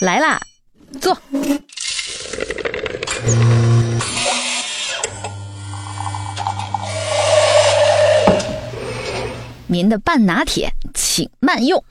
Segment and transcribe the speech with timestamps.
[0.00, 0.40] 来啦，
[1.00, 1.16] 坐。
[9.66, 11.82] 您的半拿铁，请慢用。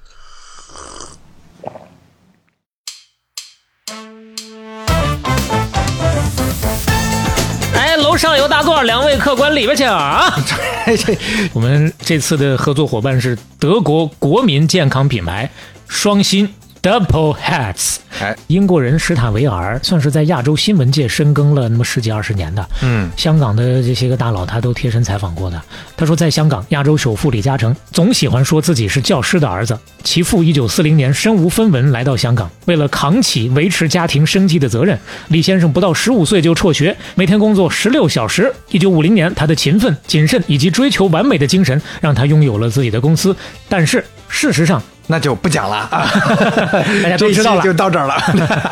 [7.75, 10.31] 哎，楼上有大座，两位客官里边请啊！
[10.85, 11.17] 这
[11.53, 15.49] 我们这次的合作伙伴是德国国民健康品牌
[15.87, 16.53] 双新
[16.83, 17.95] Double Hats。
[18.19, 22.69] 哎，英国人史坦维尔算是在亚洲新闻界深耕了那么十几二十年的。
[22.81, 25.59] 嗯，香港的这些个大佬他都贴身采访过的。
[25.95, 29.79] 他说，在香港，亚洲首富李嘉诚总喜欢说自己是教师的儿子。
[30.03, 38.53] 其父一九四零年身无分文来到香港，为了扛起维持家庭生计的责任，李先生不到十五岁就辍学，每天工作十六小时。
[38.71, 43.33] 一九五零年，他的勤奋、谨慎以及追求完美的精神，让他拥有了自己的公司。
[43.69, 46.09] 但是事实上，那就不讲了啊，
[47.03, 47.61] 大家都知道了。
[47.61, 48.15] 就到这儿了。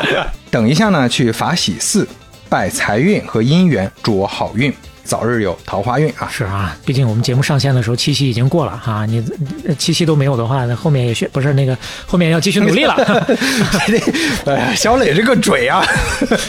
[0.50, 2.06] 等一下呢，去法喜寺
[2.48, 4.72] 拜财运和姻缘，祝我好运，
[5.04, 6.28] 早日有桃花运啊！
[6.30, 9.24] 是啊，毕竟我们节目上线的时候七夕已经过了哈、你
[9.66, 11.76] 呃七夕都没有的话，那后面也学不是那个
[12.06, 12.94] 后面要继续努力了。
[14.46, 15.84] 哎呀，小磊这个嘴啊，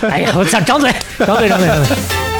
[0.09, 2.32] 哎呀，我张张嘴，张嘴，张嘴，张嘴。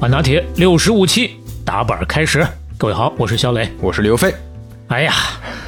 [0.00, 2.46] 半拿铁六十五期打板开始，
[2.76, 3.68] 各位好，我是肖磊。
[3.80, 4.32] 我是刘飞。
[4.86, 5.12] 哎呀，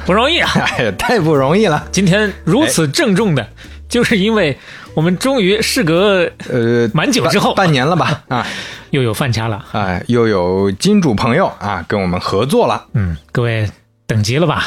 [0.05, 0.49] 不容易啊！
[0.55, 1.85] 哎呀，太不容易了。
[1.91, 3.45] 今天如此郑重的，
[3.89, 4.57] 就是因为
[4.93, 8.23] 我们终于事隔呃，蛮久之后半半年了吧？
[8.29, 8.47] 啊，
[8.91, 9.65] 又有饭掐了。
[9.73, 12.85] 哎，又有金主朋友啊跟我们合作了。
[12.93, 13.69] 嗯，各位
[14.11, 14.65] 等急了吧？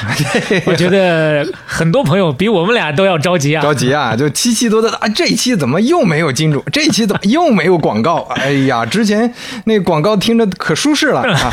[0.65, 3.61] 我觉得很多朋友比我们俩都要着急啊。
[3.63, 4.17] 着急啊！
[4.17, 6.65] 就七期多的啊，这一期怎么又没有金主？
[6.73, 8.27] 这一期怎么 又没有广告？
[8.37, 9.31] 哎呀，之前
[9.65, 11.51] 那广告听着可舒适了 啊！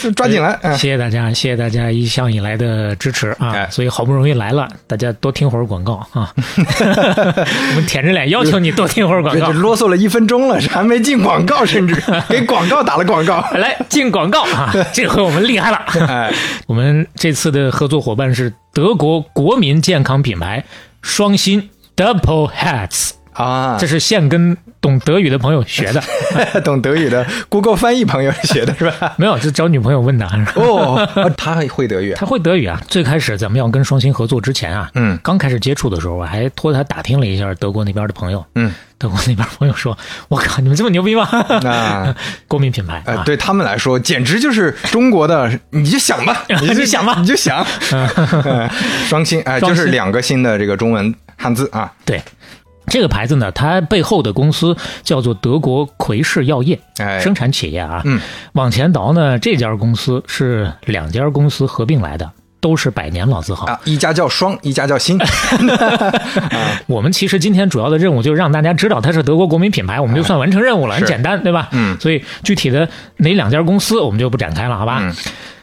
[0.00, 3.50] 就抓紧来，嗯谢谢大家，谢谢大家一向以来的支持啊！
[3.52, 6.32] 哎所以好不容易来了，大家多听会儿广告啊！
[6.36, 9.50] 我们舔着脸要求你多听会儿广告。
[9.50, 13.44] 啰嗦了一分钟了，还没进广告，甚至给广告打了广告。
[13.54, 14.72] 来进广告啊！
[14.92, 15.80] 这回我们厉害了。
[16.06, 16.32] 哎，
[16.66, 20.64] 我们这次的合作伙伴是德国国民健康品牌
[21.00, 26.02] 双星 Double Hats，啊，这是现跟懂德语的朋友学的，
[26.62, 29.14] 懂德语的 Google 翻译朋友学的是吧？
[29.16, 30.26] 没有，就找女朋友问的。
[30.56, 32.16] 哦，哦他还会德语啊。
[32.20, 32.78] 他会德语啊。
[32.88, 38.44] 最开始咱们要跟双星合作之前啊，嗯刚开始接触的时候，我还托他打听了一下德国那边的朋友。
[38.56, 39.96] 嗯，德国那边朋友说
[40.28, 41.28] ：“我靠，你们这么牛逼吗？”
[41.62, 42.12] 那
[42.48, 47.64] 国民品牌呃，啊，对他们来说，简直就是中国的，你就想吧，你就想吧你就想。
[47.92, 48.68] 嗯
[49.08, 51.92] 双星，哎，就是两个新的这个中文汉字啊。
[52.04, 52.20] 对。
[52.92, 58.02] 这个牌子呢，它背后的公司叫做德国奎氏药业，哎，生产企业啊。
[58.04, 58.20] 嗯，
[58.52, 63.64] 往前倒呢，这家公司是两家公司合并来的，都是百年老字号。
[63.64, 65.18] 啊，一家叫双，一家叫新。
[66.86, 71.70] 我们其实今天主要的任务就是让大家知道它是德国国民品牌，我们就算完成任务了，很简单，对吧？
[71.72, 72.86] 嗯所以具体的
[73.16, 74.98] 哪两家公司我们就不展开了，好吧？
[75.00, 75.14] 嗯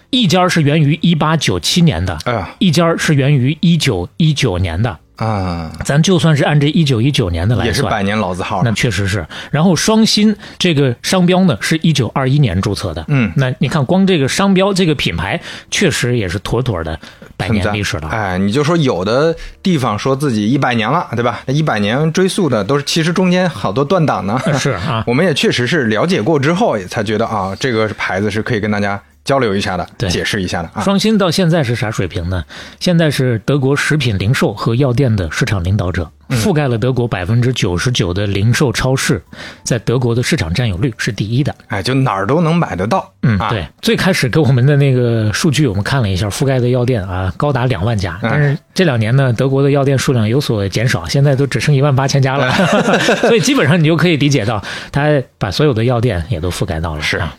[0.09, 4.97] 一家是源于一八九七年的，哎一家是源于一九一九年的。
[5.19, 8.72] 啊，咱就算是按这一九一九年的来算，也是百年老字号那。
[8.72, 9.25] 确实是。
[9.52, 13.03] 然后双新这个商标呢，是一九二一年注册的。
[13.09, 16.97] 嗯那你看，光这个商标这个品牌，确实也是妥妥的
[17.35, 18.07] 百年历史了。
[18.09, 21.41] 哎，你就说有的地方说自己一百年了，对吧？
[21.46, 24.40] 那一百年追溯的都是，其实中间好多断档呢。
[24.57, 30.81] 是啊， 我们也确实是了解过之后，也才觉得啊，这个牌子是可以跟大家交流一下的，对解释一下的啊。
[30.81, 32.44] 双新到现在是啥水平呢？
[32.79, 39.22] 现在是德国食品零售和药店的市场领导者，嗯覆盖了德国百分之九十九的零售超市，
[39.62, 41.53] 在德国的市场占有率是第一的。
[41.68, 43.07] 哎，就哪儿都能买得到。
[43.22, 48.18] 嗯，啊对，最开始给我们的那个数据，我们看了一下，覆盖的药店啊，高达两万家。
[48.23, 52.51] 嗯但是这两年呢，德国的药店数量有所减少，现在都只剩一万八千家了。
[53.29, 57.01] 所以基本上你就可以理解到，它把所有的药店也都覆盖到了。
[57.03, 57.35] 是啊。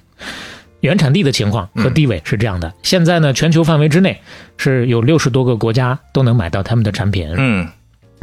[0.81, 4.21] 原产地的情况和地位是这样的，现在呢，全球范围之内
[4.57, 7.33] 是有六十多个国家都能买到他们的产品。
[7.37, 7.69] 嗯，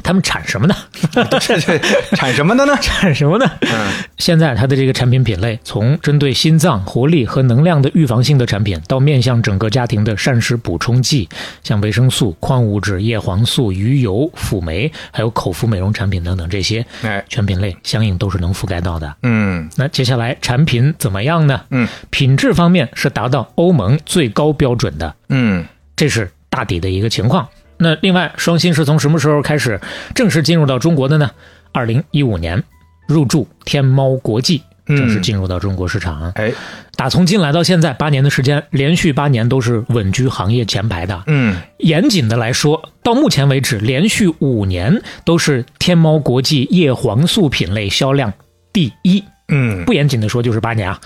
[0.04, 0.76] 他们产什么呢？
[1.42, 1.78] 这这
[2.16, 2.76] 产什么的呢？
[2.82, 3.50] 产什么呢？
[3.62, 11.28] 嗯，现在它的这个产品品类，从针对心脏、活力和能量的预防性的产品，到面向整个家庭的膳食补充剂，
[11.64, 19.14] 像维生素、矿物质、叶黄素、鱼油、辅酶，还有口服美容产品等等，这些哎，全品类相应都是能覆盖到的。
[19.24, 21.62] 嗯那接下来产品怎么样呢？
[21.72, 25.66] 嗯品质方面是达到欧盟最高标准的，嗯，
[25.96, 27.48] 这是大抵的一个情况。
[27.78, 29.80] 那另外，双星是从什么时候开始
[30.16, 31.30] 正式进入到中国的呢？
[31.72, 32.64] 二零一五年
[33.08, 36.32] 入驻天猫国际，正式进入到中国市场。
[36.36, 36.52] 哎，
[36.96, 41.24] 打从进来到现在八年的时间，连续八年都是稳居行业前排的。
[41.28, 48.34] 嗯，严谨的来说，到目前为止，连续五年都是天猫国际叶黄素品类销量
[48.74, 49.24] 第一。
[49.50, 51.00] 嗯，不严谨的说，就是八年啊。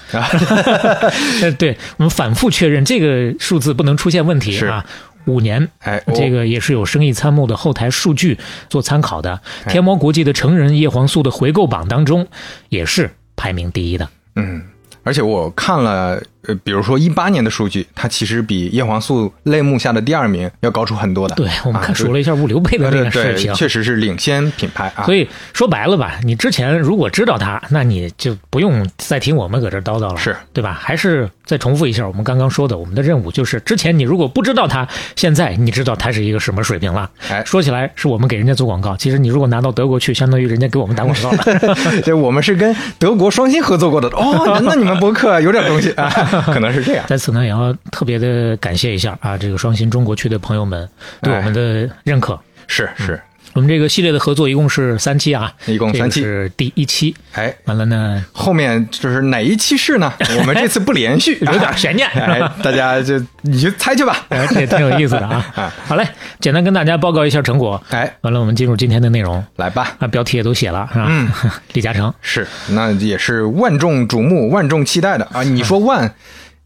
[1.44, 4.84] 呃 对我们反复确认这个数字不能出现问题啊。
[5.26, 8.38] 五年，哎，这个也是有生意参谋的后台数据
[8.70, 9.40] 做参考的。
[9.68, 12.28] 天猫国际的成人叶黄素的回购榜当中，
[12.70, 14.08] 也是排名第一的。
[14.36, 14.64] 嗯，
[15.04, 21.36] 而且我看了，呃，比如说一八年的数据，它其实比叶黄素类目下的第二名要高出很多的。
[21.36, 25.04] 对我们看啊数了一下物流配的这个水平，对确实是领先品牌啊。
[25.06, 30.78] 所以说白了吧，你之前如果知道它，那你就不用再听我们搁这叨叨了，是对吧？
[30.82, 37.10] 还是再重复一下我们刚刚说的，我们的任务就是，之前你如果不知道它，现在你知道它是一个什么水平了。
[37.30, 41.76] 哎说起来是我们给人家做广告，其实你如果拿到德国去，相当于人家给我们打广告了。
[42.04, 46.10] 对我们是跟德国双星合作过的哦，那那你们博客有点东西啊，
[46.54, 47.06] 可能是这样。
[47.08, 50.88] 在此呢，也要特别的感谢一下啊，这个双新中国区的朋友们
[51.22, 52.40] 对我们的认可。
[52.68, 53.22] 是是，
[53.54, 57.14] 我们这个系列的合作一共是三期啊，一共三期是第一期。
[57.34, 60.12] 哎，完了呢，后面就是哪一期是呢？
[60.40, 64.26] 我们这次不连续，有点悬念哎，大家就你就猜去吧。
[64.30, 65.74] 哎这也挺有意思的啊。
[65.86, 66.08] 好嘞，
[66.40, 67.82] 简单跟大家报告一下成果。
[67.90, 69.96] 哎，完了，我们进入今天的内容来吧。
[70.00, 71.06] 啊，标题也都写了是吧？
[71.10, 71.30] 嗯，
[71.74, 75.44] 李嘉诚，是，那也是万众瞩目、万众期待的啊！
[75.44, 76.14] 你说万，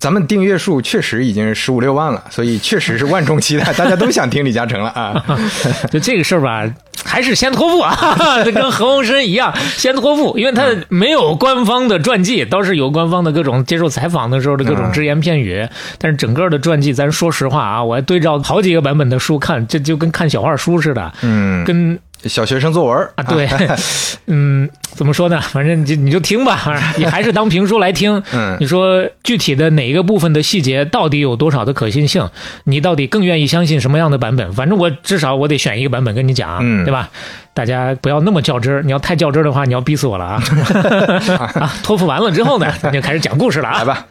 [0.05, 5.25] 咱们订阅数确实已经十五六万了，所以确实是万众期待，大家都想听李嘉诚了啊！
[5.89, 6.63] 就这个事儿吧，
[7.03, 7.97] 还是先托付啊，
[8.45, 15.67] 跟何鸿燊一样，先托付，因为他没有官方的传记，倒是有官方的各种接受采访的时候的各种只言片语，
[15.97, 23.47] 但是整个的传记，咱说实话啊，我还对照好几个版本的书看，这就跟看小画书似的，嗯，跟小学生作文啊，对，
[24.27, 25.39] 嗯，怎么说呢？
[25.41, 28.21] 反正你就你就听吧，啊你还是当评书来听。
[28.33, 32.27] 嗯你说具体的哪一个部分的细节到底有多少的可信性？
[32.65, 34.51] 你到底更愿意相信什么样的版本？
[34.53, 37.09] 反正我至少我得选一个版本跟你讲，嗯对吧？
[37.53, 40.43] 大家不要那么较真儿，你要太较真儿的话，你要逼死我了啊！
[41.55, 43.79] 啊，托付完了之后呢，咱就开始讲故事了啊。
[43.79, 44.07] 来吧，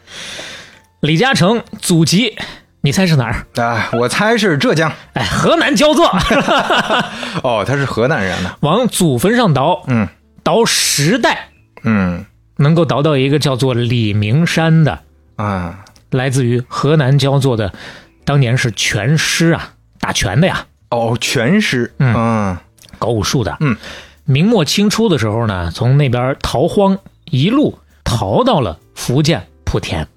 [1.01, 2.35] 李嘉诚祖籍，
[2.85, 3.47] 你猜是哪儿？
[3.59, 6.05] 啊，我猜是浙江哎，河南焦作，
[7.41, 8.55] 哦，他是河南人呢。
[8.59, 10.07] 往祖坟上倒，嗯
[10.43, 11.49] 倒十代。
[11.83, 12.25] 嗯
[12.57, 14.99] 能够倒到一个叫做李明山的，
[15.35, 15.79] 啊，
[16.11, 17.73] 来自于河南焦作的，
[18.23, 22.57] 当年是拳师啊，打拳的呀，哦，拳师，嗯嗯
[22.99, 23.57] 搞武术的。
[23.61, 23.75] 嗯，
[24.25, 26.99] 明末清初的时候呢，从那边逃荒，
[27.31, 30.07] 一路逃到了福建莆田。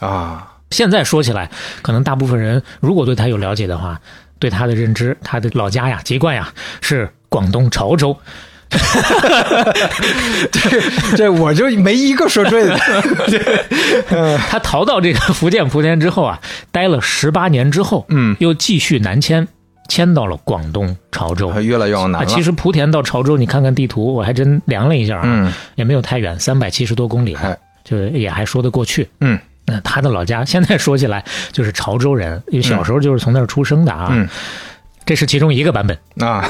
[0.00, 1.50] 啊，现在说起来，
[1.80, 3.98] 可能大部分人如果对他有了解的话，
[4.38, 6.52] 对他的认知，他的老家呀、籍贯呀
[6.82, 8.14] 是广东潮州。
[10.52, 12.76] 这这我就没一个说对的。
[14.50, 16.38] 他逃到这个福建莆田之后啊，
[16.70, 19.48] 待了十八年之后，嗯，又继续南迁，
[19.88, 21.50] 迁到了广东潮州。
[21.62, 22.26] 越来越往南啊，了。
[22.26, 29.08] 其实莆田到潮州，你看看地图，我还真量了一下啊，嗯也没有太远，三百七十多公里哎，就也还说得过去。
[29.20, 34.08] 嗯那他的老家现在说起来就是潮州人，因为小时候就是从那儿出生的啊。
[34.12, 34.28] 嗯
[35.04, 35.96] 这是其中一个版本。
[36.18, 36.44] 啊，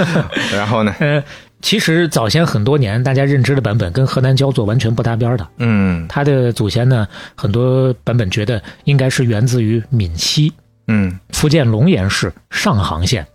[0.52, 0.94] 然后呢？
[1.00, 1.24] 呃，
[1.62, 5.48] 其实早先很多年大家认知的版本跟河南焦作完全不搭边儿的。
[5.56, 10.52] 嗯他的祖先呢，很多版本觉得应该是源自于闽西，
[10.88, 13.26] 嗯，福建龙岩市上杭县。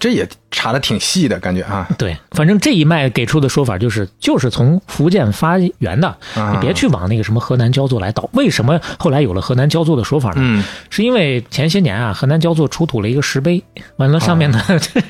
[0.00, 1.86] 这也查的挺细的感觉啊。
[1.98, 8.28] 对，反正这一脉给出的说法就是，就是从福建发源的，啊你别去往那个什么河南焦作来倒。
[8.32, 10.36] 为什么后来有了河南焦作的说法呢？
[10.38, 13.62] 嗯，是因为前些年啊，河南焦作出土了一个石碑，
[13.96, 14.60] 完了上面呢、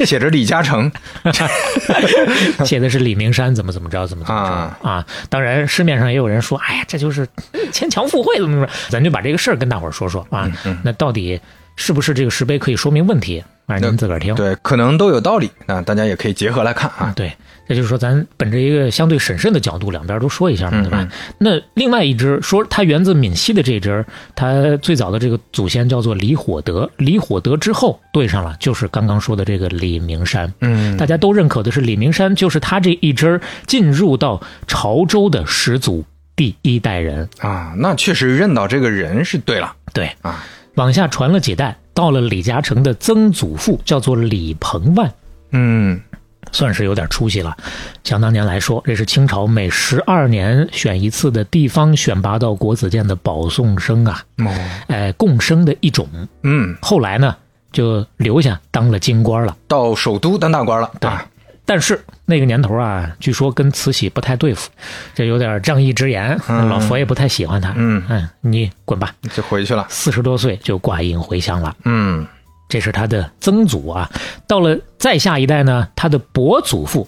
[0.04, 0.90] 写着李嘉诚。
[2.64, 5.06] 写的是李明山怎么怎么着，怎么怎么着啊啊。
[5.28, 7.26] 当然，市面上也有人说，哎呀，这就是
[7.72, 8.68] 牵强附会，怎么怎么。
[8.88, 10.50] 咱就把这个事儿跟大伙儿说说啊。
[10.64, 11.40] 嗯那到底
[11.76, 13.42] 是不是这个石碑可以说明问题？
[13.66, 14.34] 反正您自个儿听。
[14.34, 17.12] 对，可能都有道理啊，大家也可以结合来看啊。
[17.14, 17.32] 对，
[17.66, 21.08] 这就是说，咱本着一个相对审慎的角度，两边都说一下嘛，嗯对吧？
[21.38, 30.52] 那另外一支说它源自闽西的这支，它最早的这个祖先叫做李火德，李火德之后对上了，就是刚刚说的这个李明山。
[30.60, 37.26] 嗯大家都认可的是李明山，就是他这一支进入到潮州的始祖第一代人。
[37.38, 40.44] 啊，那确实认到这个人是对了对，啊。
[40.74, 45.12] 往下传了几代，到了李嘉诚的曾祖父，叫做李鹏万。
[45.50, 46.00] 嗯
[46.50, 47.56] 算是有点出息了。
[48.04, 54.50] 想当年来说，这是清朝每十二年选一次的地方选拔到国子监的保送生啊，哦
[54.88, 56.06] 哎，贡生的一种。
[56.42, 57.36] 嗯，后来呢，
[57.70, 59.56] 就留下当了京官了。
[59.68, 60.90] 到首都当大官了。
[61.00, 61.24] 对啊
[61.64, 64.68] 但是那个年头啊，据说跟慈禧不太对付，
[65.14, 67.72] 这有点仗义直言，嗯老佛爷不太喜欢他。
[67.76, 69.14] 嗯嗯，你滚吧！
[69.32, 69.86] 就回去了。
[69.88, 71.74] 四十多岁就挂印回乡了。
[71.84, 72.26] 嗯
[72.68, 74.10] 这是他的曾祖啊。
[74.46, 77.06] 到了再下一代呢，他的伯祖父、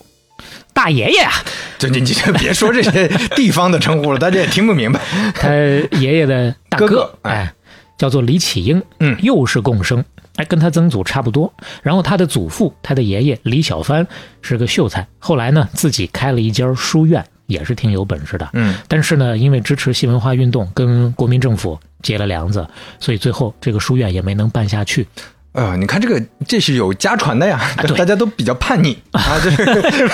[0.73, 1.33] 大爷爷啊，
[1.79, 5.01] 这你你就别说这些地方的称呼了， 大家也听不明白。
[5.35, 5.53] 他
[5.99, 7.55] 爷爷的大哥，哥哥哎哎，
[7.99, 10.05] 叫做李启英，嗯又是共生，
[10.37, 11.53] 哎，跟他曾祖差不多。
[11.83, 14.07] 然后他的祖父，他的爷爷李小帆
[14.43, 18.49] 是个秀才，后来呢自己开了一家书院，也是挺有本事的。
[18.53, 22.67] 嗯但是呢，因为支持新文化运动，跟国民政府结了梁子，
[22.99, 25.07] 所以最后这个书院也没能办下去。
[25.55, 29.23] 呃，你看这个，这是有家传的呀，对 大家都比较叛逆啊，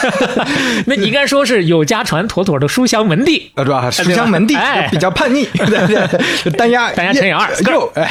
[0.86, 3.50] 那你应该说是有家传妥妥的书香门第。
[3.54, 3.90] 啊是吧？
[3.90, 8.10] 书香门第哎比较叛逆， 对对，单压单压乘以二又哎，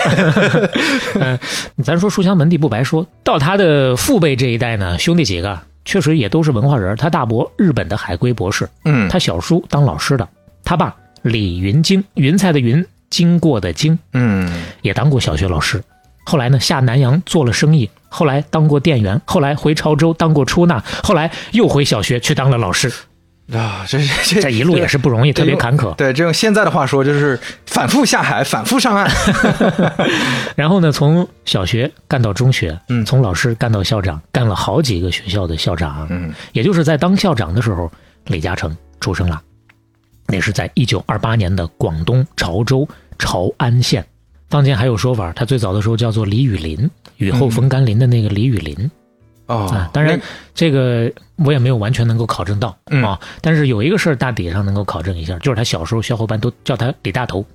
[1.21, 1.39] 嗯，
[1.83, 6.95] 咱说书香门第不白说，到他的父辈这一代呢，兄弟几个确实也都是文化人。
[6.97, 10.27] 他大伯日本的海归博士，嗯他小叔当老师的，
[10.63, 15.79] 他爸李云经，云彩的云，经过的经，嗯也当过小学老师。
[16.25, 22.91] 后来呢，下南洋做了生意，后来当过店员，后来回潮州当过出纳，后来又回小学去当了老师。
[23.51, 25.95] 啊，这这 这一路也是不容易，特别坎坷。
[25.95, 29.09] 对，这用现在的话说，就是反复下海，反复上岸。
[30.55, 36.05] 然后呢，从小学干到中学，嗯从老师干到校长，干了好几个学校的校长。
[36.11, 37.91] 嗯也就是在当校长的时候，
[38.25, 39.41] 李嘉诚出生了。
[40.27, 44.05] 那是在一九二八年的广东潮州潮安县。
[44.49, 48.89] 坊间还有说法，他最早的时候叫做李雨林，雨后逢甘霖的那个李雨林、
[49.45, 49.89] 哦啊。
[49.93, 50.19] 当然，
[50.55, 53.19] 这个我也没有完全能够考证到、嗯啊。
[53.41, 57.45] 但是有一个事儿大体上能够考证一下，就是他小时候小伙伴都叫他李大头，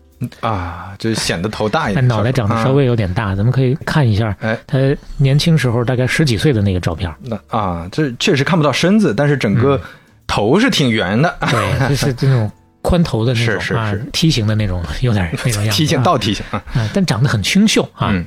[0.41, 3.35] 啊，就显得头大一点，脑袋长得稍微有点大。
[3.35, 4.79] 咱们可以看一下哎他
[5.17, 7.13] 年轻时候大概十几岁的那个照片。
[7.23, 9.81] 那啊，这确实看不到身子，但是整个
[10.29, 12.51] 头是挺圆的，对，就是这种
[12.85, 15.79] 宽头的那种啊是是是，梯形的那种，有点 那种样子。
[15.79, 16.63] 梯形啊倒梯形啊。
[16.75, 18.11] 啊，但长得很清秀啊。
[18.13, 18.25] 嗯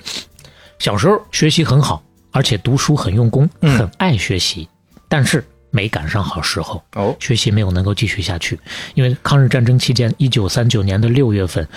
[0.80, 4.68] 小时候学习很好，而且读书很用功，嗯很爱学习，
[5.08, 8.60] 但是没赶上好时候，哦，学习没有能够继续下去。
[8.96, 11.68] 因为抗日战争期间，一九三九年的六月份，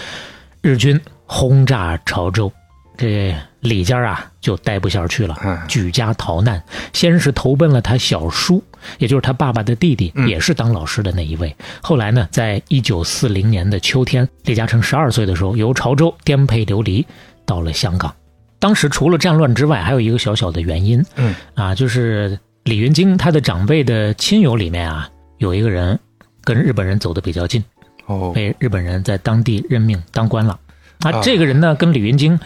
[0.62, 2.52] 日军轰炸潮州，
[2.98, 6.62] 这李家啊就待不下去了嗯，举家逃难。
[6.92, 8.62] 先是投奔了他小叔，
[8.98, 11.54] 也就是他爸爸的弟弟，嗯也是当老师的那一位。
[11.82, 17.06] 后来呢，在一九四零年的秋天，李嘉诚十二岁的时候，由潮州颠沛流离
[17.44, 18.14] 到了香港。
[18.58, 25.98] 当时除了战乱之外，还有一个小小的原因，嗯啊，就是李云京他的长辈的亲友里面啊，有一个人
[26.44, 27.62] 跟日本人走得比较近，
[28.06, 30.58] 哦，被日本人在当地任命当官了。
[31.00, 32.38] 啊啊，这个人呢跟李云京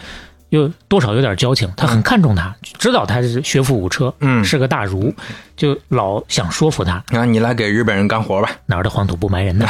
[0.49, 5.13] 又多少有点交情，他很看重他，知道他是学富五车，嗯是个大儒，
[5.55, 8.49] 就老想说服他那，你来给日本人干活吧。
[8.65, 9.67] 哪儿的黄土不埋人呢，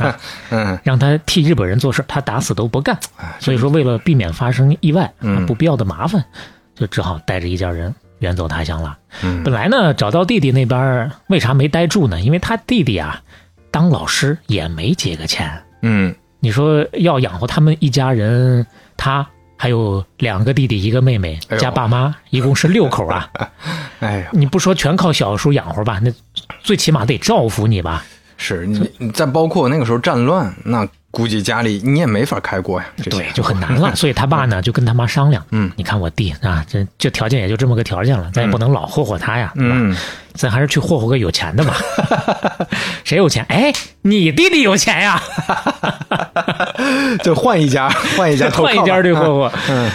[0.50, 2.98] 嗯，让他替日本人做事，他打死都不干。
[3.16, 5.12] 哎所以说，为了避免发生意外，
[5.46, 6.24] 不必要的麻烦，
[6.74, 8.96] 就只好带着一家人远走他乡了。
[9.22, 12.20] 嗯本来呢，找到弟弟那边为啥没待住呢？
[12.20, 13.20] 因为他弟弟啊，
[13.70, 15.62] 当老师也没几个钱。
[15.82, 18.66] 嗯你说要养活他们一家人，
[18.96, 19.26] 他
[19.64, 23.30] 还有两个弟弟一个妹妹加爸妈，一共是六口啊。
[24.00, 26.12] 哎呀，你不说全靠小叔养活吧，那
[26.62, 28.04] 最起码得照顾你吧。
[28.36, 32.86] 是你你再包括那个时候战乱，那估计家里你也没法开锅呀。
[33.10, 33.94] 对，就很难了。
[33.96, 39.74] 所以他爸呢就跟他妈商量，嗯你看我弟啊，这这条件也就这么个条件了，咱也不能老霍霍他呀，对吧？
[39.78, 39.96] 嗯，
[40.34, 41.76] 咱还是去霍霍个有钱的吧。
[43.04, 43.44] 谁有钱？
[43.48, 43.72] 哎，
[44.02, 45.22] 你弟弟有钱呀，
[47.22, 49.52] 就换一家，换一家换一家去霍霍。
[49.70, 49.90] 嗯，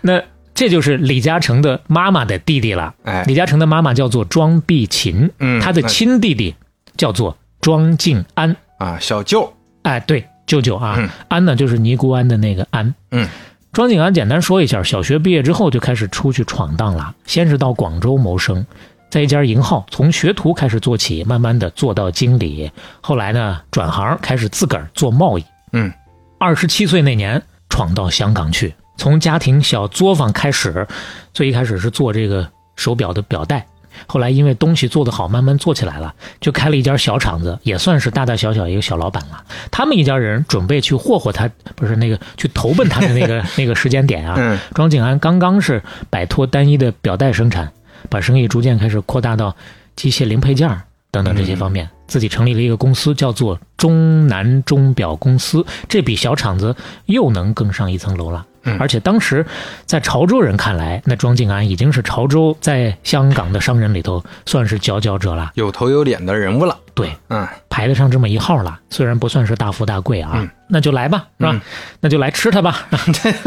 [0.00, 0.22] 那
[0.54, 2.94] 这就是李嘉诚的妈妈的弟弟了。
[3.04, 6.54] 哎李嘉诚的妈妈叫做庄碧琴，嗯他的亲弟弟
[6.96, 8.54] 叫做庄敬安。
[8.76, 9.50] 啊，小舅，
[9.82, 12.94] 哎，对，舅舅啊，嗯安呢就是尼姑庵的那个安。
[13.12, 13.26] 嗯，
[13.72, 18.66] 庄敬安简单说一下，小学毕业之后就开始出去闯荡了，先是到广州谋生。
[19.08, 22.70] 在一家银号，从学徒开始做起，慢慢的做到经理。
[23.00, 25.44] 后来呢，转行开始自个儿做贸易。
[25.72, 25.92] 嗯，
[26.38, 30.88] 二十七岁那年闯到香港去，从家庭小作坊开始，
[31.32, 33.64] 最一开始是做这个手表的表带，
[34.06, 39.44] 后来因为东西做得好，慢慢做起来了，就开了一家小厂子，也算是大大小小一个小老板了。
[39.70, 44.34] 他们一家人准备去霍霍他，不是那个去投奔他的那个 那个时间点啊。
[44.38, 47.72] 嗯庄景安刚刚是摆脱单一的表带生产，
[48.08, 49.54] 把生意逐渐开始扩大到
[49.96, 55.64] 机械零配件儿等等这些方面，自己成立了一个公司，叫做中南钟表公司。
[55.88, 56.74] 这比小厂子
[57.06, 58.46] 又能更上一层楼了。
[58.64, 59.44] 嗯而且当时
[59.86, 66.76] 在潮州人看来，那庄静安已经是潮州在香港的商人里头算是佼佼者了，有头有脸的人物了。
[66.94, 68.78] 对，嗯排得上这么一号了。
[68.90, 71.52] 虽然不算是大富大贵啊，嗯那就来吧，是吧？
[71.54, 71.60] 嗯
[72.00, 72.86] 那就来吃它吧。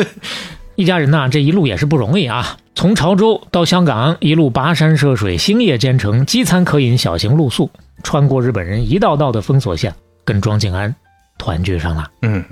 [0.75, 2.57] 一家人呐，这一路也是不容易啊。
[2.75, 7.69] 从潮州到香港，一路跋山涉水，星夜兼程，饥餐渴饮，小型露宿，
[8.03, 9.95] 穿过日本人一道道的封锁线，
[10.25, 10.93] 跟庄静安
[11.38, 12.10] 团聚上了。
[12.24, 12.43] 嗯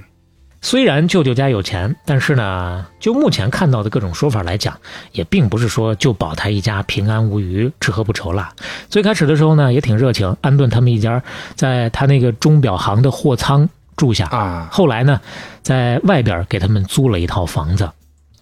[0.65, 4.79] 虽然舅舅家有钱，但是呢，就目前看到的各种说法来讲，
[5.11, 8.49] 也并不是说就保他一家平安无虞、吃喝不愁了。
[8.87, 11.21] 最开始的时候呢，也挺热情，安顿他们一家
[11.53, 13.67] 在他那个钟表行的货仓
[13.97, 14.25] 住下。
[14.27, 15.19] 啊后来呢，
[15.61, 17.91] 在外边给他们租了一套房子，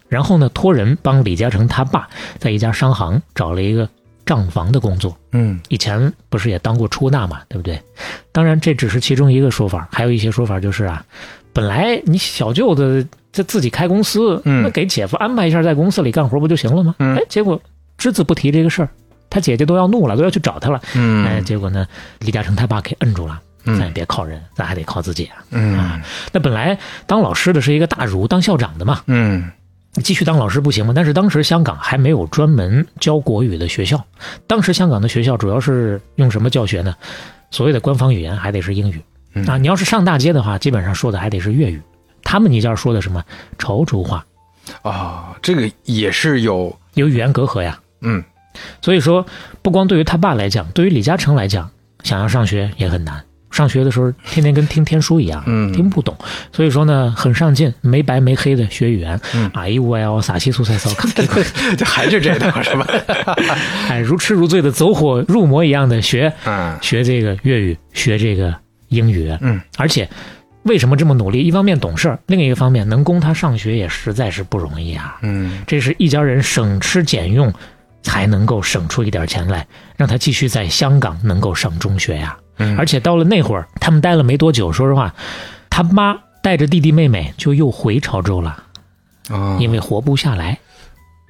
[0.08, 3.88] 然后呢，托人帮李嘉诚他爸在一家商行找了一个
[4.24, 5.18] 账房的工作。
[5.32, 7.82] 嗯以前不是也当过出纳嘛，对不对？
[8.30, 11.04] 当然这只是其中一个说法，还有一些说法就是啊，
[11.52, 16.94] 本来你小舅子这自己开公司，嗯那给姐夫安排一下在公司里干活不就行了吗？
[16.98, 17.60] 嗯哎，结果
[17.98, 18.88] 只字不提这个事儿，
[19.30, 20.78] 他姐姐都要怒了，都要去找他了。
[20.94, 21.86] 哎，嗯结果呢，
[22.20, 25.44] 李嘉诚他爸给摁住了，咱也嗯别靠人，咱还得靠自己啊。
[25.50, 26.00] 嗯
[26.32, 29.50] 那本来当老师的是一个大儒，当校长的嘛，嗯
[29.94, 30.92] 你继续当老师不行吗？
[30.96, 34.02] 但是当时香港还没有专门教国语的学校，
[34.46, 36.94] 当时香港的学校主要是用什么教学呢？
[37.50, 38.98] 所谓的官方语言还得是英语
[39.34, 41.80] 嗯啊，你要是上大街的话，基本上说的还得是粤语。
[42.22, 43.22] 他们一家说的什么
[43.58, 44.24] 潮州话，
[44.82, 47.78] 啊，这个也是有有语言隔阂呀。
[48.00, 48.22] 嗯
[48.82, 49.24] 所以说，
[49.62, 51.70] 不光对于他爸来讲，对于李嘉诚来讲，
[52.04, 53.24] 想要上学也很难。
[53.50, 56.16] 上学的时候，天天跟听天书一样，嗯听不懂。
[56.52, 59.18] 所以说呢，很上进，没白没黑的学语言。
[59.34, 60.90] 嗯啊一乌哎哦，撒西苏塞骚，
[61.76, 62.86] 这 还是这套是吧？
[63.88, 68.54] 哎，如痴如醉的走火入魔一样的学嗯学这个粤语，学这个
[68.92, 69.36] 英语。
[69.40, 70.08] 嗯而且
[70.62, 71.42] 为什么这么努力？
[71.42, 75.18] 一方面懂事儿，另一个方面能供他上学也实在是不容易啊。
[75.22, 77.52] 嗯这是一家人省吃俭用
[78.02, 82.36] 才能够省出一点钱来，让他继续在香港能够上中学呀。
[82.58, 85.12] 嗯，而且到了那会儿，他们待了没多久，说实话，
[85.70, 88.62] 他妈带着弟弟妹妹就又回潮州了，
[89.30, 90.58] 啊因为活不下来，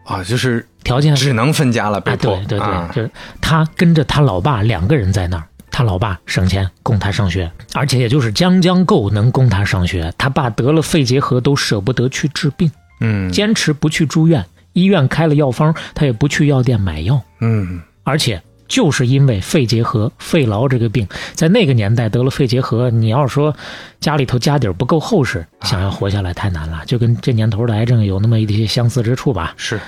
[0.05, 10.13] 啊，就是条件只能分家了，被啊，迫对对对，啊就是他跟着他老爸两个人在那儿，他老爸省钱供他上学，而且也就是将将够能供他上学。
[10.17, 18.41] 他爸得了肺结核都舍不得去治病，嗯坚持不去住院，医院开了药方他也不去药店买药，嗯而且。
[18.69, 23.55] 就是因为肺结核、肺痨这个病，在那个年代得了肺结核，你要是说
[24.01, 29.53] 家里头家底儿不够厚实，想要活下来太难了，就跟这年头的癌症有那么一些相似之处吧。
[29.59, 29.79] 是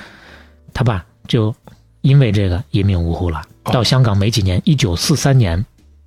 [0.75, 1.55] 他爸就
[2.03, 3.39] 因为这个一命呜呼了。
[3.63, 5.65] 哦到香港没几年，一九四三年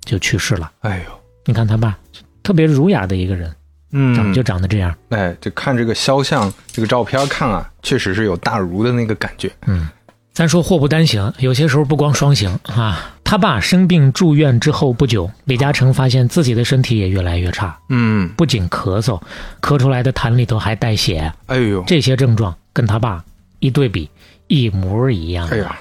[0.08, 0.70] 就去世了。
[0.80, 1.96] 哎呦你看他爸
[2.42, 3.54] 特别儒雅的一个人，
[3.92, 4.94] 嗯长就长得这样。
[5.10, 9.50] 哎，就看这个肖像这个照片看啊，确实是有大儒的那个感觉。
[9.66, 9.88] 嗯，
[10.32, 13.14] 咱说祸不单行，有些时候不光双行啊。
[13.24, 19.20] 他爸生病住院之后不久，李嘉诚发现自己的身体也越来越差，嗯，不仅咳嗽，
[19.60, 23.22] 咳出来的痰里头还带血，哎呦，这些症状跟他爸
[23.58, 24.08] 一对比，
[24.46, 25.46] 一模一样。
[25.48, 25.78] 哎呀，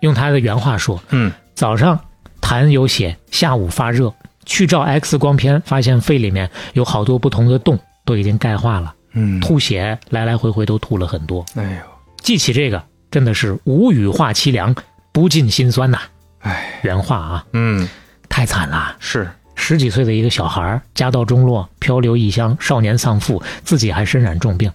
[0.00, 1.98] 用他的原话说，嗯早上
[2.44, 4.12] 痰有血，下午发热，
[4.44, 11.42] 去照 X 光片，发现肺里面有好多不同的洞，都已经钙化了，嗯，吐血来来回回都吐了很多。
[11.54, 11.80] 哎呦，
[12.18, 14.76] 记起这个，真的是无语话凄凉，
[15.10, 15.98] 不尽心酸呐。
[16.40, 17.88] 哎，原话啊，嗯，
[18.28, 18.94] 太惨了。
[18.98, 24.70] 是，十几岁的一个小孩，家道中落，漂流异乡，少年丧父，自己还身染重病，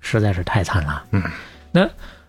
[0.00, 1.04] 实在是太惨了。
[1.10, 1.22] 嗯，
[1.72, 1.86] 那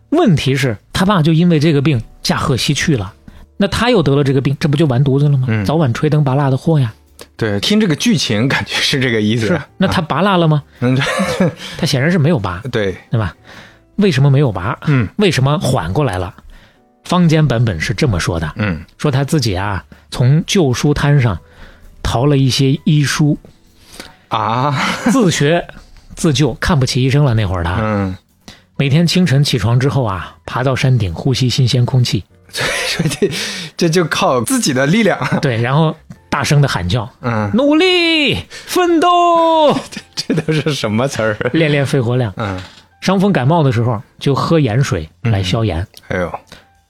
[0.10, 3.14] 问题是他爸就因为这个病驾鹤西去了，
[3.58, 5.48] 那他又得了这个病，这不就完犊子了吗？
[5.50, 6.94] 嗯早晚吹灯拔蜡的祸呀。
[7.38, 9.48] 对，听这个剧情感觉是这个意思。
[9.48, 10.64] 是，那他拔蜡了吗？
[10.82, 10.96] 嗯，
[11.78, 13.36] 他显然是没有拔， 对，对吧？
[13.98, 14.78] 为什么没有拔？
[14.88, 16.34] 嗯为什么缓过来了？
[17.04, 21.38] 坊间版本是这么说的：嗯，说他自己啊，从旧书摊上
[22.02, 23.38] 淘了一些医书，
[24.30, 24.72] 啊，
[25.12, 25.66] 自学
[26.16, 27.34] 自救，看不起医生了。
[27.34, 28.16] 那会儿他嗯，
[28.78, 33.32] 每天清晨起床之后啊，爬到山顶呼吸新鲜空气，所以这
[33.76, 35.20] 这就靠自己的力量。
[35.42, 35.96] 对，然后
[36.30, 39.08] 大声的喊叫，嗯，努力奋斗，
[40.16, 41.38] 这都是什么词儿？
[41.54, 42.32] 练练肺活量。
[42.38, 42.60] 嗯，
[43.02, 46.32] 伤风感冒的时候就喝盐水来消炎，哎呦，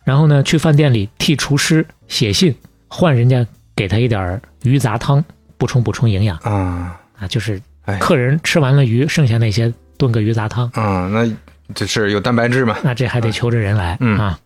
[0.03, 2.55] 然后呢，去饭店里替厨师写信，
[2.87, 3.45] 换人家
[3.75, 5.23] 给他一点鱼杂汤，
[5.57, 7.27] 补充补充营养啊，啊。
[7.27, 11.29] 就是哎客人吃完了鱼，剩下那些炖个鱼杂汤，啊，那
[11.73, 12.77] 这是有蛋白质嘛？
[12.83, 14.37] 那这还得求着人来、嗯啊。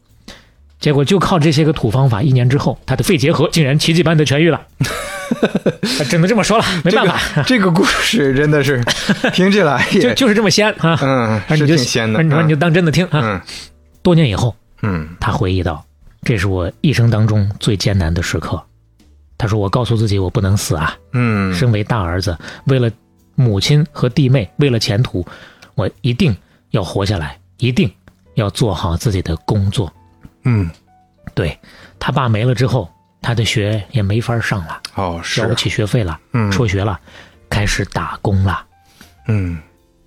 [0.80, 4.62] 结果就靠这些个土方法，一年之后，他的肺结核竟然奇迹般的痊愈了。
[6.10, 8.82] 只能这么说了，没办法，这个这个故事真的是
[9.34, 10.98] 听起来就也就是这么仙啊。
[11.02, 13.20] 嗯是挺仙的，那你说你就当真的听啊。
[13.22, 13.42] 嗯
[14.02, 15.84] 多年以后，嗯他回忆道，
[16.24, 18.62] 这是我一生当中最艰难的时刻。
[19.40, 20.96] 他说：“我告诉自己，我不能死啊！
[21.14, 22.36] 嗯身为大儿子，
[22.66, 22.90] 为了
[23.36, 25.24] 母亲和弟妹，为了前途，
[25.76, 26.36] 我一定
[26.72, 27.92] 要活下来，一定
[28.36, 29.92] 要做好自己的工作。
[30.50, 30.70] 嗯
[31.34, 31.56] 对
[32.00, 32.90] 他爸没了之后，
[33.22, 37.00] 他的学也没法上了，哦是交不起学费了，嗯辍学了，
[37.50, 38.64] 开始打工了。
[39.28, 39.60] 嗯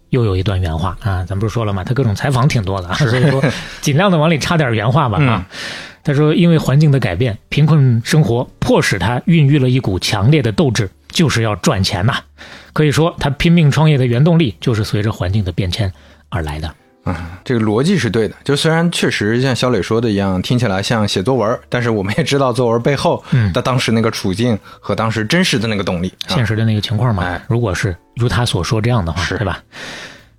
[0.08, 1.84] 又有一段原话啊，咱不是说了吗？
[1.84, 3.40] 他各种采访挺多的啊， 所以说
[3.80, 5.46] 尽量的往里插点原话吧啊。
[6.02, 12.16] 他说，因为环境的改变，贫困生活迫使他孕育了一股强烈的斗志，就是要赚钱呐、
[12.72, 15.92] 可以说，他拼命创业的原动力就是随着环境的变迁
[16.30, 16.74] 而来的。
[17.04, 18.34] 啊，这个逻辑是对的。
[18.44, 26.12] 就虽然确实像小磊说的一样，听起来像写作文，但是我们也知道作文背后嗯的当时那个处境和当时真实的那个动力。
[26.26, 27.24] 啊现实的那个情况嘛。
[27.24, 29.58] 哎如果是如他所说这样的话，是对吧？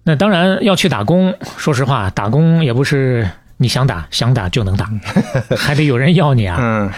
[0.03, 1.33] 那当然要去打工。
[1.57, 4.89] 说实话，打工也不是你想打想打就能打，
[5.57, 6.57] 还得有人要你啊。
[6.59, 6.91] 嗯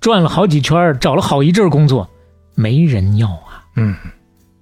[0.00, 2.08] 转了好几圈，找了好一阵工作，
[2.54, 3.64] 没人要啊。
[3.76, 3.94] 嗯，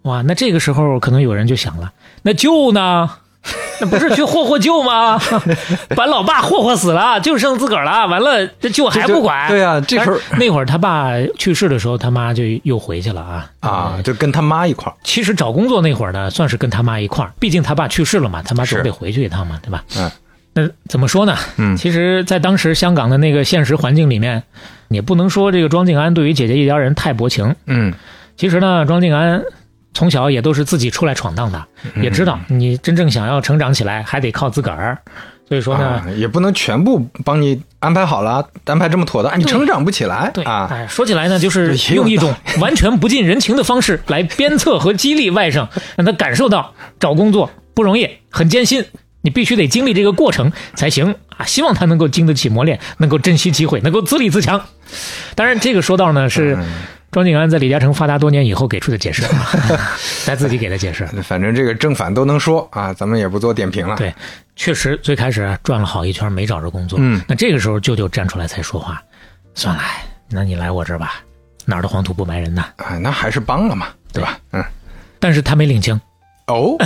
[0.02, 1.92] 哇，那这个时候可能有人就想了，
[2.22, 3.08] 那舅呢？
[3.80, 5.20] 那不是去霍霍舅吗？
[5.96, 8.06] 把老爸霍霍死了，就剩自个儿了。
[8.06, 9.48] 完了，这舅还不管。
[9.48, 14.94] 对啊，这时候那会儿他爸去世的时候，他妈就又回去了啊啊，就跟他妈一块儿。
[15.04, 19.84] 其实找工作那会儿呢，算是跟他妈一块儿，毕竟他爸去世了嘛，他妈总是得回去一趟嘛，对吧？
[19.96, 20.10] 嗯。
[20.54, 21.36] 那怎么说呢？
[21.58, 24.42] 嗯其实，在当时香港的那个现实环境里面，
[24.88, 27.54] 也不能说这个庄静安对于姐姐一家人太薄情。
[27.66, 27.94] 嗯
[28.36, 29.42] 其实呢，庄静安
[29.98, 34.96] 从小也都是自己出来闯荡的，嗯也知道你真正想要成长起来，还得靠自个儿。
[35.48, 40.68] 所以说呢，啊，也不能全部帮你安排好了，安排这么妥当，你成长不起来对，啊。
[40.70, 45.66] 哎，说起来呢，就是 用一种完全不近人情的方式来鞭策和激励外甥，
[45.98, 48.84] 让他感受到找工作不容易，很艰辛，
[49.22, 51.44] 你必须得经历这个过程才行啊！
[51.44, 54.62] 希望他能够经得起磨练，能够珍惜机会，能够自立自强。
[55.34, 56.66] 当然，这个说到呢是嗯
[57.10, 59.50] 庄静安在李嘉诚发达多年以后给出的解释，啊，
[60.26, 61.06] 他自己给的解释。
[61.24, 63.96] 反正这个正反都能说啊，咱们也不做点评了。
[63.96, 64.12] 对，
[64.56, 69.02] 确实最开始啊转了好一圈没找着工作，嗯那这个时候舅舅站出来才说话，
[69.54, 69.82] 算了，
[70.30, 71.14] 那你来我这儿吧，
[71.64, 72.66] 哪儿的黄土不埋人呐。
[72.76, 74.38] 啊，那还是帮了嘛，对吧？
[74.52, 74.62] 嗯，
[75.18, 75.98] 但是他没领情，
[76.48, 76.76] 哦，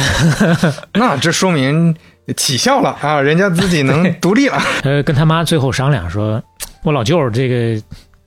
[0.94, 1.94] 那这说明
[2.36, 4.62] 起效了啊，人家自己能独立了。
[4.84, 6.40] 呃，跟他妈最后商量说，
[6.84, 7.82] 我老舅这个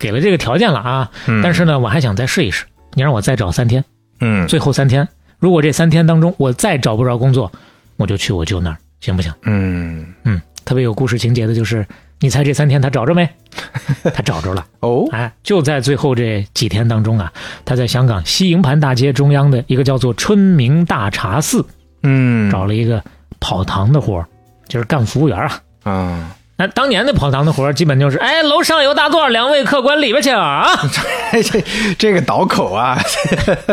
[0.05, 3.83] 给了这个条件了啊，嗯但是呢，我还想再试一试，你让我再找三天，
[4.19, 5.07] 嗯最后三天，
[5.39, 7.51] 如果这三天当中我再找不着工作，
[7.97, 9.33] 我就去我舅那儿，行不行？
[9.45, 11.83] 嗯，嗯，特别有故事情节的就是，
[12.19, 13.27] 你猜这三天他找着没？
[14.13, 14.63] 他找着了。
[14.81, 17.33] 哦，哎，就在最后这几天当中啊，
[17.65, 21.65] 他在香港西营盘大街中央的一个叫做春明大茶寺
[22.03, 23.03] 嗯，找了一个
[23.39, 24.27] 跑堂的活儿，
[24.67, 25.61] 就是干服务员啊。
[25.83, 30.65] 啊，那当年的跑堂的活儿，基本就是，哎，楼上有大座，两位客官里边请啊，
[31.43, 31.63] 这
[31.97, 32.97] 这个倒口啊，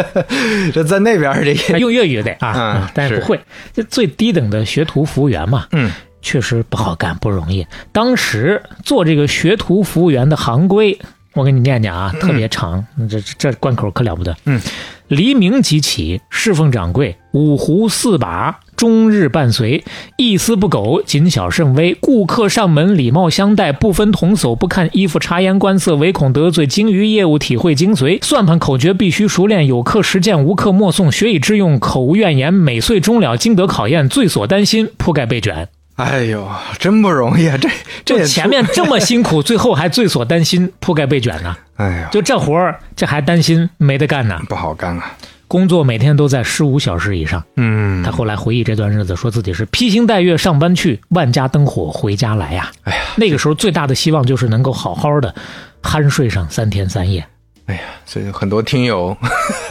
[0.74, 3.40] 这在那边儿这个，用粤语得啊，嗯但是不会。
[3.72, 5.92] 这最低等的学徒服务员嘛，嗯
[6.22, 7.66] 确实不好干，不容易。
[7.92, 10.98] 当时做这个学徒服务员的行规，
[11.34, 14.36] 我给你念念啊，特别长，这这这关口可了不得。
[14.44, 14.60] 嗯，
[15.08, 19.84] 黎明即起，侍奉掌柜，五湖四把，终日伴随，
[20.16, 21.96] 一丝不苟，谨小慎微。
[22.00, 26.66] 顾客上门，礼貌相待，不分童叟，不看衣服，察言观色，唯恐得罪。
[26.66, 32.52] 精于业务，体会精髓，算盘口诀必须熟练，有课实践，无课默诵，学以致用，口无怨言。
[32.52, 35.68] 每岁终了，经得考验，最所担心，铺盖被卷。
[35.94, 36.44] 哎呦，
[36.80, 37.56] 真不容易啊！
[37.60, 37.68] 这
[38.04, 41.54] 这前面这么辛苦，最后还最所担心铺盖被卷呢。
[41.78, 44.40] 哎呀，就这活儿，这还担心没得干呢。
[44.48, 45.12] 不好干啊。
[45.52, 47.44] 工作每天都在十五小时以上。
[47.56, 52.72] 嗯他，后来回忆这段日子，说自己是披星戴月上班去，万家灯火回家来呀。
[52.84, 55.34] 哎呀，那个时候最大的希望就是能够好好的
[55.82, 57.22] 酣睡上三天三夜。
[57.66, 59.16] 哎呀，所以很多听友，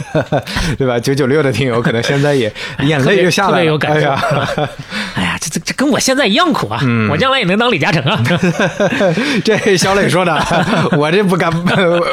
[0.78, 0.98] 对吧？
[0.98, 4.68] 九九六的听友可能现在也眼泪就下来了， 特别有感受哎呀，
[5.14, 6.80] 哎呀， 这这这跟我现在一样苦啊！
[6.82, 8.22] 嗯我将来也能当李嘉诚啊！
[9.44, 10.34] 这小磊说的，
[10.96, 11.50] 我这不敢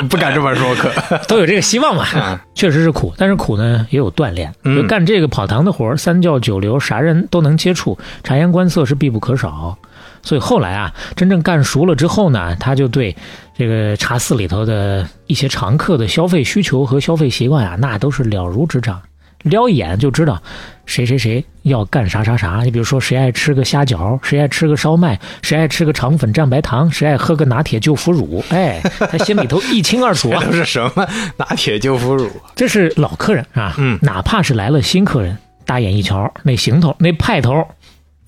[0.09, 0.91] 不敢这么说，可
[1.27, 2.37] 都有这个希望嘛嗯。
[2.53, 4.53] 确实是苦，但是苦呢也有锻炼。
[4.65, 9.77] 嗯就干这个跑堂的活儿，三教九流啥人都能接触，察言观色是必不可少。
[10.21, 13.15] 所以后来啊，真正干熟了之后呢，他就对
[13.57, 19.01] 这个茶肆里头的一些常客的消费需求和消费习惯啊，那都是了如指掌。
[19.43, 20.43] 撩一眼就知道
[20.85, 22.61] 谁谁谁要干啥啥啥。
[22.61, 32.29] 你比如说，谁爱吃个虾饺，谁爱吃个烧麦，谁爱吃个肠粉蘸白糖，谁爱喝个拿铁就腐乳，哎，他心里头一清二楚啊是什么拿铁就腐乳？
[32.53, 37.65] 这是老客人啊，嗯哪怕是来了新客人，大眼一瞧，那行头那派头，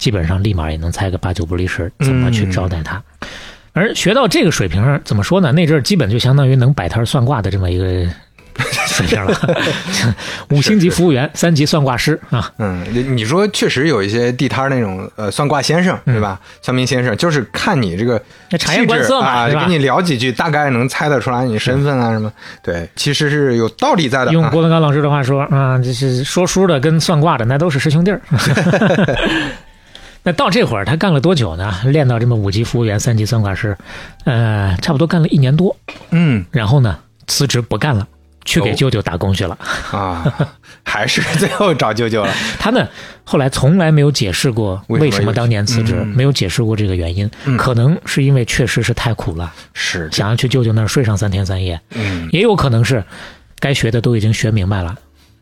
[0.01, 2.99] 基本上立马也能猜个八九不离十，怎么去招待他。
[3.71, 5.51] 而学到这个水平，怎么说呢？
[5.51, 8.09] 那阵儿基本就相当于能摆摊算卦的这么一个
[8.87, 9.31] 水平了，
[10.49, 12.51] 五星级服务员，三级算卦师啊。
[12.57, 16.39] 嗯，你你说确实有一些地摊那种呃算卦先生对吧？
[16.63, 18.19] 算命先生就是看你这个
[18.57, 22.33] 察言观色嘛跟你聊几句，大概能猜得出来你身份啊什么。
[22.63, 24.31] 对，其实是有道理在的。
[24.31, 28.19] 啊用郭德纲老师的话说啊，这是说书的跟算卦的那都是师兄弟儿。
[30.23, 31.73] 那到这会儿，他干了多久呢？
[31.85, 33.75] 练到这么五级服务员、三级算卦师，
[34.25, 35.75] 呃，差不多干了一年多。
[36.11, 38.07] 嗯然后呢，辞职不干了，
[38.45, 39.57] 去给哦舅舅打工去了。
[39.91, 40.31] 啊，
[40.83, 42.31] 还是最后找舅舅了。
[42.59, 42.87] 他呢，
[43.23, 47.29] 后来从来没有解释过为什么为什么当年辞职，嗯没有解释过这个原因。
[47.45, 53.03] 嗯可能是因为确实是太苦了，是，想要去舅舅那儿睡上三天三夜，嗯也有可能是
[53.59, 54.95] 该学的都已经学明白了。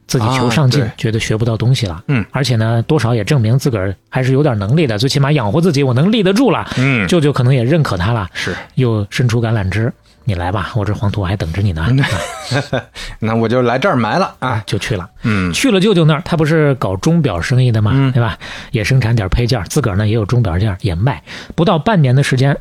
[0.09, 6.67] 自己求上进，啊觉得学不到东西了，嗯，而且呢，多少也证明自个儿还是有点能力的，最起码养活自己，我能立得住了。
[6.79, 8.55] 嗯，舅舅可能也认可他了，是。
[8.73, 9.93] 又伸出橄榄枝，
[10.23, 12.81] 你来吧，我这黄土还等着你呢，啊
[13.21, 14.63] 那我就来这儿埋了啊。
[14.65, 15.07] 就去了。
[15.23, 18.35] 嗯去了舅舅那儿，他不是搞钟表生意的嘛，嗯对吧？
[18.71, 21.21] 也生产点配件，自个儿呢也有钟表件也卖。
[21.55, 22.57] 不到半年的时间，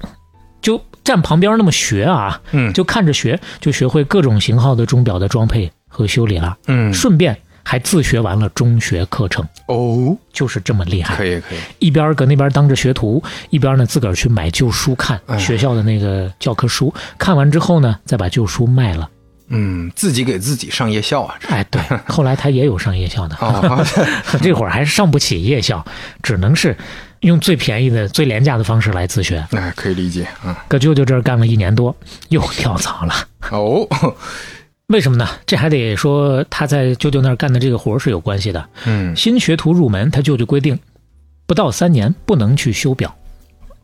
[0.61, 11.16] 就站旁边那么学啊，嗯就看着学，就学会各种型号的钟表的装配和修理了，嗯顺便还自学完了中学课程，哦，就是这么厉害。
[11.16, 11.59] 可以可以。
[11.79, 19.09] 一边搁那边当着学徒，一边呢自个儿去买旧书看哎学校的那个教科书，看完之后呢，再把旧书卖了。
[19.51, 21.35] 嗯，自己给自己上夜校啊。
[21.48, 23.37] 哎，对，后来他也有上夜校的。
[23.40, 23.85] 哦，
[24.42, 25.85] 这会儿还是上不起夜校，
[26.22, 26.77] 只能是
[27.20, 29.46] 用最便宜的、最廉价的方式来自学。
[29.51, 30.64] 那可以理解啊。
[30.68, 31.94] 搁舅舅这儿干了一年多，
[32.29, 33.14] 又跳槽了。
[33.51, 33.88] 哦，
[34.88, 35.29] 为什么呢？
[35.44, 38.68] 这还得说他在舅舅那儿干的这个活是有关系的。
[38.87, 40.79] 嗯新学徒入门，他舅舅规定，
[41.46, 43.14] 不到三年不能去修表，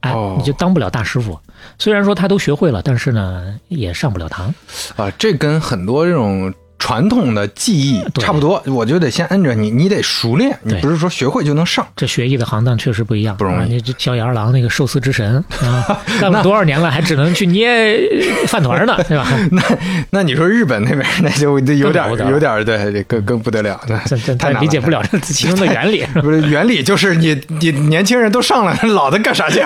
[0.01, 1.39] 哎，哦你就当不了大师傅。
[1.79, 4.55] 虽然说他都学会了，但是呢，也上不了堂。
[4.97, 6.53] 啊，这跟很多这种
[6.85, 11.87] 传统的技艺差不多，我就得先摁着你，你得熟练，你不是说学会就能上。
[11.97, 17.99] 这学艺的行当确实不一样，不容易啊、你这小野二郎那个寿司之神啊， 干了多少年了，还只能去捏
[18.47, 19.27] 饭团呢，对吧？
[19.51, 19.63] 那
[20.11, 26.05] 那你说日本那边那就有点有点对，更更不得了，那这这太难他理解不了这其中的原理。
[26.21, 29.63] 不是原理，就是你你年轻人都上了，老的干啥去？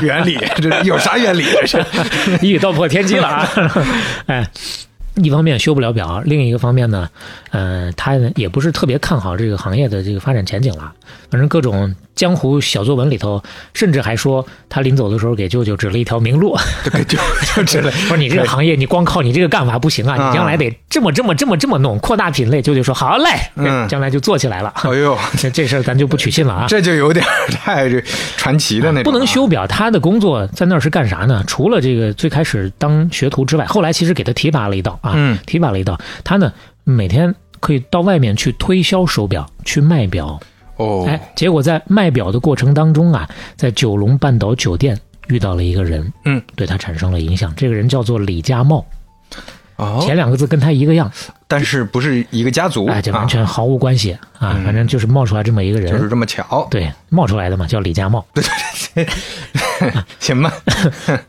[0.00, 1.44] 原理这有啥原理？
[1.52, 1.84] 这是
[2.40, 3.46] 一语道破天机了啊！
[4.24, 4.46] 哎，
[5.22, 7.08] 一方面修不了表，另一个方面呢，
[7.50, 10.92] 呃，他呢也不是特别看好这个行业的这个发展前景了。
[11.30, 13.42] 反正各种江湖小作文里头，
[13.74, 17.18] 甚至还说他临走的时候给舅舅指了一条明路， 这 个就
[17.54, 17.90] 就之类。
[17.90, 22.62] 说你这个行业你光靠你这个干法不行啊，啊你将来得这么这么这么这么弄，扩大品类。
[22.62, 24.72] 舅舅说好嘞，嗯将来就做起来了。
[24.76, 26.66] 哎呦，这这事儿咱就不取信了啊。
[26.68, 28.00] 这就有点 太这
[28.36, 31.42] 传奇的那种啊，不能修表，他的工作在那儿是干啥呢？
[31.46, 35.98] 除了这个最开始当学徒之外，后来其实给他提拔了一道啊，嗯提拔了一道。
[36.24, 36.52] 他呢
[36.84, 40.38] 每天可以到外面去推销手表，去卖表。
[40.76, 47.52] 哦，哎，结果在卖表的过程当中啊，在九龙半岛酒店遇到了一个人，嗯，对他产生了影响。
[47.56, 48.84] 这个人叫做李家茂，
[49.76, 51.10] 哦，前两个字跟他一个样，
[51.46, 56.66] 但是不是一个家族，哎，这完啊全毫无关系啊，嗯反正就是冒出来这么一个人，就是这么巧。
[56.70, 58.24] 对，冒出来的嘛，叫李家茂。
[60.18, 60.52] 行吧，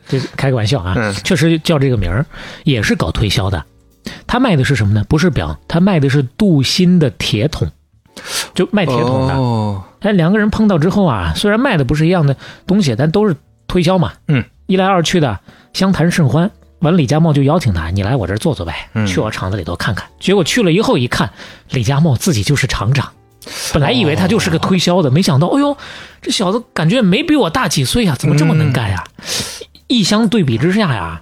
[0.07, 2.25] 这 开个玩笑啊，嗯确实叫这个名儿，
[2.63, 3.63] 也是搞推销的。
[4.25, 5.03] 他卖的是什么呢？
[5.09, 7.69] 不是表，他卖的是镀锌的铁桶，
[8.53, 9.33] 就卖铁桶的。
[9.33, 13.35] 哦，哎，两个人碰到之后啊，虽然卖的不是一样的东西，但都是
[13.67, 14.13] 推销嘛。
[14.29, 15.37] 嗯，一来二去的
[15.73, 16.49] 相谈甚欢。
[16.79, 20.07] 完，李佳茂就邀请他，你来我这儿坐坐呗，嗯去我厂子里头看看。
[20.19, 21.31] 结果去了以后一看，
[21.71, 23.11] 李佳茂自己就是厂长。
[23.73, 25.77] 本来以为他就是个推销的，没想到，哎呦，
[26.21, 29.03] 这小子感觉没比我大几岁啊，怎么这么能干呀？
[29.87, 31.21] 一相对比之下呀，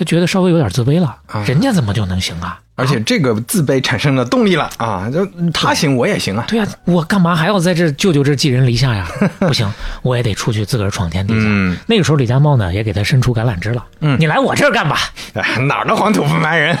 [0.00, 1.14] 他觉得稍微有点自卑了。
[1.26, 2.58] 啊人家怎么就能行啊？
[2.74, 5.10] 而且这个自卑产生了动力了啊！
[5.12, 6.46] 就他行我也行啊。
[6.48, 9.06] 对呀、我干嘛还要在这舅舅这寄人篱下呀？
[9.40, 11.40] 不行，我也得出去自个儿闯天地去。
[11.44, 13.84] 嗯那个时候，李家茂呢也给他伸出橄榄枝了。
[14.00, 14.96] 嗯你来我这儿干吧，
[15.34, 16.74] 哎哪儿的黄土不埋人？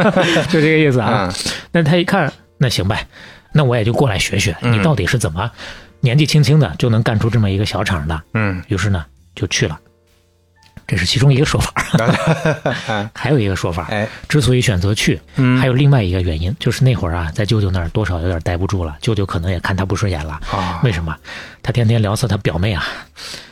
[0.52, 1.32] 就这个意思啊。
[1.32, 3.06] 嗯那他一看，那行呗，
[3.54, 5.50] 那我也就过来学学，嗯你到底是怎么
[6.00, 8.22] 年纪轻轻的就能干出这么一个小厂的？
[8.34, 9.02] 嗯于是呢，
[9.34, 9.78] 就去了。
[10.86, 11.72] 这是其中一个说法。
[12.88, 20.38] 嗯还有一个说法，哎，之所以选择去，嗯还有另外一个原因，就是那会儿啊，在舅舅那儿多少有点待不住了，舅舅可能也看他不顺眼了。
[20.52, 21.14] 啊为什么？
[21.62, 22.84] 他天天聊死他表妹啊，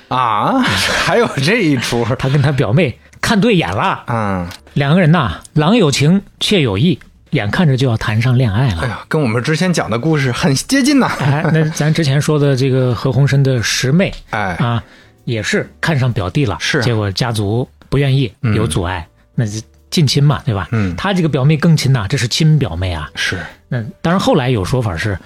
[0.09, 0.61] 啊，
[1.05, 6.99] 还有这一出， 他跟他表妹看对眼了，嗯，两个人呐，郎有情，妾有意，
[7.31, 8.83] 眼看着就要谈上恋爱了。
[8.83, 14.83] 哎呀，跟我们之前讲的故事很接近呐，哎，那咱之前说的这个何鸿燊的师妹哎，啊，
[15.25, 19.61] 也是看上表弟了，是结果家族不愿意，嗯有阻碍，那就
[19.91, 20.69] 近亲嘛，对吧？
[20.73, 23.09] 嗯他这个表妹更亲呐，这是亲表妹啊。
[23.15, 25.17] 是，那当然，后来有说法是，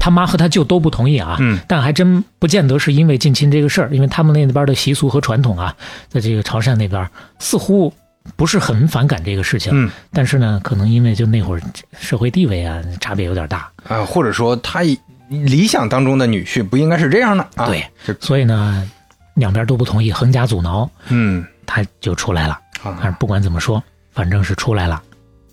[0.00, 1.36] 他妈和他舅都不同意啊。
[1.40, 5.74] 嗯，但还真不见得是因为近亲这个事儿，因为他们那边的习俗和传统啊，
[6.08, 7.92] 在这个潮汕那边似乎
[8.34, 9.70] 不是很反感这个事情。
[9.72, 11.62] 嗯，但是呢，可能因为就那会儿
[11.98, 13.70] 社会地位啊，差别有点大。
[13.86, 14.80] 啊，或者说他
[15.28, 18.88] 理想当中的女婿不应该是这样的啊，对就，所以呢，
[19.36, 22.60] 两边都不同意，横加阻挠，嗯他就出来了。
[22.82, 25.02] 但是啊，不管怎么说，反正是出来了，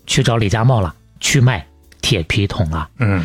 [0.06, 1.64] 去找李家茂了，去卖
[2.00, 2.88] 铁皮桶了。
[2.98, 3.24] 嗯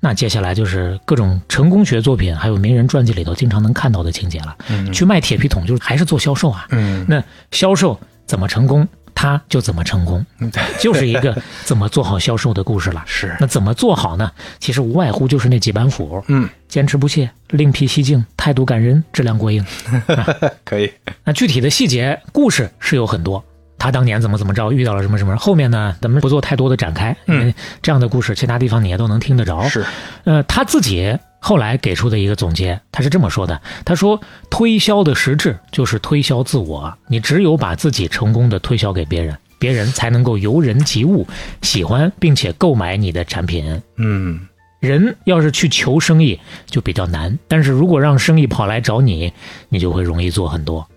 [0.00, 4.56] 那接下来就是各种成功学作品，还有名人传记里头经常能看到的情节了。
[4.68, 6.66] 嗯去卖铁皮桶，就是还是做销售啊。
[6.70, 8.86] 嗯那销售怎么成功，
[9.20, 10.24] 他就怎么成功，
[10.78, 13.02] 就是一个怎么做好销售的故事了。
[13.04, 14.30] 是，那怎么做好呢？
[14.60, 19.66] 其实无外乎就是那几板斧：嗯，坚持不懈、另辟蹊径、态度感人、质量过硬。
[20.62, 20.88] 可以，
[21.24, 23.44] 那具体的细节故事是有很多，
[23.76, 27.52] 他当年怎么怎么着，遇到了什么什么，后面呢，咱们不做太多的展开，因为
[27.82, 29.68] 这样的故事其他地方你也都能听得着。
[29.68, 29.84] 是，
[30.22, 34.20] 呃，他自己后来给出的一个总结，他是这么说的：他说，
[34.50, 41.26] 推销的实质就是推销自我，你只有把自己成功的推销给别人，别人才能够由人及物，
[41.62, 43.80] 喜欢并且购买你的产品。
[43.96, 44.40] 嗯
[44.80, 49.32] 人要是去求生意就比较难，但是如果让生意跑来找你，
[49.68, 50.88] 你就会容易做很多。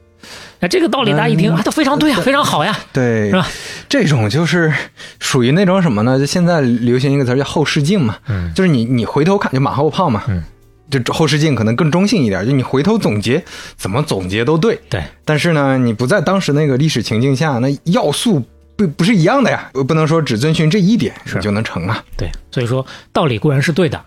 [0.61, 3.47] 那这个道理大家一听、嗯啊，都非常对啊，非常好呀，对是，吧？
[3.89, 4.71] 这种就是
[5.19, 6.19] 属于那种什么呢？
[6.19, 8.53] 就现在流行一个词叫后视镜嘛，嗯。
[8.53, 10.43] 就是你你回头看就马后炮嘛，嗯，
[10.91, 13.43] 就后视镜可能更中性一点，就你回头总结
[13.75, 18.43] 怎么总结都对，对，但是呢，你不在当时那个历史情境下，那要素
[18.75, 21.37] 不不是一样的呀，不能说只遵循这一点是。
[21.37, 23.99] 你就能成啊，对，所以说道理固然是对的，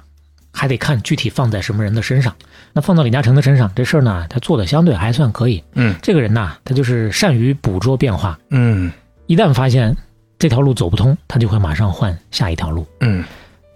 [0.54, 2.34] 还得看具体放在什么人的身上。
[2.72, 5.62] 那放到李嘉诚的身上，这事儿呢，他做的相对还算可以。
[5.74, 8.90] 嗯这个人呐，他就是善于捕捉变化，嗯
[9.26, 9.96] 一旦发现
[10.38, 12.86] 这条路走不通，他就会马上换下一条路。
[13.00, 13.24] 嗯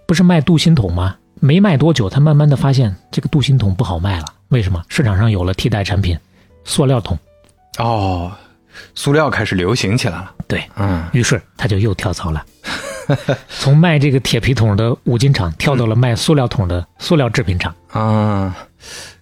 [0.07, 1.15] 不是卖镀锌桶吗？
[1.41, 4.25] 没卖多久，他慢慢的发现这个镀锌桶不好卖了。
[4.49, 4.83] 为什么？
[4.89, 6.17] 市场上有了替代产品，
[6.65, 7.17] 塑料桶。
[7.77, 8.31] 哦，
[8.95, 12.45] 塑料开始流行起来了，对嗯于是，他就又跳槽了，
[13.49, 17.73] 从卖这个铁皮桶的五金厂跳到了卖塑料桶的塑料制品厂。
[17.91, 18.55] 啊，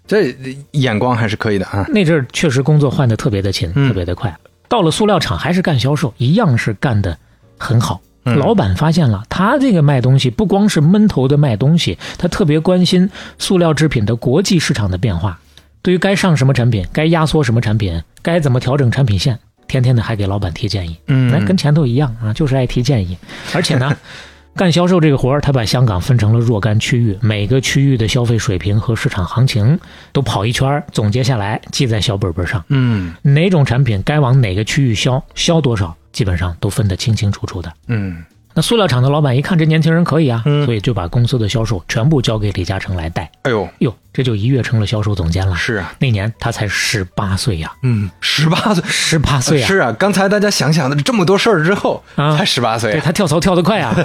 [0.05, 0.35] 这
[0.71, 4.35] 眼光还是可以的啊，那阵儿确实工作换的特别的勤，嗯特别的快。
[4.69, 7.17] 到了塑料厂还是干销售，一样是干的
[7.57, 8.01] 很好。
[8.25, 15.39] 嗯老板发现了，他这个卖东西不光是闷头的卖东西，他特别关心塑料制品的国际市场的变化。
[15.81, 19.37] 对于该上什么产品，该压缩什么产品，该怎么调整产品线，
[19.67, 20.97] 天天的还给老板提建议。
[21.07, 23.17] 嗯那跟前头一样啊，就是爱提建议。
[23.53, 23.95] 而且呢，
[24.55, 29.79] 干销售这个活儿，他把香港分成了若干区域，每个区域的消费水平和市场行情
[30.11, 32.63] 都跑一圈，总结下来记在小本本上。
[32.69, 37.71] 嗯哪种产品该往哪个区域销，销多少，基本上都分得清清楚楚的。
[37.87, 38.23] 嗯
[38.57, 43.29] 那塑料厂的老板一看这年轻人可以啊，嗯所以就把公司的销售全部交给李嘉诚来带。
[43.43, 45.55] 哎呦，呦，这就一跃成了销售总监了。
[45.55, 48.83] 是啊，那年他才十八岁呀，嗯，十八岁。
[48.89, 49.67] 十八岁啊！
[49.67, 53.95] 是啊，刚才大家想想的这么多事儿之后，啊才十八岁他跳槽跳得快啊，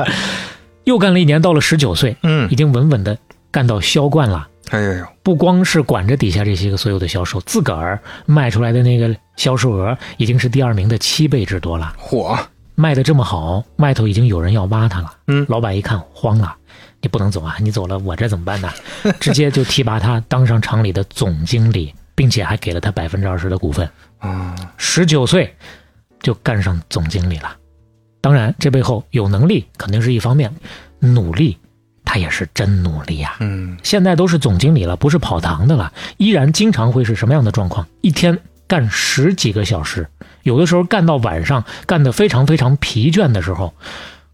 [0.84, 3.16] 又干了一年，到了十九岁，嗯已，经稳稳的
[3.50, 4.48] 干到销冠了。
[4.68, 11.92] 哎呦呦，不光是管着底下这些个所有的销售，自个儿卖出来的那个销售额已经是第二名的七倍之多了。
[11.96, 12.38] 火，
[12.82, 15.14] 卖的这么好，外头已经有人要挖他了。
[15.28, 16.52] 嗯老板一看慌了，
[17.00, 17.54] 你不能走啊！
[17.60, 18.68] 你走了，我这怎么办呢？
[19.20, 23.88] 直接就提拔他当上厂里的总经理，并且还给了他百分之二十的股份。
[24.18, 25.54] 啊，十九岁
[26.20, 27.56] 就干上总经理了。
[28.20, 30.52] 当然，这背后有能力肯定是一方面，
[30.98, 31.56] 努力
[32.04, 37.86] 他也是真努力呀、嗯现在都是总经理了，不是跑堂的了，依然经常会是什么样的状况？
[38.00, 40.08] 一天干十几个小时，
[40.42, 43.72] 有的时候干到晚上，干得非常非常疲倦的时候，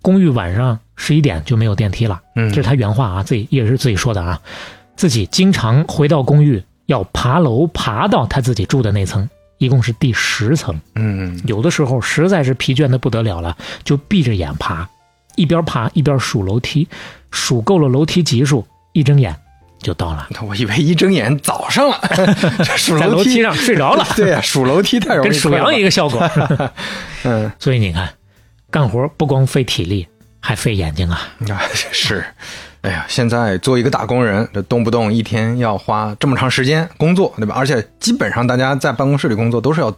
[0.02, 2.20] 公寓晚上十一点就没有电梯了。
[2.36, 4.40] 嗯，这是他原话啊，自己也是自己说的啊，
[4.96, 10.80] 自己经常回到公寓要爬楼爬到他自己住的那层，一共是第十层。
[10.94, 14.88] 嗯有的时候实在是疲倦的不得了了，就闭着眼爬，
[15.36, 16.88] 一边爬一边数楼梯，
[17.30, 19.36] 数够了楼梯级数，一睁眼
[19.78, 22.00] 就到了， 我以为一睁眼早上了，
[22.76, 25.84] 数在楼梯梯上睡着了， 对呀、数楼梯太容易跟数羊一个。
[25.84, 26.30] 个效果。
[27.24, 28.08] 嗯所以你看，
[28.70, 30.06] 干活不光费体力，
[30.40, 31.28] 还费眼睛啊。
[31.50, 31.62] 啊，
[31.92, 32.24] 是。
[32.82, 37.54] 哎呀，现在做一个打工人，这动不动一天要花这么长时间工作，对吧？
[37.58, 39.92] 而且基本上大家在办公室里工作都是要，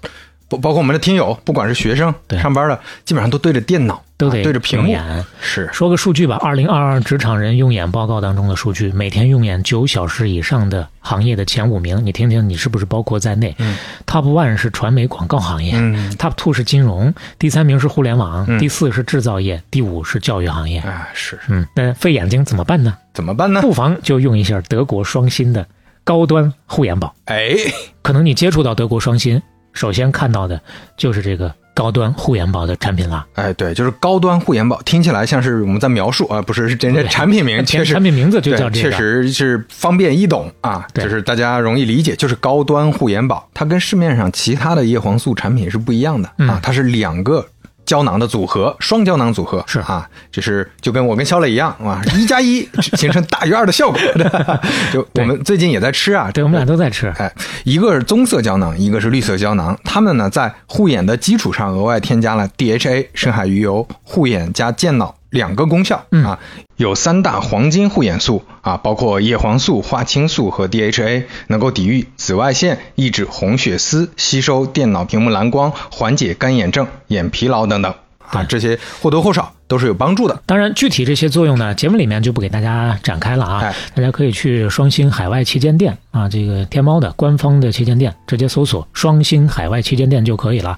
[0.50, 4.94] 包包括我们的听友，不管是学生、对上班的，基本上都对着电脑，都得啊对着屏幕。
[5.40, 20.80] 是，说个数据吧，二零二二职场人用眼报告当中的数据，每天用眼九小时以上的行业的前五名，你听听你是不是包括在内、嗯 t o p one 是传媒广告行业、嗯 t o p two 是金融，第三名是互联网，嗯第四是制造业，第五是教育行业。
[20.80, 22.96] 啊，是嗯，那费眼睛怎么办呢？
[23.14, 23.60] 怎么办呢？
[23.60, 25.64] 不妨就用一下德国双芯的
[26.02, 27.14] 高端护眼宝。
[27.26, 27.54] 哎，
[28.02, 29.40] 可能你接触到德国双芯，
[29.72, 30.60] 首先看到的
[30.96, 33.26] 就是这个高端护眼宝的产品了。
[33.34, 38.90] 哎，对，就是高端护眼宝，听起来像是我们在描述啊，不是是真正产品名， 确实产品名字就叫，这个。
[38.90, 47.46] 确实是方便易懂啊，就是大家容易理解，就是高端护眼宝，它跟市面上其他的叶黄素产品是不一样的、嗯啊，它是两个。
[47.90, 52.60] 胶囊的组合，双胶囊组合是啊，就是就跟我跟肖磊一样啊，一加一
[52.96, 53.98] 形成大于二的效果。
[54.94, 57.12] 就我们最近也在吃啊，对，我们俩都在吃。
[57.18, 57.32] 哎，
[57.64, 59.76] 一个是棕色胶囊，一个是绿色胶囊。
[59.82, 66.24] 它们呢在护眼的基础上额外添加了 DHA 深海鱼油护眼加健脑两个功效、嗯。
[66.24, 66.38] 啊，
[66.76, 77.94] 有三大黄金护眼素啊，包括叶黄素、花青素和 DHA，能够抵御紫外线、抑制红血丝、吸收电脑屏幕蓝光、缓解干眼症、眼疲劳等等。
[78.30, 80.42] 啊，这些或多或少都是有帮助的。
[80.44, 83.60] 当然，具体这些作用呢，节目里面就不给大家展开了啊。
[83.60, 90.76] 哎大家可以去双星海外旗舰店啊，这个天猫的官方的旗舰店，直接搜索“双星海外旗舰店”就可以了。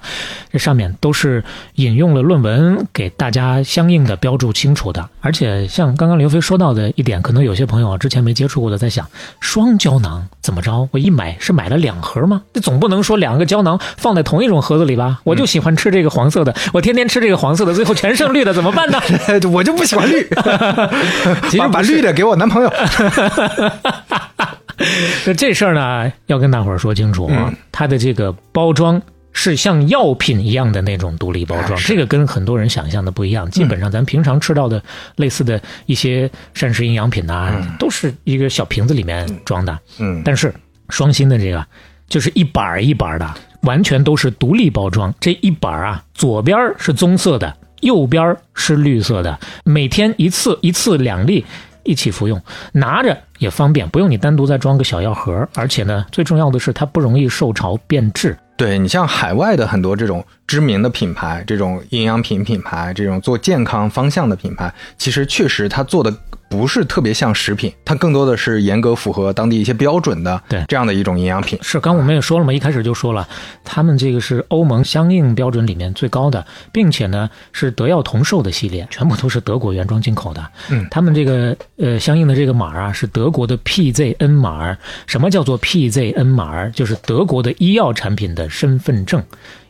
[0.51, 1.43] 这上面都是
[1.75, 5.09] 引用了论文，给大家相应的标注清楚的。
[5.21, 9.07] 而且像刚刚刘飞说到的一点，可能有些朋友之前没接触过的，在想
[9.39, 10.87] 双胶囊怎么着？
[10.91, 12.41] 我一买是买了两盒吗？
[12.53, 15.21] 这总不能说两个胶囊放在同一种盒子里吧？
[15.23, 18.99] 我就喜欢吃这个黄色的，我天天吃这个黄色的，最后全剩绿的，怎么办呢？
[19.51, 20.21] 我就不喜欢绿，
[21.49, 22.71] 其实把把绿的给我男朋友。
[25.25, 29.01] 那 这事儿呢，要跟大伙儿说清楚啊，嗯它的这个包装。
[29.33, 33.49] 是像药品一样的那种独立包装，啊这个跟很多人想象的不一样。
[33.49, 34.81] 基本上咱平常吃到的
[35.15, 39.77] 类似的一些膳食营养品呐、都是一个小瓶子里面装的。
[39.99, 40.53] 嗯，但是
[40.89, 41.65] 双星的这个
[42.07, 45.13] 就是一板儿一板儿的，完全都是独立包装。
[45.19, 51.43] 这一板儿啊，左边儿是棕色的，右边儿是绿色的，每天一次，一次两粒。
[51.85, 55.45] 一起服用，拿着也方便，不用你单独再装个小药盒。
[55.53, 58.37] 而且呢，最重要的是它不容易受潮变质。
[58.63, 66.15] 对你像海外的很多这种知名的品牌，这种营养品品牌，这种做健康方向的品牌，其实确实它做的
[66.49, 71.59] 不是特别像食品，它更多的是严格符合当地一些标准的对这样的一种营养品。
[71.61, 73.27] 是，刚我们也说了嘛，一开始就说了，
[73.65, 80.47] 他们这个是欧盟相应标准里面最高的，并且呢是德药同寿的系列，全部都是德国原装进口的。
[80.69, 84.77] 嗯他们这个呃相应的这个码啊是德国的 PZN 码。
[85.07, 86.67] 什么叫做 PZN 码？
[86.69, 89.21] 就是德国的医药产品的身份证。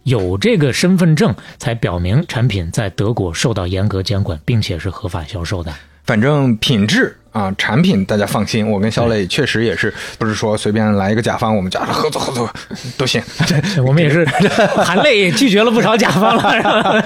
[0.03, 5.71] 有这个身份证，才表明产品在德国受到严格监管，并且是合法销售的。
[6.05, 12.53] 反正品质啊，产品大家放心，我跟肖磊确实也是，不是说随便来一个甲方，我们就啊合作合作
[12.99, 13.23] 都行。
[13.87, 14.25] 我们也是
[14.83, 17.01] 含泪拒绝了不少甲方了，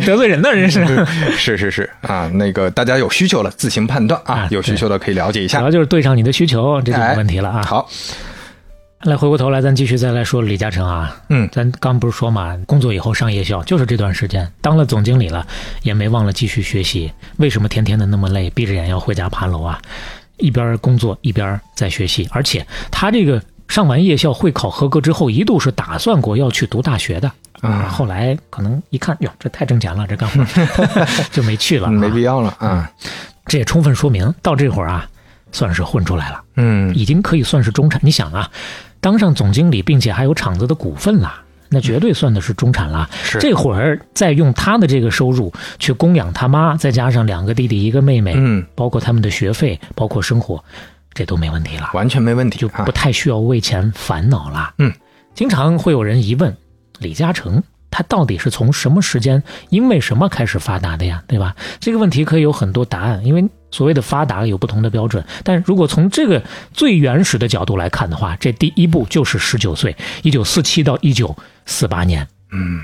[0.00, 0.86] 得罪人的人是。
[1.36, 5.58] 是是是啊，那个大家有需求了自行判断啊啊，有需求的可以了解一下。
[5.58, 7.62] 主要就是对上你的需求，这就没问题了啊。
[7.66, 7.86] 好，
[9.02, 11.16] 来回过头来，咱继续再来说李嘉诚啊。
[11.30, 15.46] 嗯咱刚不是说嘛，工作以后上夜校，就是这段时间当了总经理了，
[15.82, 17.10] 也没忘了继续学习。
[17.38, 19.80] 为什么天天的那么累，闭着眼要回家爬楼啊？
[20.36, 27.30] 一边工作一边在学习，而且他这个上完夜校会考合格之后，一度是打算过要去读大学的。
[27.62, 30.44] 啊后来可能一看，哟，这太挣钱了，这干活
[31.32, 31.90] 就没去了、啊。
[31.90, 32.90] 没必要了啊。
[33.46, 35.08] 这也充分说明，到这会儿啊，
[35.52, 36.42] 算是混出来了。
[36.56, 37.98] 嗯已经可以算是中产。
[38.04, 38.50] 你想啊，
[39.00, 41.42] 当上总经理，并且还有厂子的股份啦。
[41.72, 43.08] 那绝对算的是中产啦。
[43.22, 50.62] 是这会儿再用他的这个收入去供养他妈，再加上两个弟弟一个妹妹，嗯，包括他们的学费，包括生活，
[51.14, 52.90] 这都没问题了，完全没问题啊就不。
[52.90, 54.74] 太需要为钱烦恼啦。
[54.78, 54.92] 嗯，
[55.32, 56.56] 经常会有人疑问，
[56.98, 61.22] 李嘉诚他到底是从什么时间，因为什么开始发达的呀？
[61.28, 61.54] 对吧？
[61.78, 65.24] 这个问题可以有很多答案，因为所谓的发达有不同的标准。
[65.44, 66.42] 但如果从这个
[66.72, 72.26] 最原始的角度来看的话，这第一步就是十九岁，一九四七到一九四八年。
[72.52, 72.80] 嗯，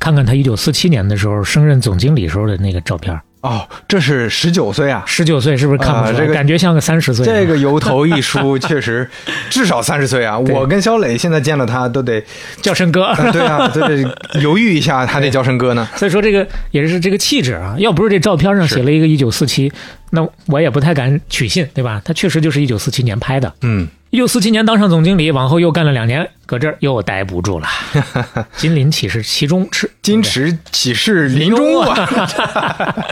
[0.00, 5.02] 看看他一九四七年的时候升任总经理时候的那个照片，哦，这是十九岁啊！
[5.06, 6.10] 十九岁是不是看不出来？
[6.10, 7.24] 啊这个感觉像个三十岁。
[7.24, 9.08] 这个由头一梳， 确实
[9.48, 10.38] 至少三十岁啊！
[10.38, 12.22] 我跟肖磊现在见了他都得，
[12.60, 13.04] 叫声哥。
[13.04, 14.04] 啊对啊，都得
[14.40, 15.88] 犹豫一下，还得叫声哥呢。
[15.96, 19.72] 所以说这个也是这个气质啊，要不是这照片上写了一个一九四七，
[20.10, 22.00] 那我也不太敢取信，对吧？
[22.04, 23.52] 他确实就是一九四七年拍的。
[23.62, 27.66] 嗯，一九四七年当上总经理，往后又干了两年，搁这儿又待不住了。
[28.56, 29.90] 金鳞岂是其中吃？
[30.02, 32.08] 金池岂是林中物啊？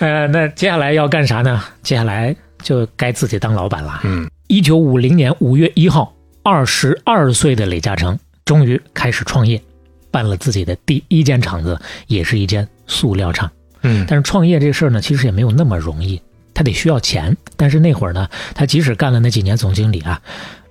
[0.00, 1.62] 呃，那接下来要干啥呢？
[1.82, 4.00] 接下来就该自己当老板了。
[4.02, 6.12] 嗯，一九五零年五月一号，
[6.42, 9.62] 二十二岁的李嘉诚终于开始创业，
[10.10, 13.48] 办了自己的第一间厂子，也是一间塑料厂。
[13.82, 16.20] 嗯但是创业这事儿呢，其实也没有那么容易，
[16.54, 17.36] 他得需要钱。
[17.56, 20.20] 但是那会儿呢，他即使干了那几年总经理啊，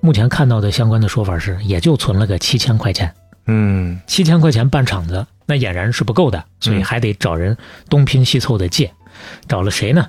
[0.02, 3.14] 目前看到的相关的说法是，也就存了个七千块钱。
[3.50, 7.58] 嗯七千块钱办厂子，那俨然是不够的，所以还得找人
[7.90, 8.92] 东拼西凑的借。
[9.48, 10.08] 找了谁呢？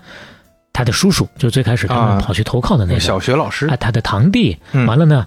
[0.72, 4.57] 他的叔叔，就最开始他们啊跑去投靠的那个，小学老师啊，，他的堂弟。
[4.72, 5.26] 嗯完了呢，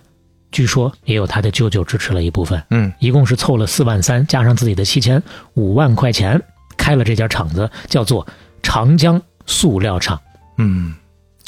[0.52, 5.22] 据说也有他的舅舅支持了一部分，嗯一共是凑了四万三，加上自己的七千，
[5.56, 6.42] 五万块钱，
[6.82, 8.26] 开了这家厂子，叫做
[8.64, 10.20] 长江塑料厂。
[10.58, 10.94] 嗯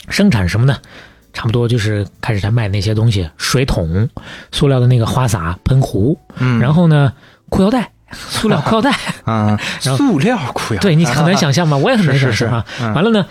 [0.10, 0.78] 生产什么呢？
[1.34, 4.08] 差不多就是开始他卖那些东西，水桶、
[4.52, 7.12] 塑料的那个花洒、喷壶，嗯，然后呢，
[7.50, 8.92] 裤腰带， 塑料裤腰带。
[9.26, 11.76] 啊，塑料裤腰带，对你很难想象吧？
[11.82, 12.64] 我也很难想象啊。
[12.94, 13.26] 完了呢，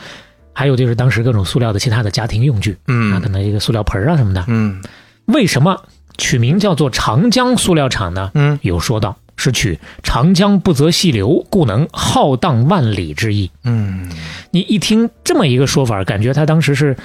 [0.53, 4.45] 还有就是当时各种塑料的其他的家庭用具，嗯啊，可能一个塑料盆儿啊什么的。
[4.49, 4.83] 嗯
[5.27, 5.81] 为什么
[6.19, 8.33] 取名叫做长江塑料厂呢？
[8.35, 13.51] 嗯有说到是取长江不择细流，故能浩荡万里之意。
[13.65, 14.11] 嗯
[14.51, 16.97] 你一听这么一个说法，感觉他当时是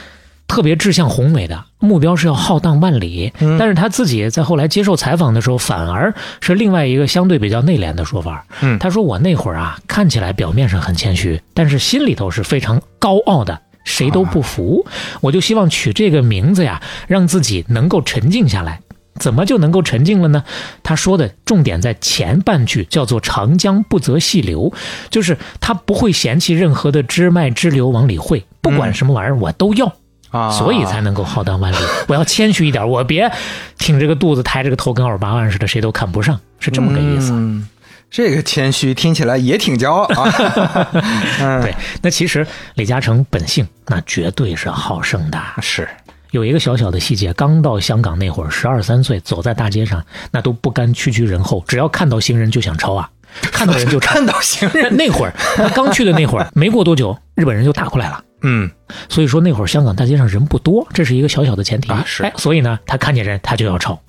[0.48, 3.34] 特别志向宏伟的，目标是要浩荡万里。
[3.40, 8.46] 嗯但是他自己在后来接受采访的时候，反而是另外一个相对比较内敛的说法。
[8.62, 14.86] 嗯他说：“我那会儿啊，看起来表面上很谦虚，但是心里头是非常高傲的。”谁都不服，
[15.22, 18.82] 我就希望取这个名字呀，让自己能够沉静下来。
[19.18, 20.44] 怎么就能够沉静了呢？
[20.84, 24.74] 他说的重点在前半句，叫做“长江不择细流”，
[25.10, 29.94] 就是他不会嫌弃任何的支脉支流往里汇，不管什么玩意儿我都要，
[30.30, 31.78] 啊，所以才能够浩荡万里。
[32.08, 33.32] 我要谦虚一点，我别
[33.78, 37.32] 挺着个肚子抬着个头，跟二八万似的，谁都看不上，是这么个意思。
[37.34, 37.68] 嗯，
[38.10, 40.92] 这个谦虚听起来也挺骄傲啊。
[41.42, 42.46] 嗯，对，那其实
[42.76, 45.42] 李嘉诚本性那绝对是好胜的。
[45.62, 45.88] 是，
[46.32, 53.10] 有一个小小的细节，刚到香港那会儿，十二三岁，走在大街上，那都不甘屈居人后，只要看到行人就想抄啊，
[53.52, 54.14] 看到人就抄。
[54.14, 58.24] 看到行人，那会儿他刚去的那会儿， 没过多久，日本人就打过来了。
[58.42, 58.70] 嗯。
[59.10, 61.92] 所以说那会儿香港大街上人不多，这是一个小小的前提。
[61.92, 62.24] 啊是。
[62.24, 64.00] 哎，所以呢，他看见人他就要抄，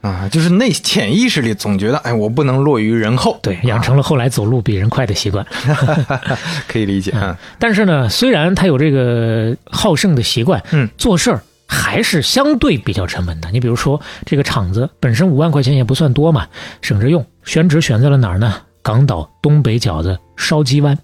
[0.00, 5.46] 啊，就是内潜意识里总觉得，哎，我不能落于人后，对，养成了后来走路比人快的习惯。
[6.66, 7.36] 可以理解，嗯。
[7.58, 13.50] 但是呢，虽然他有这个好胜的习惯，嗯，做事儿还是相对比较沉稳的。
[13.52, 16.48] 你比如说，这个厂子本身五万块钱也不算多嘛，
[16.80, 18.54] 省着用，选址选在了哪儿呢？
[18.82, 20.96] 港岛东北角的烧鸡湾，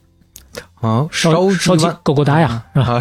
[0.80, 3.00] 啊，烧烧鸡湾够够搭呀，是吧？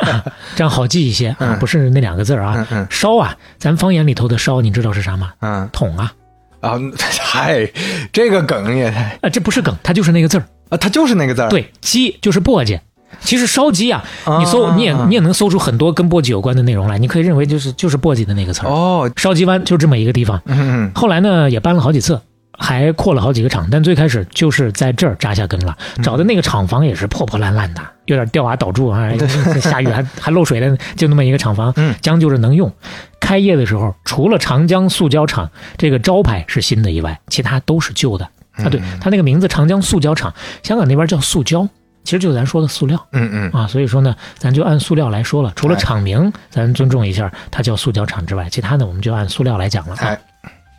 [0.00, 0.24] 啊，
[0.56, 2.86] 这样好记一些啊，嗯不是那两个字儿啊。
[2.88, 5.32] 烧啊，咱方言里头的烧，你知道是啥吗？
[5.40, 6.12] 嗯桶啊，
[6.60, 6.80] 啊，
[7.20, 7.70] 嗨，
[8.10, 10.48] 这个梗也太啊，这不是梗，它就是那个字儿。
[10.70, 12.80] 啊，它就是那个字儿，，对，鸡就是簸箕。
[13.20, 14.04] 其实烧鸡啊，
[14.38, 16.98] 你搜啊你也你也能搜出很多跟簸箕有关的内容来。
[16.98, 18.68] 你可以认为就是就是簸箕的那个词儿。
[18.68, 20.40] 哦，烧鸡湾就这么一个地方。
[20.46, 22.20] 嗯后来呢，也搬了好几次，
[22.58, 25.76] 还扩了好几个厂，但最开始就是在这儿扎下根了。
[26.02, 29.10] 找的那个厂房也是破破烂烂的，有点掉瓦倒柱啊，
[29.60, 32.72] 下雨还还漏水的，就那么一个厂房嗯，将就着能用。
[33.20, 38.68] 开业的时候，除了长江塑胶厂这个招牌是新的以外，其他都是旧的啊。
[38.70, 41.68] 对，它那个名字长江塑胶厂，香港那边叫塑胶。
[42.06, 45.52] 其实就是咱说的塑料嗯嗯啊，所以说呢，咱就按塑料来说了。
[45.56, 49.98] 除了哎厂名，咱尊重一下，它叫塑胶厂之外，其他的我们就按塑料来讲了啊。
[50.02, 50.18] 哎，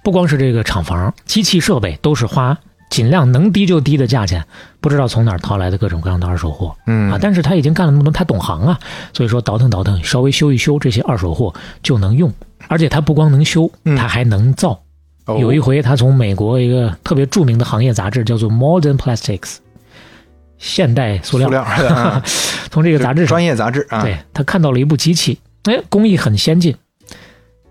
[0.02, 2.58] 不光是这个厂房，机器设备都是花
[2.90, 4.42] 尽量能低就低的价钱，
[4.80, 7.20] 不知道从哪儿淘来的各种各样的二手货嗯啊。
[7.22, 8.80] 但是他已经干了那么多，他懂行啊，
[9.12, 11.54] 所以说倒腾倒腾，稍微修一修这些二手货
[11.84, 12.34] 就能用。
[12.70, 14.72] 而且他不光能修，嗯他还能造。
[15.26, 19.40] 哦有一回，他从美国一个特别著名的行业杂志叫做《Modern Plastics》，
[20.58, 21.62] 现代塑料，塑料
[21.94, 22.24] 啊。
[22.72, 23.28] 从这个杂志上。
[23.28, 26.76] 专业杂志啊，对他看到了一部机器，哎，工艺很先进，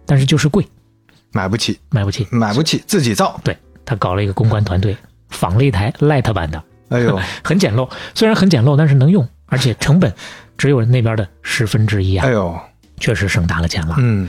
[0.06, 0.66] 但是就是贵，
[1.32, 2.26] 买不起，买不起。
[2.30, 4.96] 买不起，自己造，对他搞了一个公关团队，
[5.30, 10.12] 仿了一台 Light 版的，哎呦， 很简陋，虽然很简陋，但是能用，而且成本
[10.56, 12.26] 只有那边的十分之一啊。
[12.26, 12.58] 哎，呦，
[12.98, 13.96] 确实省大了钱了。
[13.98, 14.28] 嗯。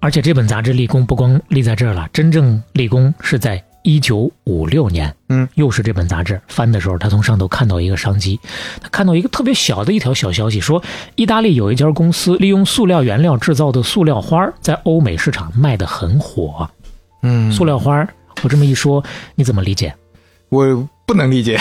[0.00, 8.38] 而且这本杂志立功不光立在这儿了，真正立功是在一九五六年，嗯，又是这本杂志翻的时候，他从上头看到一个商机，
[8.80, 10.82] 他看到一个特别小的一条小消息，说
[11.16, 16.68] 意大利有一家公司利用塑料原料制造的塑料花在欧美市场卖得很火。
[17.22, 18.06] 嗯，塑料花，
[18.42, 19.02] 我这么一说，
[19.34, 19.94] 你怎么理解？
[20.48, 21.58] 我不能理解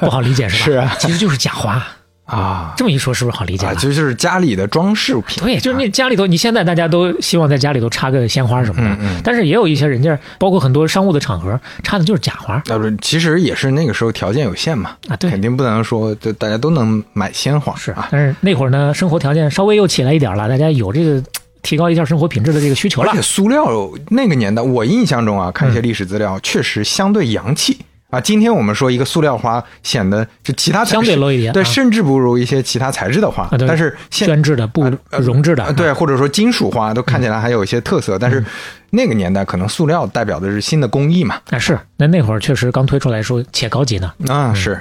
[0.00, 0.82] 不好理解是吧？
[0.88, 1.82] 是啊其实就是假花。
[2.28, 3.76] 啊这么一说，是不是好理解啊，了？
[3.76, 5.42] 就是家里的装饰品。
[5.42, 15.16] 对，就是那家里头，你现在大家都希望在家里头插个鲜花什么的，嗯嗯但是也有一些人家，包括很多商务的场合，插的就是假花啊，不是，其实也是那个时候条件有限嘛，啊。
[15.16, 18.08] 对肯，定不能说就大家都能买鲜花是啊。
[18.10, 21.22] 但是那会儿呢，生活条件稍微又起来一点了，大家有这个
[21.62, 23.22] 提高一下生活品质的这个需求了而且。
[23.22, 23.66] 塑料
[24.10, 27.78] 那个年代，我印象中啊，看一些历史资料，确实相对洋气
[28.10, 28.20] 啊。
[28.20, 33.44] 今天我们说一个塑料花，显得就其他材相对 low 一点对，啊甚至不如一些其他材质的花。
[33.44, 38.44] 啊但是现宣制的、不呃溶制的，呃对，或者说金属花都看起来还有一些特色，但是
[38.90, 41.36] 那个年代可能塑料代表的是新的工艺嘛。
[41.50, 41.78] 啊是。
[41.96, 44.80] 那那会儿确实刚推出来说且高级呢，啊，是，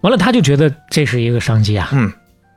[0.00, 2.12] 完了他就觉得这是一个商机啊，嗯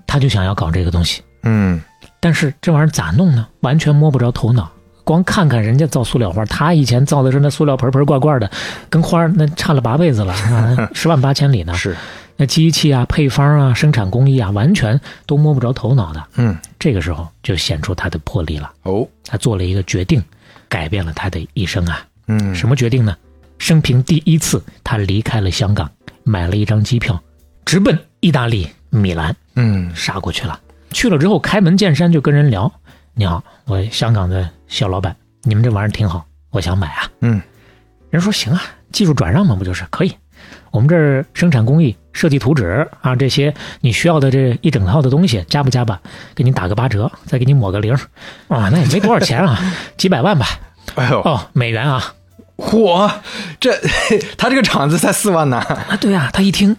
[0.08, 1.22] 他就想要搞这个东西。
[1.44, 1.82] 嗯
[2.20, 3.46] 但是这玩意儿咋弄呢？
[3.60, 4.72] 完全摸不着头脑。
[5.06, 8.52] 光看看人家造塑料花，他以前造的是那塑料盆盆罐罐的，
[8.90, 11.74] 跟花那差了八辈子了啊，十万八千里呢。
[11.78, 11.96] 是，
[12.36, 16.22] 那机器啊、配方啊、生产工艺啊，完全都摸不着头脑的。
[16.36, 18.74] 嗯这个时候就显出他的魄力了。
[18.84, 20.22] 哦他做了一个决定，
[20.68, 22.06] 改变了他的一生啊。
[22.28, 23.16] 嗯什么决定呢？
[23.60, 25.90] 生平第一次，他离开了香港，
[26.24, 27.18] 买了一张机票，
[27.64, 29.34] 直奔意大利米兰。
[29.56, 30.60] 嗯杀过去了。
[30.92, 32.72] 去了之后，开门见山就跟人聊
[33.14, 37.10] ：“你好，我香港的小老板，你们这玩意儿挺好，我想买啊。
[37.22, 37.42] 嗯”
[38.10, 38.62] 人说：“行啊，
[38.92, 40.16] 技术转让嘛，不就是可以？
[40.72, 46.00] 我们这儿生产工艺、设计图纸啊，这些你需要的这一整套的东西，加不加吧？
[46.34, 47.94] 给你打个八折，再给你抹个零
[48.48, 49.58] 啊，那也没多少钱啊，
[49.98, 50.46] 几百万吧？
[50.96, 52.14] 哎呦，哦，美元啊
[52.58, 53.12] 嚯，
[53.60, 53.74] 这
[54.38, 55.58] 他这个厂子才四万呢。
[55.58, 56.76] 啊，对啊，他一听。”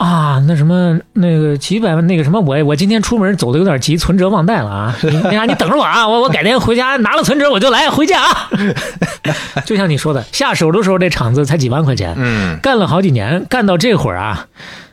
[0.00, 4.96] 啊，那什么，那个几百万，那个什么，我我今天出门走的有点急，存折忘带了啊！
[5.02, 8.50] 你那啥，你等着我啊，我我改天回家拿了存折我就来回家啊。
[9.66, 14.46] 就像你说的，下手的时候这厂子才几万块钱，嗯干了好几年，干到这会儿啊，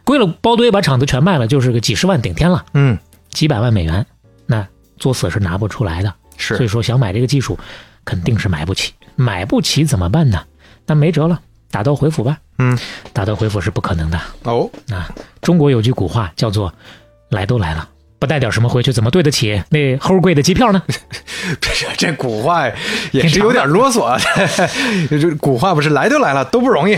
[0.04, 2.98] 归了包堆把厂子全卖了，就是个几十万顶天了，嗯，
[3.32, 4.06] 几百万美元，
[4.46, 6.14] 那作死是拿不出来的。
[6.36, 7.58] 是所以，说想买这个技术，
[8.04, 10.42] 肯定是买不起，买不起怎么办呢？
[10.86, 11.40] 那没辙了，
[11.72, 12.38] 打道回府吧。
[12.60, 12.78] 嗯，
[13.14, 14.20] 打道回府是不可能的。
[14.44, 15.10] 哦，啊，
[15.42, 16.74] 中国有句古话叫做
[17.30, 17.88] “来都来了，
[18.20, 20.82] 不带点什么回去，怎么对得起那齁贵的机票呢
[21.62, 22.64] 这这古话
[23.12, 24.18] 也是有点啰嗦啊。
[25.10, 26.98] 这古话不是来都来了都不容易。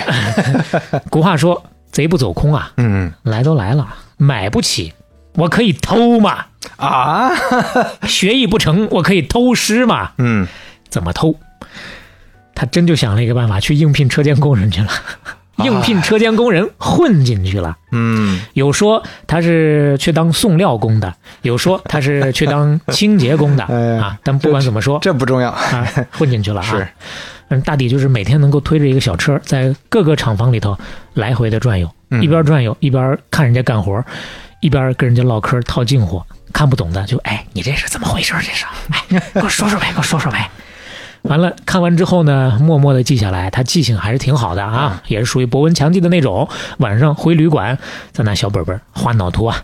[1.12, 1.62] ”古话说
[1.92, 4.94] “贼不走空啊，嗯来都来了，买不起，
[5.36, 6.46] 我可以偷嘛，
[6.78, 7.32] 啊，
[8.08, 10.48] 学艺不成，我可以偷师嘛，嗯
[10.90, 11.36] 怎么偷？”
[12.60, 14.90] 他真就想了一个办法，去应聘车间工人去了。
[15.64, 24.18] 应聘车间工人混进去了，嗯有说他是去当送料工的，有说他是去当清洁工的 哎啊。
[24.24, 25.50] 但不管怎么说，这不重要。
[25.52, 26.64] 啊，混进去了啊。
[26.64, 26.88] 是，
[27.48, 30.78] 嗯，大抵就是每天能够推着一个小车，在各个厂房里头
[31.14, 34.04] 来回的转悠，嗯一边转悠一边看人家干活，
[34.60, 36.22] 一边跟人家唠嗑套近乎。
[36.52, 38.34] 看不懂的就哎，你这是怎么回事？
[38.42, 40.50] 这是哎，给我说说呗，给我说说呗。
[41.24, 46.48] 完了，看完之后呢，默默的记下来，他记性还是挺好的啊，也是属于博闻强记的那种。
[46.78, 47.78] 晚上回旅馆，
[48.12, 49.64] 再拿小本本画脑图啊，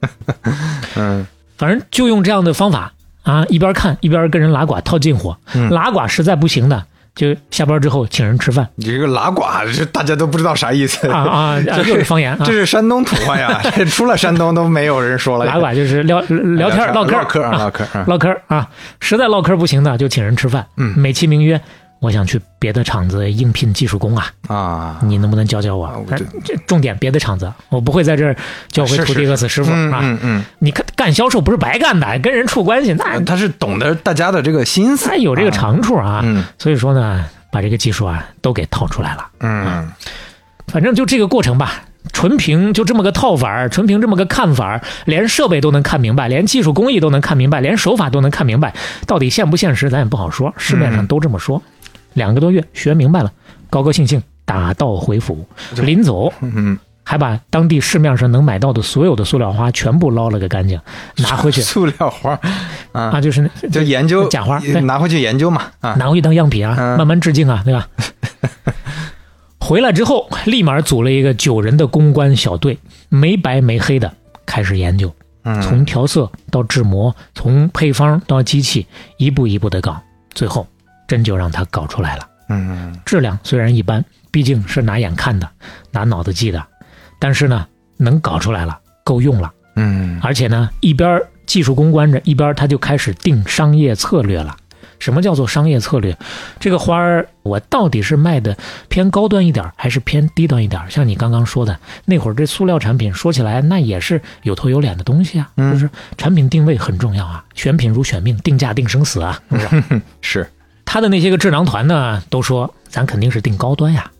[0.96, 1.26] 嗯。
[1.58, 2.92] 反正就用这样的方法
[3.22, 5.70] 啊，一边看一边跟人拉呱套近乎，嗯。
[5.70, 8.66] 拉呱实在不行的，就下班之后请人吃饭。
[8.76, 9.42] 你这个拉呱，
[9.74, 11.08] 这大家都不知道啥意思。
[11.08, 12.38] 啊啊，啊 这又是方言啊。
[12.44, 12.52] 这。
[12.52, 15.44] 是山东土话呀， 这除了山东都没有人说了。
[15.44, 16.20] 拉呱就是聊
[16.56, 18.68] 聊天唠嗑唠嗑啊啊唠嗑啊唠嗑啊，
[19.00, 20.94] 实在唠嗑不行的就请人吃饭，嗯。
[20.98, 21.60] 美其名曰
[22.02, 26.04] 我想去别的厂子应聘技术工啊，啊，你能不能教教我？
[26.08, 28.36] 这这重点别的厂子，我不会在这儿
[28.72, 30.00] 教会徒弟饿死师傅嗯啊。
[30.02, 36.22] 嗯嗯，你看干销售不是白干的，跟人处关系那他是懂得大家的这个心思他，有这个长处啊。
[36.24, 36.44] 嗯。
[36.58, 39.28] 所以说呢，把这个技术啊都给套出来了。
[39.38, 39.88] 嗯。
[40.66, 41.82] 反正就这个过程吧，
[42.12, 48.74] 纯凭就这么个套法儿，纯凭这么个看法儿，连设备都能看明白，连技术工艺都能看明白，连手法都能看明白，
[49.06, 51.62] 到底现不现实咱也不好说，市面上都这么说。
[52.14, 53.32] 两个多月学明白了，
[53.70, 55.46] 高高兴兴打道回府，
[55.82, 60.80] 临走嗯，还把当地市面上能买到的所有的塑料花全部捞了个干净，
[61.16, 61.60] 拿 回去。
[61.62, 62.38] 塑料花
[62.92, 64.80] 啊，啊，就是那就研究假花对。
[64.82, 66.98] 拿回去研究嘛啊，拿回去当样品啊，嗯。
[66.98, 67.88] 慢慢致敬啊，对吧？
[69.58, 74.12] 回来之后，立马组了一个九人的公关小队，没白没黑的
[74.44, 75.12] 开始研究，
[75.44, 75.60] 嗯。
[75.62, 78.86] 从调色到制模，从配方到机器，
[79.16, 80.00] 一步一步的搞，
[80.34, 80.66] 最后
[81.06, 82.28] 真就让他搞出来了。
[82.48, 85.48] 嗯质量虽然一般，毕竟是拿眼看的，
[85.90, 86.62] 拿脑子记的，
[87.18, 89.52] 但是呢，能搞出来了，够用了。
[89.76, 94.56] 嗯而且呢，一边技术攻关着，一边他就开始定商业策略了。
[94.98, 96.16] 什么叫做商业策略？
[96.60, 98.56] 这个花儿我到底是卖的
[98.88, 100.88] 偏高端一点儿，还是偏低端一点儿？
[100.90, 110.02] 像你刚刚说的，那会儿这塑料产品说起来那也是有头有脸的东西啊，嗯就是产品定位很重要啊，选品如选命，定价定生死啊，是不是？
[110.20, 110.50] 是
[110.84, 114.10] 他的那些个智囊团呢，都说咱肯定是定高端呀，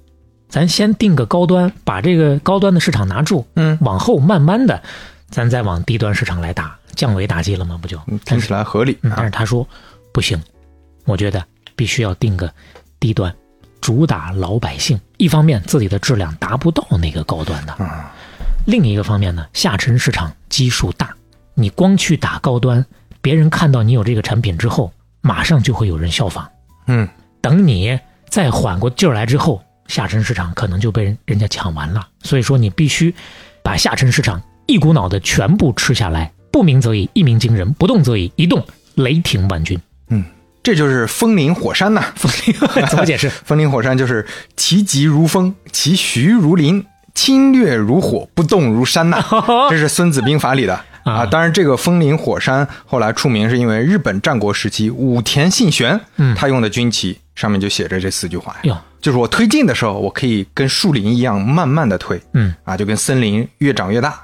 [0.49, 4.83] 咱先定个高端，把这个高端的市场拿住，嗯往后慢慢的，
[5.29, 7.79] 咱再往低端市场来打，降维打击了吗？
[7.81, 7.99] 不就？
[8.07, 9.67] 嗯听起来合理嗯，但啊是他说
[10.13, 10.41] 不行，
[11.05, 11.45] 我觉得
[11.77, 12.53] 必须要定个
[12.99, 13.35] 低端，
[13.81, 14.99] 主打老百姓。
[15.19, 18.11] 一方面自己的质量达不到那个高端的，啊
[18.65, 21.15] 另一个方面呢，下沉市场基数大，
[21.55, 22.85] 你光去打高端，
[23.21, 26.49] 别人看到你有这个产品之后，马上就会有人效仿。
[26.87, 27.09] 嗯
[27.41, 32.07] 等你再缓过劲儿来之后，下沉市场可能就被人人家抢完了。
[32.23, 33.15] 所以说，你必须
[33.63, 36.33] 把下沉市场一股脑的全部吃下来。
[36.51, 38.65] 不鸣则已，一鸣惊人；不动则已，一动
[38.95, 39.81] 雷霆万钧。
[40.09, 40.25] 嗯
[40.63, 42.55] 这就是风林火山呐、 风林
[42.89, 43.29] 怎么解释？
[43.29, 44.25] 风林火山就是
[44.57, 49.21] 其疾如风，其徐如林，侵略如火，不动如山呐、
[49.71, 51.13] 这是《孙子兵法》里的啊。
[51.13, 51.27] 啊。
[51.27, 56.35] 当然，这个风林火山后来出名是因为日本战国时期武田信玄，嗯。
[56.35, 62.21] 他用的军旗上面就写着这四句话呀，就是我推进的时候，我可以跟树林一样慢慢的推。
[62.35, 64.21] 嗯，啊，就跟森林越长越大。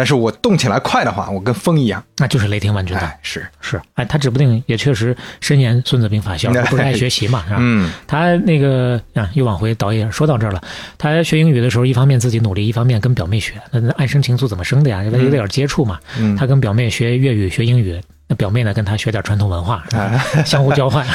[0.00, 7.56] 但是我动起来快的话，我跟风一样，那就是雷霆万钧是，是，哎，他指不定也确实深研《孙子兵法》，小时候不是爱学习嘛，是吧？
[7.60, 10.62] 嗯他那个啊，又往回倒一下，说到这儿了。
[10.96, 13.60] 他学英语的时候，一方面自己努力，一方面跟表妹学。
[13.70, 15.04] 那那爱生情愫怎么生的呀？
[15.04, 15.98] 因为有点接触嘛。
[16.18, 21.06] 嗯他跟表妹学粤语、学英语，那表妹呢跟他学点传统文化，哎 相互交换。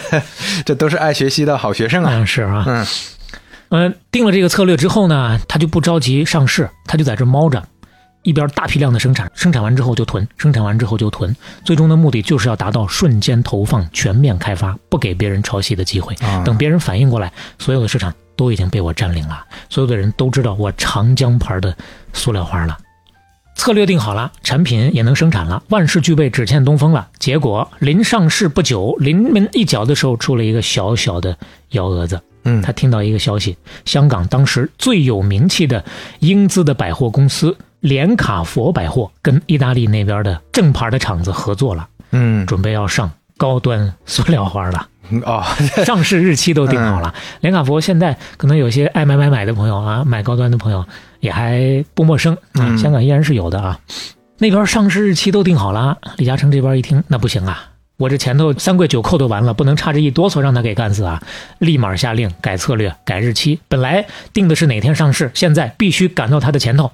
[0.66, 2.10] 这都是爱学习的好学生啊。
[2.12, 2.64] 嗯，是啊。
[2.66, 2.86] 嗯
[3.68, 7.60] 嗯，定了这个策略之后呢，他就不着急上市，他就在这猫着，
[8.26, 16.12] 一边大批量的生产，生产完之后就囤，生产完之后就囤，最终的目的就是要达到瞬间投放、全面开发，不给别人抄袭的机会。
[16.16, 21.76] 啊等别人反应过来，所有的市场都已经被我占领了，所有的人都知道我长江牌的
[22.12, 22.76] 塑料花了。
[23.54, 27.08] 策略定好了，产品也能生产了，万事俱备，只欠东风了。
[27.20, 31.38] 结果临上市不久，临门一脚的时候，出了一个小小的
[31.70, 32.20] 幺蛾子。
[32.48, 35.84] 嗯他听到一个消息，香港当时最有名气的
[36.20, 37.56] 英资的百货公司
[37.86, 44.88] 连卡佛百货跟意大利那边的正牌的厂子合作了，嗯准备要上高端塑料花了。
[45.22, 45.44] 哦，
[45.86, 47.14] 上市日期都定好了。
[47.40, 50.84] 连卡佛现在可能有些爱买买买的朋友啊，买高端的朋友
[51.20, 53.78] 也还不陌生啊，嗯香港依然是有的啊。
[54.38, 57.68] 那边上市日期都定好了，李嘉诚这边一听，那不行啊，
[57.98, 61.22] 我这前头三跪九叩都完了，不能差这一哆嗦让他给干死啊！
[61.60, 63.60] 立马下令改策略、改日期。
[63.68, 66.90] 本来定的是哪天上市，现在必须赶到他的前头，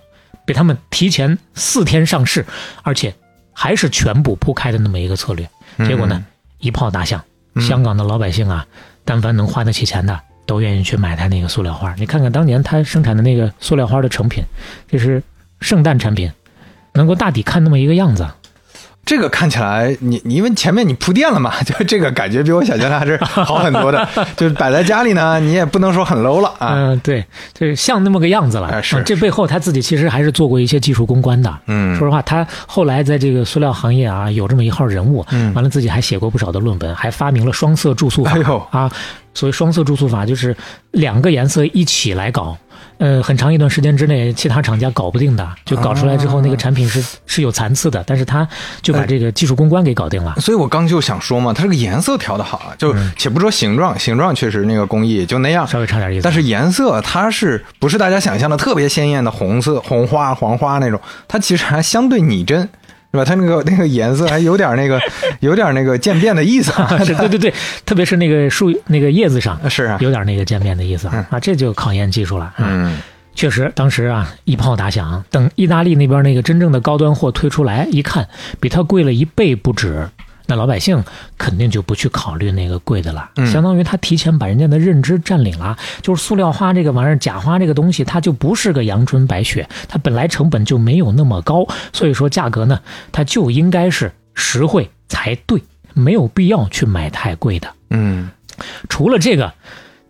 [0.53, 2.44] 比他们提前四天上市，
[2.82, 3.14] 而且
[3.55, 5.48] 还是全部铺开的那么一个策略。
[5.78, 6.22] 结果呢，
[6.59, 7.24] 一炮打响。
[7.59, 8.66] 香港的老百姓啊，
[9.03, 11.94] 但凡能花得起钱的，都愿意去买他那个塑料花。
[11.94, 14.44] 你看看当年他生产的那个塑料花的成品，
[14.88, 15.22] 这是
[15.61, 16.30] 圣诞产品，
[16.92, 18.28] 能够大抵看那么一个样子。
[19.05, 24.09] 这个看起来，你你因为前面你铺垫了嘛， 就这个感觉比我想象的还是好很多的。
[24.36, 26.74] 就是摆在家里呢，你也不能说很 low 了啊。
[26.74, 28.68] 嗯、对，就是像那么个样子了。
[28.68, 31.53] 哎是嗯这背后他自己其实还是做过一些技术攻关的。
[31.66, 35.26] 嗯说实话，他后来在这个塑料行业啊，有这么一号人物。
[35.30, 38.32] 嗯完了自己还写过不少的论文，还发明了双色注塑法。
[38.32, 38.90] 哎呦啊，
[39.34, 40.57] 所谓双色注塑法就是
[40.92, 42.57] 两个颜色一起来搞。
[43.03, 48.46] 呃，很长一段时间之内，其他厂家搞不定的，就搞出来之后，那个产品是是有残次的，但是他
[48.80, 50.36] 就把这个技术攻关给搞定了。
[50.38, 61.00] 所以我刚就想说嘛，它这个颜色调的好啊，就且不说形状，形状确实那个工艺就那样，稍微差点意思，但是颜色它是不是大家想象的特别鲜艳的红色、红花、黄花那种？
[61.26, 62.68] 它其实还相对拟真，
[63.13, 63.25] 是吧？
[63.25, 65.01] 它那个 那个颜色还有点那个
[65.41, 66.99] 有点 那个渐变的意思啊。
[67.05, 67.55] 是对对对，
[67.87, 72.45] 特别是那个树那个叶子上是啊，有点那个渐变的意思啊，啊，这就考验技术了。
[72.47, 72.99] 啊嗯
[73.35, 78.29] 确实，当时啊一炮打响，等意大利那边那个真正的高端货推出来，一看
[78.61, 80.07] 比它贵了一倍不止，
[80.53, 81.03] 那老百姓
[81.38, 85.78] 肯定就不去考虑那个贵的了，嗯相当于他提前把人家的认知占领了。
[86.03, 92.78] 就是塑料花这个玩意儿，假花这个东西，它就不是个阳春白雪，它本来成本就没有那么高，所以说价格呢，
[93.11, 95.62] 它就应该是实惠才对，
[95.94, 97.72] 没有必要去买太贵的。
[97.88, 98.30] 嗯
[98.90, 99.50] 除了这个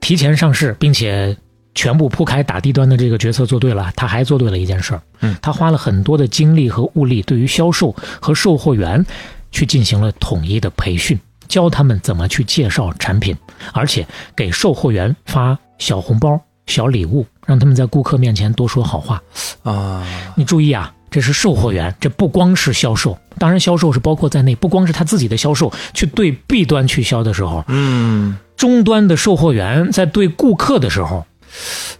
[0.00, 1.36] 提前上市，并且
[1.76, 5.02] 全部铺开打低端的这个决策做对了，他还做对了一件事儿。
[5.20, 9.06] 嗯，他花了很多的精力和物力，对于销售和售货员
[9.52, 13.36] 去进行了统一的培训，教他们怎么去介绍产品，
[13.72, 19.22] 而且给售货员发小红包、小礼物，让他们在顾客面前多说好话。
[19.62, 31.26] 啊，你注意啊，这是售货员，这不光是销售，当然销售是包括在内，不光是他自己的销售去对 B 端去销的时候，嗯，终端的售货员在对顾客的时候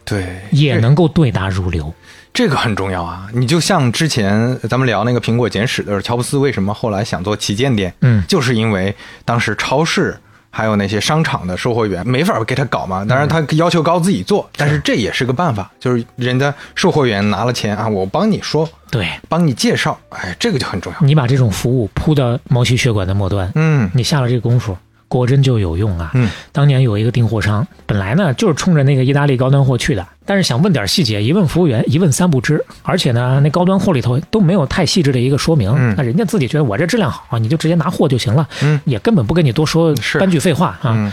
[0.05, 1.93] 对，也能够对答如流。
[2.33, 3.29] 这个很重要啊！
[3.35, 7.93] 你就像之前咱们聊那个苹果简史的时候，乔布斯为什么后来想做旗舰店？
[8.01, 10.19] 嗯就是因为当时超市
[10.51, 20.99] 还有那些商场的售货员没法给他搞嘛，当然他要求高自己做，但是这也是个办法，就是人家售货员拿了钱啊，我帮你说，对帮你介绍，哎，这个就很重要。
[21.07, 24.77] 你把这种服务铺到毛细血管的末端，嗯你下了这个功夫，
[25.19, 26.11] 果真就有用啊！
[26.15, 35.95] 嗯，当年有一个订货商，本来呢就是冲着那个意大利高端货去的，但是想问点细节，一问服务员一问三不知，而且呢那高端货里头都没有太细致的一个说明，嗯。
[35.97, 38.81] 那人家自己觉得我这质量好，你就直接拿货就行了，嗯。
[38.85, 40.95] 也根本不跟你多说半句废话啊。
[40.97, 41.13] 嗯。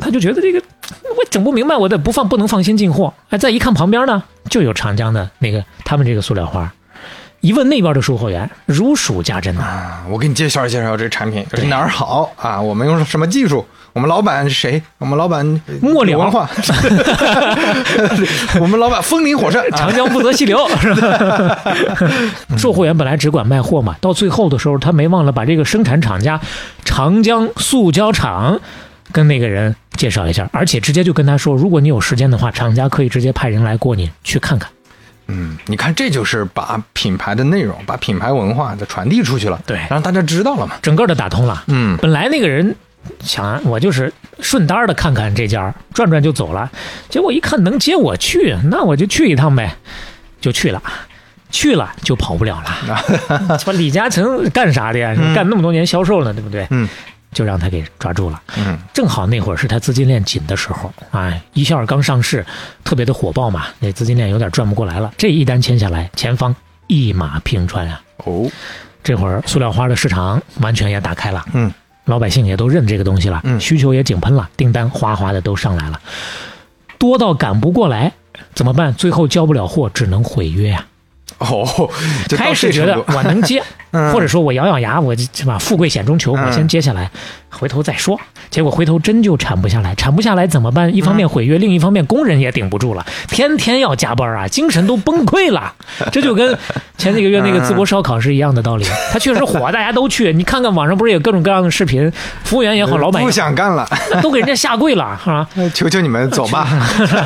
[0.00, 0.62] 他就觉得这个
[1.16, 3.12] 我整不明白，我得不放不能放心进货。
[3.30, 6.72] 哎，再一看旁边呢，就有长江的那个他们这个塑料花，
[7.42, 12.58] 一问那边的售货员，如数家珍呐、啊，我给你介绍介绍这产品对哪儿好啊？
[12.60, 13.66] 我们用什么技术？
[13.92, 14.80] 我们老板是谁？
[14.98, 16.48] 我们老板呃末了文化，
[18.60, 21.58] 我们老板风林火山，啊长江不择细流， 是吧？
[22.56, 26.40] 售货员本来只管卖货嘛，到最后的时候，他没忘了把这个生产厂家
[26.84, 28.60] 长江塑胶厂
[29.10, 34.70] 跟那个人介绍一下，而且直接就跟他说，如果你有时间的话，厂家可以直接派人来过你去看看。
[35.28, 40.76] 嗯，你看，这就是把品牌的内容、把品牌文化的传递出去了，对让大家知道了嘛。
[40.82, 41.64] 整个的打通了。
[41.68, 42.74] 嗯本来那个人
[43.20, 46.70] 想我就是顺单的看看这家，转转就走了，
[47.08, 49.76] 结果一看能接我去，那我就去一趟呗，
[50.40, 50.82] 就去了。
[51.50, 55.14] 去了就跑不了了， 说李嘉诚干啥的呀？
[55.18, 56.66] 嗯干那么多年销售呢，对不对？
[56.70, 56.88] 嗯
[57.32, 58.40] 就让他给抓住了。
[58.58, 62.44] 嗯正好那会儿是他资金链紧的时候，哎，一笑刚上市，
[62.84, 65.12] 特别的火爆嘛，那资金链有点转不过来了。
[65.16, 66.54] 这一单签下来，前方
[66.86, 68.00] 一马平川啊！
[68.24, 68.48] 哦
[69.02, 71.72] 这会儿塑料花的市场完全也打开了，嗯
[72.04, 76.00] 老百姓也都认这个东西了，嗯需求也井喷了，订单哗哗的都上来了，
[76.98, 78.12] 多到赶不过来，
[78.54, 78.94] 怎么办？
[78.94, 80.86] 最后交不了货，只能毁约呀、
[81.42, 81.90] 哦，
[82.36, 83.62] 开始觉得我能接，
[83.92, 84.12] 嗯。
[84.12, 85.58] 或者说我咬咬牙，我是吧？
[85.58, 87.10] 富贵险中求，嗯我先接下来，
[87.52, 88.18] 回头再说。
[88.50, 90.94] 结果回头真就产不下来，产不下来怎么办？
[90.94, 95.72] 一方面毁约，另一方面工人也顶不住了，天天要加班啊，精神都崩溃了。
[96.12, 96.56] 这就跟
[96.98, 98.84] 前几个月那个淄博烧烤是一样的道理。
[99.10, 100.32] 它确实火，大家都去。
[100.32, 102.10] 你看看网上不是有各种各样的视频，
[102.44, 103.88] 服务员也好，老板不想干了，
[104.20, 105.48] 都给人家下跪了， 是吧？
[105.72, 106.68] 求求你们走吧。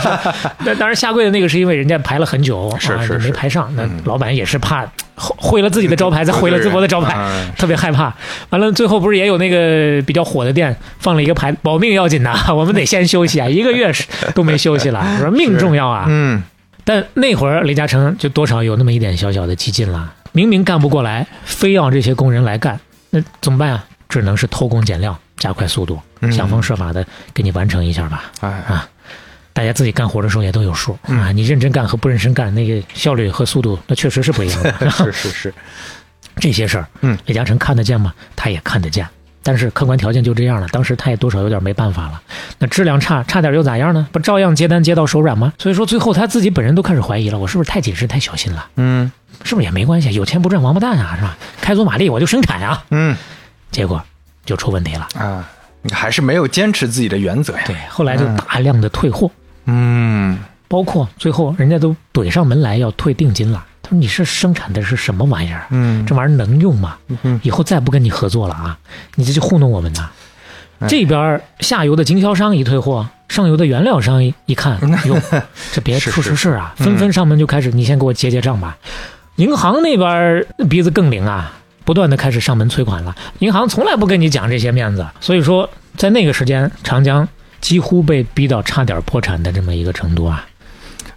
[0.65, 3.69] 那当然，下跪的那个是因为人家排了很久，是是没排上。
[3.75, 4.85] 那老板也是怕
[5.17, 8.15] 毁了自己的招牌，再毁了淄博的招牌， 嗯特别害怕。
[8.51, 14.05] 完了，最后不是也有那个比较火的店放了一个牌，保命要紧呐， 我们得先休息啊，一个月是
[14.35, 16.05] 都没休息了， 说命重要啊。
[16.09, 16.43] 嗯
[16.85, 22.79] 但那会儿李嘉诚就多少有那么一点小小的激进了，明明干不过来，非要这些工人来干，
[23.11, 23.85] 那怎么办啊？
[24.09, 27.05] 只能是偷工减料，加快速度，嗯想方设法的
[27.35, 28.31] 给你完成一下吧。
[28.41, 28.89] 哎啊，
[29.57, 31.33] 大家自己干活的时候也都有数啊。
[31.33, 34.91] 你认真干和不认真干，那个效率和速度，那确实是不一样的。
[34.91, 35.55] 是是是，
[36.37, 38.13] 这些事儿，嗯，李嘉诚看得见吗？
[38.37, 39.09] 他也看得见，
[39.43, 40.69] 但是客观条件就这样了。
[40.69, 42.21] 当时他也多少有点没办法了。
[42.59, 44.07] 那质量差，差点又咋样呢？
[44.13, 45.55] 不照样接单接到手软吗？
[45.57, 48.69] 所以说最后他自己本人都开始怀疑了，我是不是太谨慎、太小心了？
[48.77, 49.11] 嗯
[49.43, 50.13] 是不是也没关系？
[50.13, 51.39] 有钱不赚王八蛋啊，是吧？
[51.63, 52.85] 开足马力我就生产啊。
[52.91, 53.17] 嗯
[53.71, 54.05] 结果
[54.45, 55.09] 就出问题了。
[55.15, 55.49] 啊，
[55.81, 57.63] 你还是没有坚持自己的原则呀。
[57.67, 59.27] 对，后来就大量的退货。
[59.29, 59.41] 嗯
[60.69, 63.65] 包括最后人家都怼上门来要退定金了。
[63.83, 65.67] 他说：“你是生产的是什么玩意儿？
[65.71, 66.97] 嗯这玩意儿能用吗？
[67.23, 68.77] 嗯以后再不跟你合作了啊！
[69.15, 70.11] 你这就糊弄我们呐！”
[70.81, 75.17] 哎这边下游的经销商一退货，上游的原料商一一看， 哟，
[75.73, 76.75] 这别出是是出事啊！
[76.79, 78.77] 嗯纷纷上门就开始，你先给我结结账吧。
[79.37, 81.53] 银行那边鼻子更灵啊，
[81.85, 83.15] 不断的开始上门催款了。
[83.39, 87.27] 银行从来不跟你讲这些面子，所以说在那个时间，长江
[87.61, 90.47] 几乎被逼到差点破产的这么一个程度啊。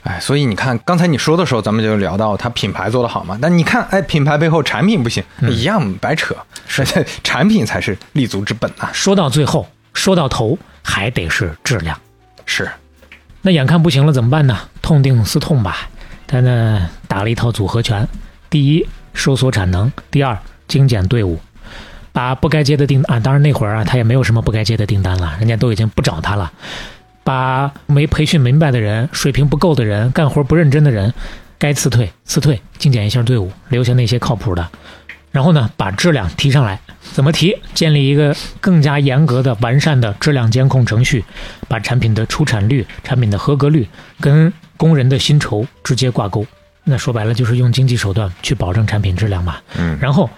[0.04, 3.38] 哎，所以你看，刚才你说的时候，咱们就聊到它品牌做得好嘛。
[3.42, 6.34] 那你看，哎，品牌背后产品不行，一样白扯。
[6.68, 6.86] 是，
[7.22, 8.90] 产品才是立足之本啊。
[8.94, 12.00] 说到最后，说到头，还得是质量。
[12.46, 12.70] 是，
[13.42, 14.58] 那眼看不行了，怎么办呢？
[14.82, 15.90] 痛定思痛吧，
[16.26, 18.08] 他呢打了一套组合拳：
[18.50, 20.36] 第一，收缩产能；第二，
[20.68, 21.38] 精简队伍，
[22.20, 26.52] 把不该接的订啊，当然那会儿啊，他也没有什么不该接的订单了，人家都已经不找他了。
[27.24, 31.14] 把没培训明白的人、水平不够的人、干活不认真的人，
[31.58, 34.68] 该辞退辞退，精简一下队伍，留下那些靠谱的。
[35.32, 36.82] 然后呢，把质量提上来。
[37.14, 37.56] 怎么提？
[37.74, 41.24] 建立一个更加严格的、完善的质量监控程序，
[41.70, 43.88] 把产品的出产率、产品的合格率
[44.20, 46.46] 跟工人的薪酬直接挂钩。
[46.84, 49.56] 那说白了就是用经济手段去保证产品质量嘛。
[49.78, 50.30] 嗯然后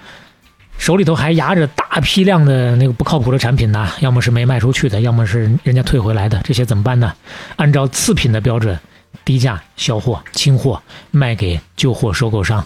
[0.81, 7.13] 手里头还压着大批量的那个不靠谱的产品呢，要么是没卖出去的，要么是人家退回来的，这些怎么办呢？
[7.55, 8.79] 按照次品的标准，
[9.23, 12.65] 低价销货、清货，卖给旧货收购商，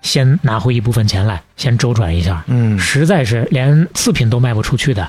[0.00, 2.42] 先拿回一部分钱来，先周转一下。
[2.46, 5.06] 嗯实在是连次品都卖不出去的，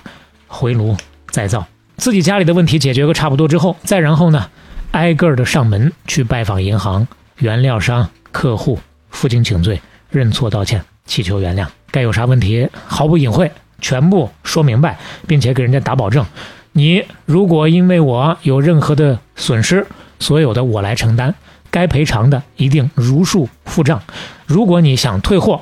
[0.47, 0.97] 回炉
[1.29, 1.65] 再造，
[1.95, 4.49] 自己家里的问题解决个差不多之后，再然后呢，
[4.91, 8.77] 挨个的上门去拜访银行、原料商、客户，
[9.11, 16.25] 负荆请罪，认错道歉，祈求原谅，该有啥问题毫不隐晦，全部说明白，并且给人家打保证，
[16.71, 19.85] 你如果因为我有任何的损失，
[20.19, 21.35] 所有的我来承担，
[21.69, 24.01] 该赔偿的一定如数付账。
[24.47, 25.61] 如果你想退货，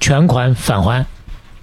[0.00, 1.04] 全款返还，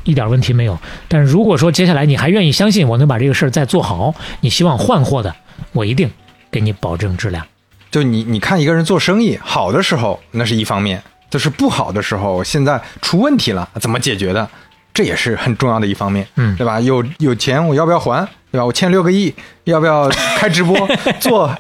[0.03, 0.77] 一点问题没有。
[1.07, 5.35] 但是如果说接下来你还愿意相信我能把这个事儿再做好，你希望换货的，
[5.71, 6.11] 我一定
[6.51, 7.43] 给你保证质量。
[7.89, 10.99] 就你你看一个人做生意好的时候，那是一方面；
[11.33, 14.47] 就是不好的时候，现在出问题了，怎么解决的？
[14.93, 16.79] 这也是很重要的一方面，嗯对吧？
[16.79, 18.23] 有有钱我要不要还？
[18.51, 18.63] 对吧？
[18.63, 20.07] 我欠六个亿，要不要
[20.37, 20.87] 开直播
[21.19, 21.51] 做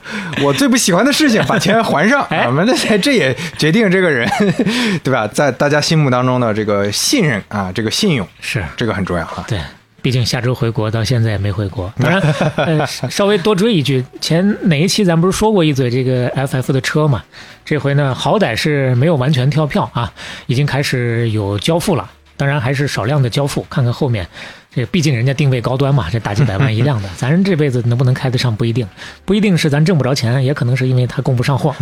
[0.43, 2.21] 我最不喜欢的事情，把钱还上？
[2.29, 4.29] 哎我们这这也决定这个人，
[5.03, 5.27] 对吧？
[5.27, 9.43] 在大家心目当中的这个信任啊，这个信用，是这个很重要啊。
[9.47, 9.59] 对，
[10.03, 11.91] 毕竟下周回国到现在也没回国。
[11.97, 12.21] 当然，
[12.57, 17.23] 呃，稍微多追一句，前哪一期咱不是说过一嘴这个 FF 的车嘛？
[17.63, 20.11] 这回呢，好歹是没有完全跳票啊，
[20.47, 22.11] 已经开始有交付了。
[22.35, 24.27] 当然还是少量的交付，看看后面，
[24.75, 28.85] 这毕竟人家定位高端嘛，这大几百万一辆的， 咱这辈子能不能开得上不一定，
[29.23, 31.73] 不一定是咱挣不着钱，也可能是因为他供不上货。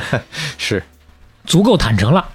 [0.56, 0.82] 是，
[1.44, 2.26] 足够坦诚了，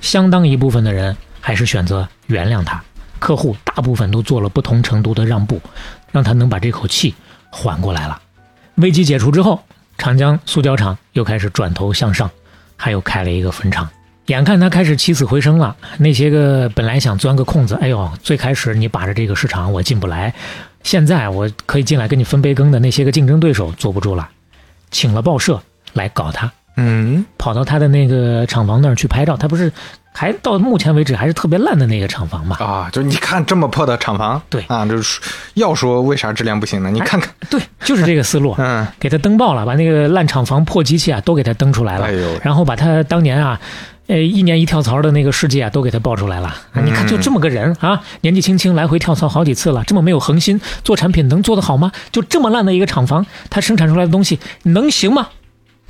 [0.00, 2.82] 相当一部分的人还是选择原谅他。
[3.24, 5.58] 客户大部分都做了不同程度的让步，
[6.12, 7.14] 让他能把这口气
[7.48, 8.20] 缓过来了。
[8.74, 9.58] 危机解除之后，
[9.96, 12.30] 长江塑胶厂又开始转头向上，
[12.76, 13.88] 还又开了一个分厂。
[14.26, 20.34] 眼看他开始起死回生了，那些个本来想钻个空子，哎呦，最开始你把着这个市场我进不来，
[20.82, 24.28] 现在我可以进来跟你分杯羹的那些个竞争对手坐不住了，
[24.90, 25.58] 请了报社
[25.94, 26.52] 来搞他。
[26.76, 29.72] 嗯，跑到他的那个厂房那儿去拍照，他不是
[30.16, 32.56] 还到目前为止还是特别烂的那个厂房吧？
[32.64, 35.20] 啊，就你看这么破的厂房，对啊，就是
[35.54, 36.90] 要说为啥质量不行呢？
[36.90, 43.60] 你看看，对，就是这个思路，嗯，给他登报了，把那个烂厂房、破机器啊都给他登出来了，哎呦然后把他当年啊。
[44.06, 46.48] 呃，一年一跳槽的那个事迹啊，都给他爆出来了。
[46.74, 51.90] 啊你看，就这么个人啊，年纪轻轻来回跳槽好几次了，这么没有恒心，做产品能做得好吗？
[52.12, 55.28] 就这么烂的一个厂房，他生产出来的东西能行吗？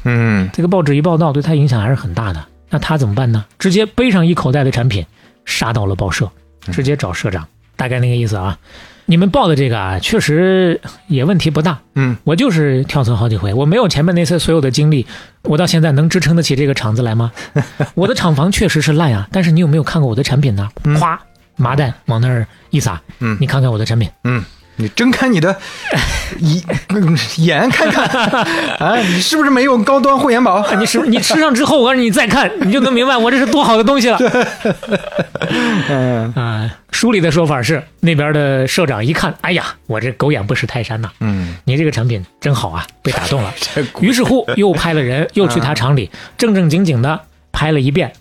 [0.05, 2.45] 嗯，这个报纸一报道，对他影响还是很大的。
[2.75, 3.45] 那他怎么办呢？
[3.57, 5.07] 直接背上一口袋的产品，
[5.45, 6.29] 杀到了报社，
[6.73, 7.47] 直接找社长，
[7.77, 8.59] 大概那个意思啊。
[9.07, 11.79] 你们报的这个啊，确实也问题不大。
[11.95, 15.07] 嗯，我就是跳槽好几回，我没有前面那些所有的经历，
[15.43, 17.31] 我到现在能支撑得起这个厂子来吗？
[17.95, 20.69] 我的厂房确实是烂呀，但是你有没有看过我的产品呢？
[20.83, 21.17] 咵，
[21.55, 24.43] 麻袋往那儿一撒，嗯你看看我的产品，嗯，
[24.77, 25.57] 你睁开你的
[26.41, 26.65] 眼
[27.39, 28.05] 眼看看
[28.79, 30.65] 啊，你是不是没有高端护眼宝？
[30.77, 34.19] 你是你吃上之后，我告诉你，你再看，你就能明白我这是多好的东西了。
[35.89, 43.55] 嗯啊、书里的说法是，那边的社长一看，哎呀，我这狗眼不识泰山呐、嗯，你这个产品真好啊，被打动了。
[44.01, 47.21] 于是乎，又派了人，又去他厂里，正正经经的
[47.53, 48.13] 拍了一遍，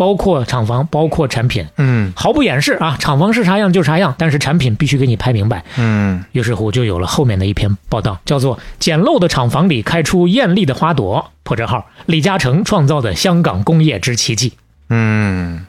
[0.00, 5.62] 包括厂房，包括产品，嗯毫不掩饰啊，厂房是啥样就啥样，但是产品必须给你拍明白。
[5.76, 14.54] 嗯于是乎，就有了后面的一篇报道，叫做《简陋的厂房里开出艳丽的花朵》，破折号，李嘉诚创造的香港工业之奇迹。
[14.88, 15.66] 嗯。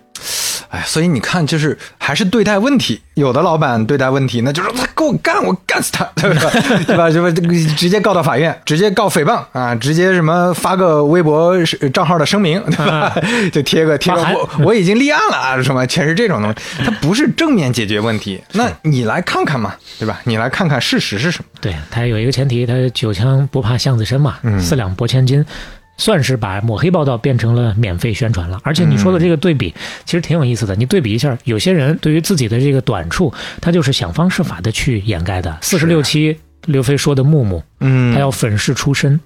[0.72, 3.02] 哎，所以你看，就是还是对待问题。
[3.16, 6.50] 有的老板对待问题，那就是他给我干，我干死他， 对吧？
[6.88, 7.12] 对吧？
[7.12, 7.30] 就
[7.76, 11.54] 直接告到法院，直接告诽谤啊，直接什么发个微博
[11.94, 13.14] 账号的声明，对吧？
[13.52, 18.42] 就贴个贴个我我已经立案了啊，什么全是这种东西，它不是正面解决问题。
[18.54, 20.22] 那你来看看嘛，对吧？
[20.24, 21.50] 你来看看事实是什么？
[21.60, 25.46] 对他有一个前提，他九枪不怕巷子深嘛，嗯四两拨千斤，
[26.02, 28.60] 算是把抹黑报道变成了免费宣传了。
[28.64, 29.72] 而且你说的这个对比，
[30.04, 30.76] 其实挺有意思的。
[30.76, 33.32] 你对比一下，有些人对于自己的这个短处，
[33.62, 35.56] 他就是想方设法的去掩盖的。
[35.62, 36.36] 四十六期
[36.66, 39.20] 刘飞说的木木，嗯他要粉饰出身，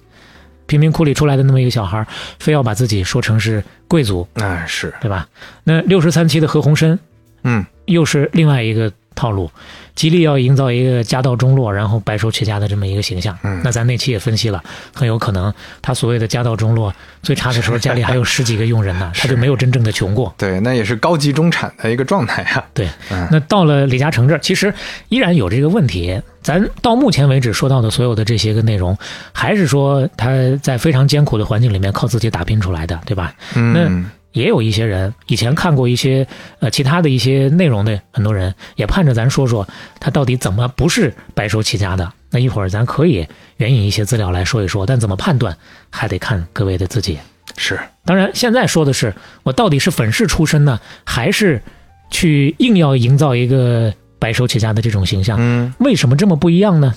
[0.66, 2.06] 贫民窟里出来的那么一个小孩，
[2.38, 5.26] 非要把自己说成是贵族，啊是，对吧？
[5.64, 6.98] 那六十三期的何鸿燊，
[7.44, 9.50] 嗯又是另外一个套路，
[9.96, 13.36] 极力要营造一个家道中落，然后白手起家的这么一个形象。
[13.42, 14.62] 嗯那咱那期也分析了，
[14.94, 20.32] 很有可能他所谓的家道中落，最差的时候家里还有十几个佣人呢， 他就没有真正的穷过。
[20.38, 22.64] 对，那也是高级中产的一个状态啊。
[22.72, 24.72] 对，嗯那到了李嘉诚这儿，其实
[25.08, 26.22] 依然有这个问题。
[26.42, 28.96] 咱到目前为止说到的所有的这些个内容，
[29.32, 30.30] 还是说他
[30.62, 33.34] 在非常艰苦的环境里面靠自己打拼出来的，对吧？
[33.56, 36.26] 嗯，也有一些人以前看过一些
[36.58, 39.66] 呃其他的一些内容的很多人，也盼着咱说说
[39.98, 42.12] 他到底怎么不是白手起家的。
[42.30, 43.26] 那一会儿咱可以
[43.56, 45.56] 援引一些资料来说一说，但怎么判断
[45.88, 47.18] 还得看各位的自己。
[47.56, 51.62] 是，当然，现在说的是我到底是粉饰出身呢，还是
[52.10, 55.38] 去硬要营造一个白手起家的这种形象？
[55.40, 56.94] 嗯，为什么这么不一样呢？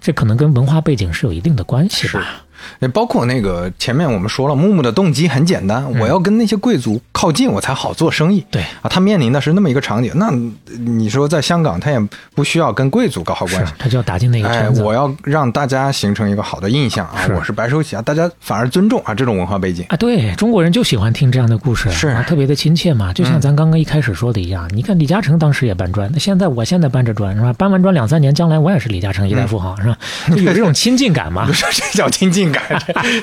[0.00, 2.44] 这可能跟文化背景是有一定的关系吧。
[2.80, 8.44] 也包括那个前面我们说了，木木的动机很简单，我要跟那些贵族靠近，我才好做生意。
[8.50, 10.12] 对啊，他面临的是那么一个场景。
[10.16, 10.30] 那
[10.78, 11.98] 你说在香港，他也
[12.34, 13.72] 不需要跟贵族搞好关系。
[13.78, 14.82] 他就要打进那个哎，圈子。
[14.82, 17.22] 我要让大家形成一个好的印象啊！
[17.24, 19.84] 是我是白手起家，大家反而尊重啊这种文化背景。
[19.88, 23.12] 啊，对中国人就喜欢听这样的故事，是啊，特别的亲切嘛。
[23.12, 27.52] 就像咱刚刚一开始说的一样，你看李嘉诚当时也搬砖，那现在我现在搬着砖是吧？
[27.54, 29.96] 搬完砖两三年，将来我也是李嘉诚一代富豪、是吧？
[30.28, 31.52] 就有这种亲近感嘛不。
[31.62, 32.62] 是这叫亲近感，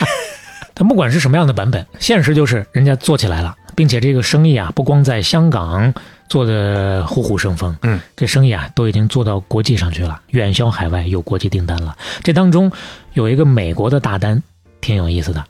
[0.76, 5.94] 他不管是什么样的版本，现实就是人家做起来了，并且这个生意啊，不光在香港
[6.28, 11.96] 做的虎虎生风，嗯，这生意啊都已经做到国际上去了，远销海外，有国际订单了。
[12.24, 12.72] 这当中
[13.14, 14.42] 有一个美国的大单，
[14.82, 15.44] 挺有意思的，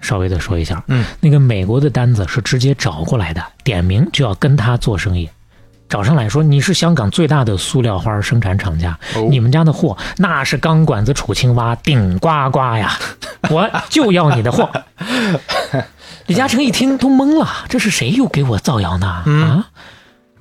[0.00, 5.28] 稍微的说一下，嗯，那个美国的单子是直接找过来的，点名就要跟他做生意。
[5.94, 12.98] 找上来说你是香港最大的塑料花生产厂家，哦你们家的货那是钢管子杵青蛙顶呱呱呀，
[13.48, 14.68] 我就要你的货。
[16.26, 19.06] 李嘉诚一听都懵了，这是谁又给我造谣呢？
[19.06, 19.68] 啊，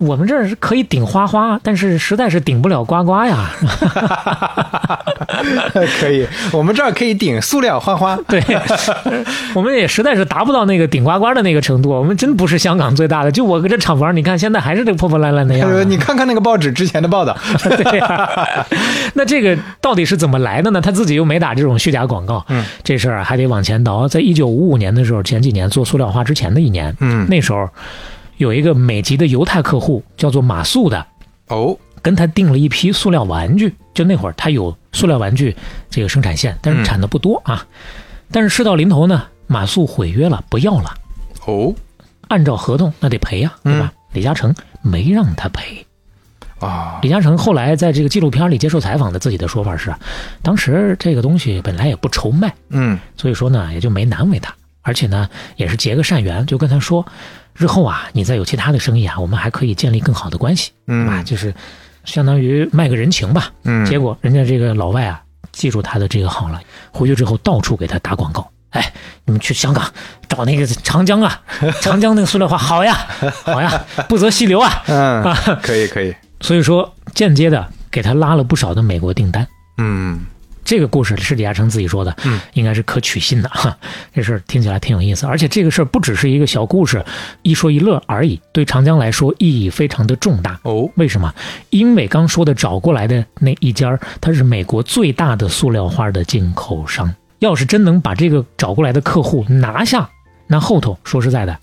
[0.04, 3.50] 我们这儿是可以顶花花，但是实在是顶不了呱呱呀。
[6.00, 8.16] 可以，我们这儿可以顶塑料花花。
[8.28, 8.42] 对，
[9.54, 13.32] 我们也实在是达不到那个顶呱呱的那个程度，我们真不是香港最大的。
[13.32, 15.84] 就我个这厂房，你看现在还是这个破破烂烂的样子。
[15.86, 18.66] “你看看那个报纸之前的报道，对呀、
[19.14, 20.82] 那这个到底是怎么来的呢？
[20.82, 24.08] 他自己又没打这种虚假广告，嗯，这事儿啊还得往前倒。
[24.08, 27.68] 在一九五五年的时候，前几年做塑料花之前的一年，嗯那时候
[28.38, 31.06] 有一个美籍的犹太客户叫做马素的，
[31.48, 33.74] 哦，跟他订了一批塑料玩具。
[33.94, 35.56] 就那会儿他有塑料玩具
[35.90, 37.66] 这个生产线，但是产的不多啊。
[38.32, 40.94] 但是事到临头呢，马素毁约了，不要了。
[41.46, 41.74] 哦，
[42.28, 43.94] 按照合同那得赔呀、对吧？
[44.14, 45.86] 李嘉诚没让他赔。
[46.60, 50.00] 啊，李嘉诚后来在这个纪录片里接受采访的自己的说法是啊，
[50.42, 57.06] 当时这个东西本来也不愁卖，嗯，所以说呢也就没难为他，而且呢也是结个善缘，就跟他说，
[57.56, 61.24] 日后啊你再有其他的生意啊，我们还可以建立更好的关系，嗯对吧？
[61.24, 61.54] 就是
[62.06, 63.52] 相当于卖个人情吧。
[63.64, 66.60] 嗯，结果人家这个老外啊记住他的这个好了，
[66.92, 68.50] 回去之后到处给他打广告。
[68.72, 68.92] 哎，
[69.26, 69.86] 你们去香港
[70.28, 71.40] 找那个长江啊，
[71.80, 73.06] 长江那个塑料花好呀，
[73.44, 74.82] 好呀，不择细流啊。
[74.88, 79.48] 嗯，啊，可以，可以，所以说间接的给他拉了不少的美国订单。
[79.78, 80.26] 嗯，
[80.64, 83.78] 这个故事是李嘉诚自己说的，嗯，应该是可取信的哈。
[84.14, 87.04] 这事儿听起来挺有意思，而且这个事儿不只是一个小故事，
[87.42, 90.60] 一说一乐而已，对长江来说意义非常的重大。
[90.64, 91.34] 哦，为什么？
[91.70, 97.14] 因为刚说的找过来的那一家儿，它是美国最大的塑料花的进口商。
[97.40, 100.10] 要是真能把这个找过来的客户拿下，
[100.48, 101.60] 那后头说实在的，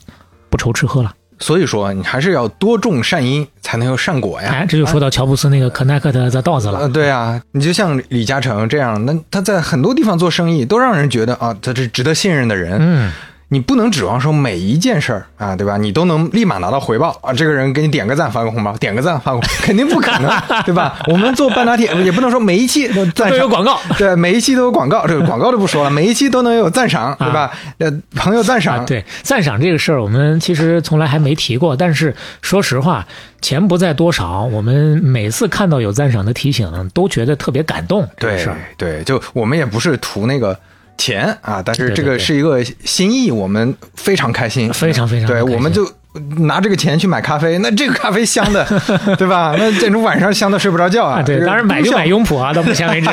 [0.50, 1.14] 不愁吃喝了。
[1.40, 4.50] 所以说你还是要多种善因，才能有善果呀。
[4.52, 6.88] 哎，这就说到乔布斯那个 Connect the dots 呃，了。
[6.88, 12.76] 对啊，你就像李嘉诚这样，那他在很多地方做生意，都让人觉得啊，他是值得信任的人。
[12.78, 13.10] 嗯，
[13.52, 15.76] 你不能指望说每一件事儿啊，对吧？
[15.76, 17.32] 你都能立马拿到回报啊！
[17.32, 20.30] 这个人给你点个赞，发个红包，点个赞，发个红包，肯定不可能，
[20.64, 20.96] 对吧？
[21.08, 23.80] 我们做半导体也不能说每一期都赞赏都有广告。
[23.98, 27.50] 对，每一期都有广告，这个广告都不说了，每一期都能有赞赏，对吧？
[27.78, 31.74] 呃，朋友赞赏，啊，对，赞赏这个事儿，我们其实从来还没提过。
[31.74, 33.04] 但是说实话，
[33.40, 38.08] 钱不在多少，我们每次看到有赞赏的提醒，都觉得特别感动。
[38.16, 38.46] 对，
[38.76, 40.56] 对，就我们也不是图那个
[41.00, 45.90] 钱啊，但是这个是一个心意，我们非常开心，非常非常对，我们就。
[46.38, 48.66] 拿这个钱去买咖啡，那这个咖啡香的，
[49.16, 49.54] 对吧？
[49.56, 51.20] 那这种晚上香的睡不着觉啊。
[51.20, 53.08] 啊，对，当然买就买拥普啊，到目前为止。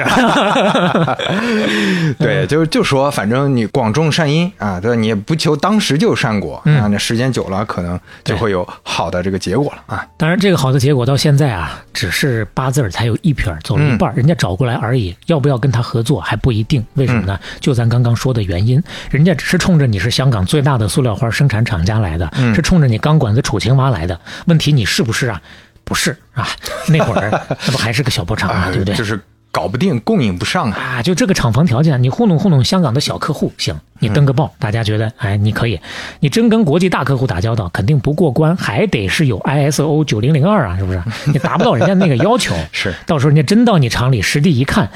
[2.18, 4.96] 对，就就说，反正你广种善因啊，对吧？
[4.96, 10.04] 你也不求当时就有善果、嗯啊，那时间久了，可能就会有好的这个结果了啊。
[10.18, 15.16] 当然，这个好的结果到现在啊，只是八字儿才有一撇儿，走了一半儿，人家找过来而已。
[15.28, 17.40] 要不要跟他合作还不一定，为什么呢？
[17.60, 18.82] 就咱刚刚说的原因，
[19.12, 24.20] 人家只是冲着你是香港最大的塑料花生产厂家来的，嗯是冲着你钢管子杵青蛙来的。
[24.46, 25.42] 问题你是不是啊？
[25.84, 26.46] 不是啊，
[26.90, 27.30] 那会儿
[27.66, 28.94] 那不还是个小破厂啊，对不对？
[28.94, 29.18] 就是
[29.54, 30.78] 搞不定，供应不上啊。
[30.98, 35.80] 啊，就这个厂房条件，你糊弄糊弄香港的小客户行，你登个报，大家觉得哎你可以，
[36.20, 41.02] 你真跟国际大客户打交道，肯定不过关，还得是有 ISO 九零零二啊，是不是？
[41.32, 44.90] 你达不到人家那个要求， 是到时候人家真到你厂里实地一看，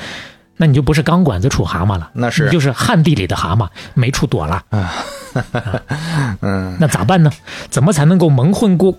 [0.57, 4.63] 那你就不是钢管子杵蛤蟆了，那是你就是旱地里的蛤蟆，没处躲了。
[6.41, 7.31] 嗯，那咋办呢？
[7.69, 8.95] 怎么才能够蒙混过，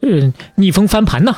[0.00, 1.34] 呃，逆风翻盘呢？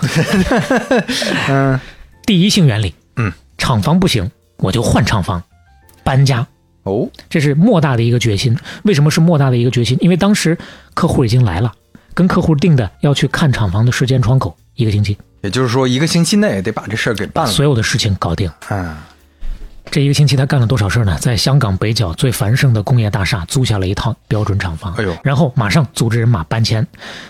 [1.49, 1.81] 嗯，
[2.25, 5.43] 第一性原理，嗯，厂房不行，我就换厂房，
[6.05, 6.47] 搬家。
[6.83, 8.57] 哦，这是莫大的一个决心。
[8.85, 9.99] 为什么是莫大的一个决心？
[10.01, 10.57] 因为当时
[10.95, 11.73] 客户已经来了，
[12.15, 17.51] 跟客户定的要去看厂房的时间窗口一个星期，也就是说一个星期内得把这事儿给办了。
[17.51, 18.49] 所有的事情搞定。
[18.71, 18.95] 嗯，
[19.91, 21.17] 这一个星期他干了多少事儿呢？
[21.21, 26.87] 在香港北角最繁盛的工业大厦租下了一套标准厂房，哎呦然后马上组织人马搬迁，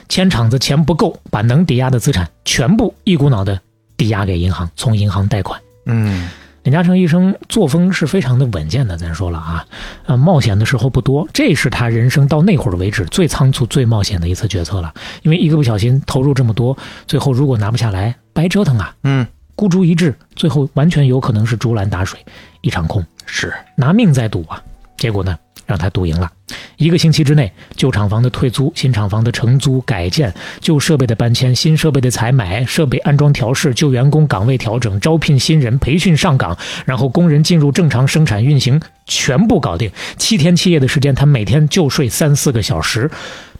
[0.08, 3.60] 迁厂子钱不够，把能抵押的资产全部一股脑的
[3.96, 5.60] 抵押给银行，从银行贷款。
[5.84, 6.28] 嗯，
[6.64, 9.64] 李嘉诚一生作风是非常的稳健的，咱说了啊，
[10.06, 14.92] 呃，冒险的时候不多，这是他人生到那会儿为止最仓促、最冒险的一次决策了。
[15.22, 16.76] 因为一个不小心投入这么多，
[17.06, 18.94] 最后如果拿不下来，白折腾啊！
[19.04, 19.24] 嗯，
[19.56, 22.24] 孤注一掷，最后完全有可能是竹篮打水，
[22.60, 24.62] 一场空，是，拿命在赌啊！
[24.98, 26.30] 结果呢，让他赌赢了。
[26.76, 36.54] 一个星期之内，旧厂房的退租、新厂房的承租、改建、旧设备的搬迁、新设备的采买、设备安装调试、旧员工岗位调整、招聘新人、培训上岗，
[36.84, 39.90] 然后工人进入正常生产运行，全部搞定。
[40.18, 43.10] 七天七夜的时间，他每天就睡三四个小时，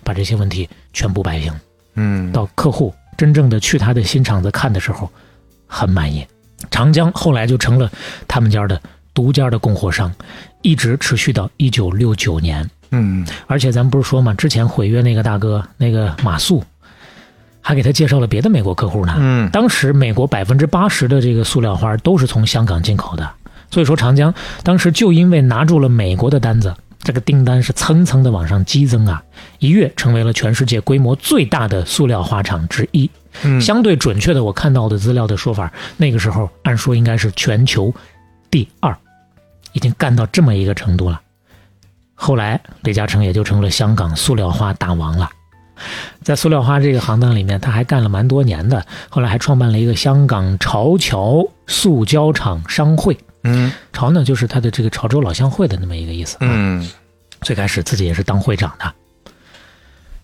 [0.05, 1.51] 把这些问题全部摆平。
[1.95, 5.11] 嗯，到客户真正的去他的新厂子看的时候，
[5.67, 6.27] 很满意。
[6.71, 7.91] 长江后来就成了
[8.27, 8.81] 他们家的
[9.13, 10.13] 独家的供货商，
[10.63, 12.69] 一直持续到一九六九年。
[12.91, 16.65] 嗯，而且咱不是说嘛，之前毁约那个大哥那个马素，
[17.61, 19.15] 还给他介绍了别的美国客户呢。
[19.19, 23.29] 嗯当时美国百分之八十的这个塑料花都是从香港进口的，
[23.71, 24.33] 所以说长江
[24.63, 29.23] 当时就因为拿住了美国的单子，这个订单是蹭蹭的往上激增啊，
[29.59, 33.11] 一跃成为了全世界规模最大的塑料花厂之一。
[33.45, 37.93] 嗯，相对准确的，我看到的资料的说法，那个时候按说应该是全球
[38.51, 38.97] 第二，
[39.73, 41.21] 已经干到这么一个程度了。
[42.15, 45.31] 后来李嘉诚也就成了香港塑料花大王了。
[46.23, 53.17] 在塑料花这个行当里面，他还干了蛮多年的，后来还创办了一个香港潮侨塑胶厂商会。
[53.43, 56.91] 嗯潮呢，就是他的这个潮州老乡会的那么一个意思。，嗯，
[57.43, 58.95] 最开始自己也是当会长的。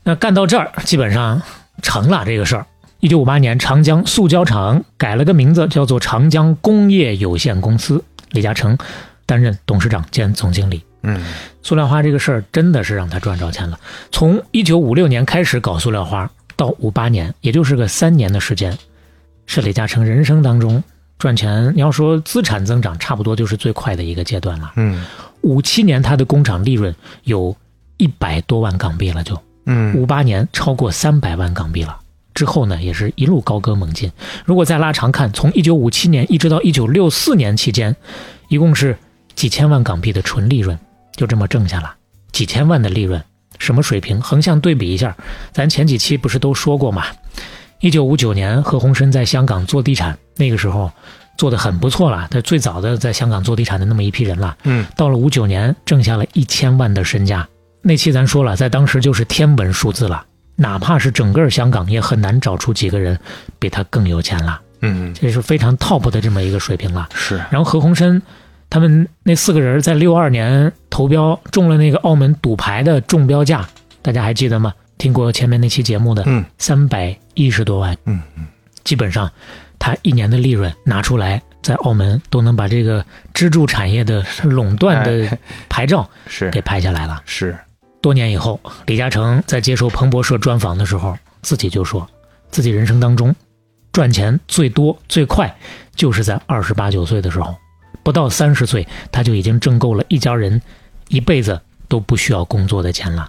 [0.03, 1.41] 那干到这儿，基本上
[1.83, 2.67] 成了这个事儿。
[3.03, 8.05] 一九五八年，长江塑胶厂改了个名字，叫做长江工业有限公司。
[8.31, 8.79] 李嘉诚
[9.27, 10.81] 担任董事长兼总经理。
[11.03, 11.20] 嗯，
[11.62, 13.81] 塑料花这个事儿真的是让他赚着钱了。
[14.12, 18.79] 从一九五六年开始搞塑料花，到五八年，也就是个三年的时间，
[19.47, 20.81] 是李嘉诚人生当中
[21.19, 21.73] 赚钱。
[21.74, 24.74] 你要说资产增长，差不多就是最快的一个阶段了。
[24.77, 25.05] 嗯
[25.41, 27.57] 五七年他的工厂利润有
[27.97, 31.99] 一百多万港币了就，嗯五八年超过三百万港币了。
[32.35, 34.11] 之后呢，也是一路高歌猛进。
[34.45, 37.95] 如果再拉长看，从一九五七年一直到一九六四年期间，
[38.49, 38.97] 一共是
[39.35, 40.79] 几千万港币的纯利润，
[41.17, 41.95] 就这么挣下了
[42.33, 43.23] 几千万的利润，
[43.59, 44.21] 什么水平？
[44.21, 45.17] 横向对比一下，
[45.53, 47.05] 咱前几期不是都说过吗？
[47.81, 50.91] 一九五九年，何鸿燊在香港做地产，那个时候
[51.37, 54.57] 做的很不错了，他最早的在香港做地产的那么一批人了。
[54.63, 57.47] 嗯，到了五九年，挣下了一千万的身家。
[57.83, 60.25] 那期咱说了，在当时就是天文数字了，
[60.57, 63.19] 哪怕是整个香港也很难找出几个人
[63.59, 67.09] 比他更有钱了，嗯，这是非常 top 的这么一个水平了。
[67.15, 68.20] 是，然后何鸿燊
[68.70, 73.69] 他们那四个人在六二年投标中了那个澳门赌牌的中标价，
[74.01, 74.73] 大家还记得吗？
[74.99, 76.45] 听过前面那期节目的，嗯。
[76.59, 78.47] 三百一十多万，嗯嗯，
[78.85, 79.31] 基本上
[79.79, 83.05] 他一年的利润拿出来，在澳门都能把这个
[83.35, 85.39] 支柱产业的垄断的哎。
[85.69, 86.51] 牌照是。
[86.51, 87.20] 给拍下来了。
[87.27, 87.57] 是，
[88.03, 92.07] 多年以后，李嘉诚在接受彭博社专访的时候，自己就说，
[92.51, 93.35] 自己人生当中
[93.93, 95.55] 赚钱最多最快，
[95.95, 97.55] 就是在二十八九岁的时候，
[98.03, 100.61] 不到三十岁，他就已经挣够了一家人
[101.09, 101.59] 一辈子
[101.89, 103.29] 都不需要工作的钱了。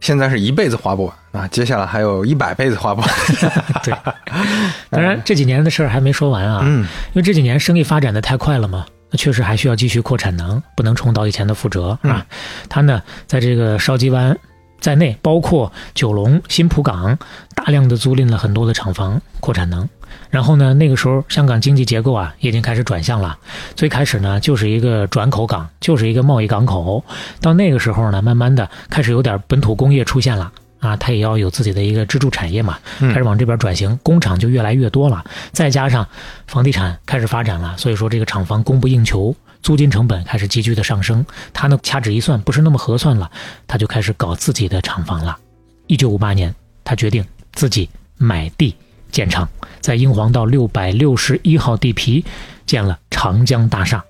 [0.00, 3.10] 现在是一辈子花不完啊，接下来还有一百辈子花不完。
[3.82, 3.94] 对，
[4.90, 12.26] 当然这几年的事儿还没说完啊，嗯因为这几年生意发展的太快了嘛，那确实还需要继续扩产能，不能重蹈以前的覆辙啊。
[12.68, 14.36] 他呢，在这个筲箕湾
[14.80, 17.16] 在内，包括九龙、新浦港，
[17.54, 19.88] 大量的租赁了很多的厂房扩产能。
[20.28, 23.38] 然后呢，那个时候香港经济结构啊已经开始转向了。
[23.76, 27.04] 最开始呢，就是一个转口港，就是一个贸易港口。
[27.40, 30.50] 到那个时候呢，慢慢的开始有点本土工业出现了。
[30.82, 36.06] 啊，它也要有自己的一个支柱产业嘛，嗯开始往这边转型，工厂就越来越多了，再加上
[36.48, 43.30] 房地产开始发展了，所以说这个厂房供不应求，租金成本开始急剧的上升，他呢掐指一算不是那么合算了，
[43.68, 45.38] 他就开始搞自己的厂房了。
[45.86, 46.52] 一九五八年，
[46.82, 48.74] 他决定自己买地
[49.12, 49.48] 建厂，
[49.80, 52.24] 在英皇道六百六十一号地皮
[52.66, 54.04] 建了长江大厦。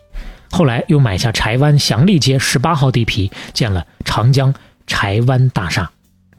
[0.51, 4.55] 后来又买下柴湾祥利街十八号地皮，建了长江
[4.86, 5.90] 柴湾大厦。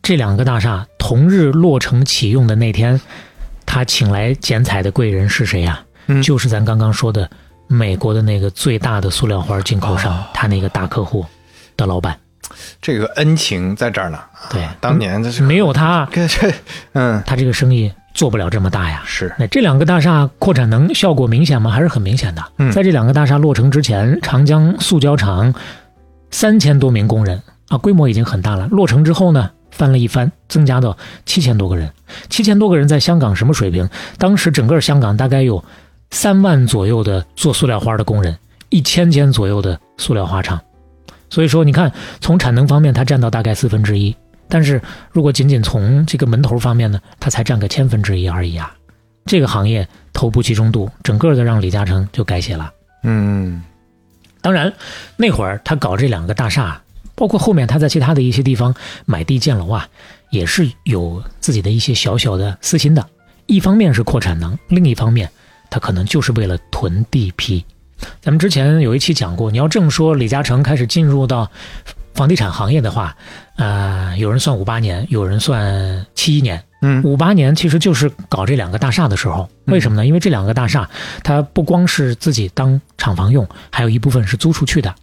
[0.04, 3.00] 这两个大厦同日落成启用的那天，
[3.66, 7.30] 他请来剪彩的贵人是谁呀、嗯就是咱刚刚说的
[7.68, 11.26] 美国的那个最大的塑料花进口商，哦他那个大客户
[11.78, 12.20] 的老板。
[12.82, 14.20] 这个恩情在这儿呢。
[14.52, 16.06] 对，当年这是没有他，
[16.92, 19.02] 嗯，他这个生意做不了这么大呀。
[19.06, 21.72] 是那这两个大厦扩产能效果明显吗？
[21.72, 22.44] 还是很明显的。
[22.58, 25.56] 嗯在这两个大厦落成之前，长江塑胶厂
[26.30, 28.68] 三千多名工人啊，规模已经很大了。
[28.68, 31.92] 落成之后呢，翻了一番，增加到七千多个人。
[32.30, 33.90] 七千多个人在香港什么水平？
[34.18, 35.64] 当时整个香港大概有
[36.12, 38.38] 三万左右的做塑料花的工人，
[38.70, 40.62] 一千间左右的塑料花厂。
[41.30, 41.92] 所以说，你看
[42.22, 44.16] 从产能方面，它占到大概四分之一。
[44.48, 44.80] 但是
[45.12, 48.72] 如果仅仅从这个门头方面呢，它才占个千分之一而已啊。
[49.26, 52.72] 这个行业头部集中度，整个的让李嘉诚就改写了。
[53.04, 53.64] 嗯
[54.42, 54.72] 当然，
[55.16, 56.80] 那会儿他搞这两个大厦，
[57.16, 58.74] 包括后面他在其他的一些地方
[59.06, 59.88] 买地建楼啊，
[60.32, 63.06] 也是有自己的一些小小的私心的。
[63.46, 65.30] 一方面是扩产能，另一方面
[65.70, 67.64] 他可能就是为了囤地皮。
[68.22, 71.50] 咱们之前有一期讲过，你要这么说李嘉诚开始进入到
[72.14, 73.16] 房地产行业的话，
[73.58, 76.64] 呃，有人算五八年，有人算七一年。
[76.86, 80.06] 嗯五八年其实就是搞这两个大厦的时候，为什么呢？
[80.06, 80.88] 因为这两个大厦
[81.24, 84.94] 它不光是自己当厂房用，还有一部分是租出去的。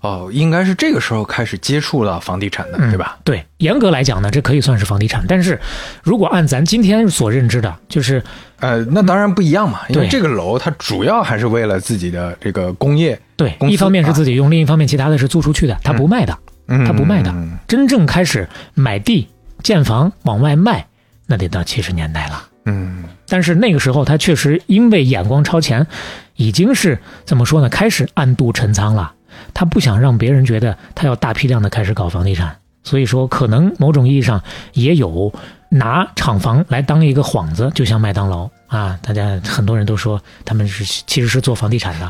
[0.00, 3.16] 哦，应该是这个时候开始接触到房地产的，嗯对吧？
[3.24, 5.24] 对，严格来讲呢，这可以算是房地产。
[5.28, 5.58] 但是
[6.02, 8.22] 如果按咱今天所认知的，就是
[8.58, 16.36] 呃，那当然不一样嘛，因为对这个楼它主要还是为了自己的这个工业，对，一方面是自己用，另一方面其他的是租出去的，它不卖的。
[16.72, 19.26] 嗯他不卖的嗯真正开始买地
[19.60, 20.86] 建房往外卖，
[21.30, 22.42] 那得到七十年代了。
[22.64, 25.86] 嗯但是那个时候，他确实因为眼光超前，
[26.34, 27.68] 已经是怎么说呢？
[27.68, 29.14] 开始暗度陈仓了。
[29.54, 34.42] 他不想让别人觉得他要大批量的开始搞房地产，所以说可能某种意义上
[34.72, 35.32] 也有
[35.70, 42.08] 拿厂房来当一个幌子，就像麦当劳啊，大家很多人都说他们是其实是做房地产的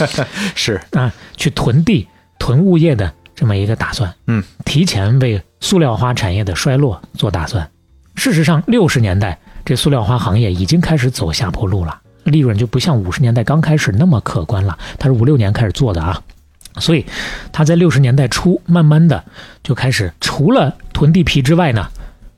[0.54, 2.06] 是， 啊，去囤地、
[2.38, 4.14] 囤物业的这么一个打算。
[4.26, 7.68] 嗯，提前为塑料花产业的衰落做打算。
[8.18, 14.76] 事实上，六十年代这塑料花行业已经开始走下坡路了，利润就不像五十年代刚开始那么可观了。
[14.98, 16.20] 它是五六年开始做的啊，
[16.78, 17.06] 所以
[17.52, 19.24] 他在六十年代初慢慢的
[19.62, 21.86] 就开始除了囤地皮之外呢，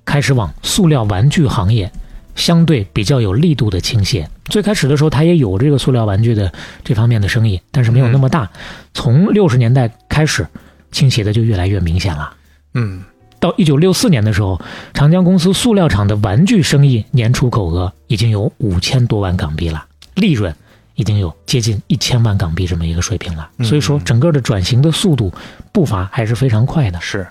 [0.05, 1.91] 开始往塑料玩具行业
[2.35, 4.29] 相对比较有力度的倾斜。
[4.45, 6.53] 最开始的时候，他也有这个塑料玩具的
[6.85, 8.51] 这方面的生意，但是没有那么大。
[8.93, 10.47] 从六十年代开始，
[10.93, 12.35] 倾斜的就越来越明显了。
[12.75, 13.03] 嗯
[13.41, 14.61] 到一九六四年的时候，
[14.93, 19.83] 长江公司塑料厂的玩具生意年出口额已经有五千多万港币了，
[20.15, 20.55] 利润
[20.95, 23.49] 已经有接近一千万港币这么一个水平了。
[23.65, 25.33] 所以说，整个的转型的速度
[25.73, 27.01] 步伐还是非常快的。
[27.01, 27.27] 是，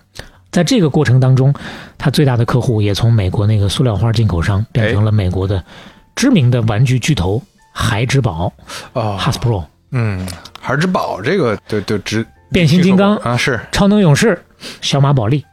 [0.51, 1.53] 在这个过程当中，
[1.95, 5.63] 他最大的客户也从美国那个塑料花进口商变成了美国的
[6.15, 7.39] 知名的玩具巨头
[7.71, 8.51] 孩之宝
[8.93, 10.27] 啊，（Hasbro）、嗯，
[10.59, 14.41] 孩之宝这个就就直变形金刚啊，是超能勇士、
[14.81, 15.45] 小马宝莉。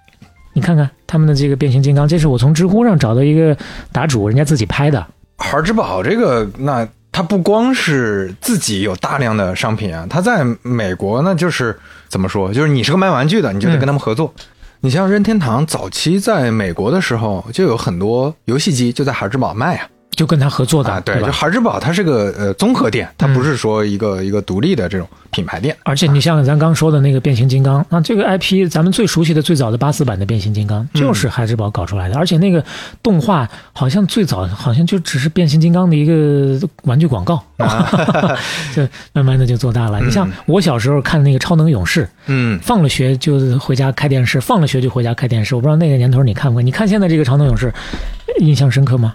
[0.56, 3.54] 你看看他们的这个变形金刚，这是我从知乎上找到一个
[3.92, 5.06] 答主，人家自己拍的。
[5.36, 11.78] 孩之宝这个，那它不光是自己有大量的商品啊，它在美国那就是
[12.08, 14.32] 怎么说，就是你是个卖玩具的，你就得嗯跟他们合作。
[14.80, 19.86] 你像任天堂早期在美国的时候，就有很多游戏机就在孩之宝卖啊。
[20.16, 21.30] 就跟他合作的，啊，对，就吧？
[21.30, 25.76] 孩之宝它是个呃综合店，它不是说一个、一个独立的这种品牌店。
[25.84, 32.64] 而且你像咱刚说的那个变形金刚，那这个 IP 咱们最熟悉的最早的八四版的变形金刚就是孩之宝搞出来的，而且那个
[33.02, 37.86] 动画好像最早好像就只是变形金刚的一个玩具广告，啊
[38.74, 40.00] 就慢慢的就做大了。
[40.00, 45.54] 你像我小时候看那个超能勇士，嗯，放了学就回家开电视，放了学就回家开电视。
[45.54, 46.62] 我不知道那个年头你看过？
[46.62, 47.70] 你看现在这个超能勇士，
[48.40, 49.14] 印象深刻吗？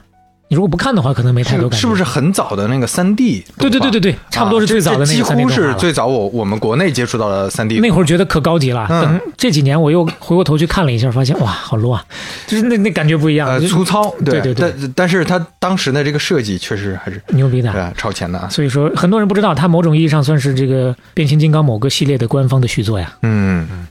[0.52, 1.76] 你如果不看的话，可能没太多感觉。
[1.78, 3.42] 是是不是很早的那个三 D？
[3.58, 7.80] 对对对对对，差不多是最早的那个几 3D 乎是最早我我们国内接触到的三 D。
[7.80, 12.04] 那会儿觉得可高级了，嗯等这几年我又回过头去看了一下，发现哇，好 low 啊，
[12.48, 17.72] 就是那那感觉不一样，呃粗糙，对对对但但是它当时的这个设计确实还是牛逼的。
[17.72, 18.50] 对啊超前的啊。
[18.50, 23.14] 所以说，很多人不知道，它某种意义上算是这个变形金刚某个系列的官方的续作呀。
[23.22, 23.88] 嗯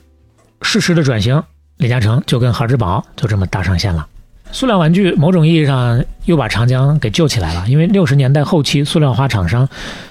[0.61, 1.41] 适时的转型，
[1.77, 4.05] 李嘉诚就跟孩之宝就这么搭上线了。
[4.51, 9.67] 塑料玩具某种意义上又把长江给救起来了，因为六十年代后期，塑料花厂商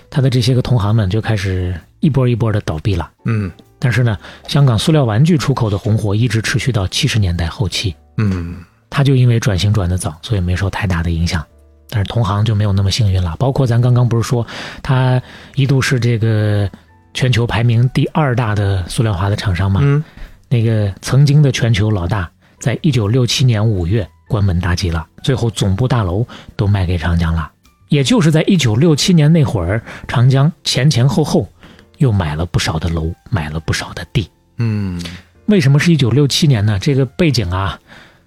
[0.09, 3.11] 他的这些个同行们就开始一波一波的倒闭了。
[3.25, 8.57] 嗯但是呢，香港塑料玩具出口的红火一直持续到七十年代后期，嗯
[8.91, 11.45] 它就因为转型转得早，所以没受太大的影响。
[11.89, 14.47] 但是同行就没有那么幸运了，包括咱刚刚不是说，
[14.83, 15.21] 它
[15.55, 16.69] 一度是这个
[17.15, 19.81] 全球排名第二大的塑料花的厂商嘛？
[19.83, 20.03] 嗯
[20.49, 26.25] 那个曾经的全球老大，在一九六七年五月关门大吉了，最后总部大楼
[26.55, 27.51] 都卖给长江了。
[27.89, 31.49] 也就是在一九六七年那会儿，长江前前后后
[31.99, 34.31] 又买了不少的楼，买了不少的地。
[34.59, 35.03] 嗯
[35.47, 36.79] 为什么是一九六七年呢？
[36.81, 37.77] 这个背景啊，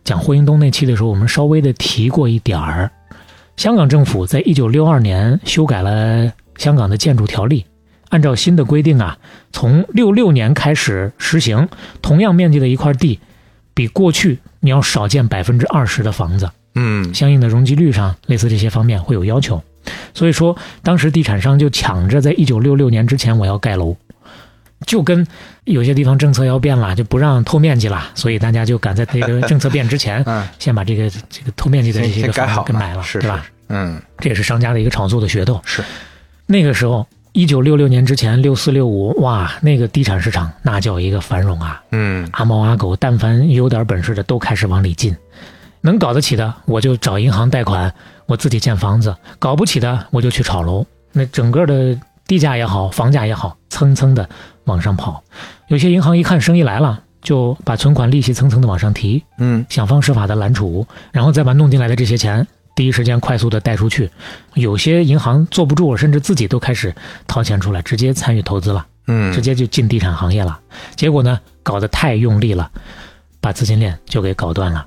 [0.04, 2.92] 讲霍英东那期的时候，我们稍微的提过一点儿。
[3.56, 7.66] 香港政府在一九六二年修改了香港的建筑条例，
[8.10, 9.18] 按照新的规定啊，
[9.54, 11.70] 从六六年开始实行，
[12.02, 13.22] 同样面积的一块地，
[13.74, 19.62] 比过去你要少建百分之二十的房子，嗯相应的容积率上，类似这些方面会有要求。
[20.14, 23.94] 所以说，当时地产商就抢着在一九六六年之前我要盖楼，
[24.88, 25.28] 就跟
[25.66, 33.46] 有些地方政策要变了，就不让透面积了，所以大家就赶在这个政策变之前， 嗯，先把这个这个透面积的这些个房子给买了，是对吧？？
[33.68, 35.62] 嗯这也是商家的一个炒作的噱头。
[35.66, 35.84] 是，
[36.46, 41.82] 那个时候，一九六六年之前，六四六五，哇，那个地产市场那叫一个繁荣啊！
[41.90, 45.16] 嗯阿猫阿狗，但凡有点本事的都开始往里进，
[45.82, 47.92] 能搞得起的我就找银行贷款，
[48.28, 50.86] 我自己建房子；搞不起的我就去炒楼。
[51.12, 54.30] 那整个的地价也好，房价也好，蹭蹭的
[54.66, 55.24] 往上跑。
[55.70, 64.10] 有些银行一看生意来了，就把存款利息蹭蹭的往上提，嗯想方设法的揽储，然后再把弄进来的这些钱第一时间快速的贷出去。
[64.54, 66.94] 有些银行坐不住了，甚至自己都开始
[67.28, 68.86] 掏钱出来，直接参与投资了。
[69.08, 70.60] 嗯，直接就进地产行业了。
[70.96, 72.72] 结果呢，搞得太用力了，
[73.42, 74.86] 把资金链就给搞断了。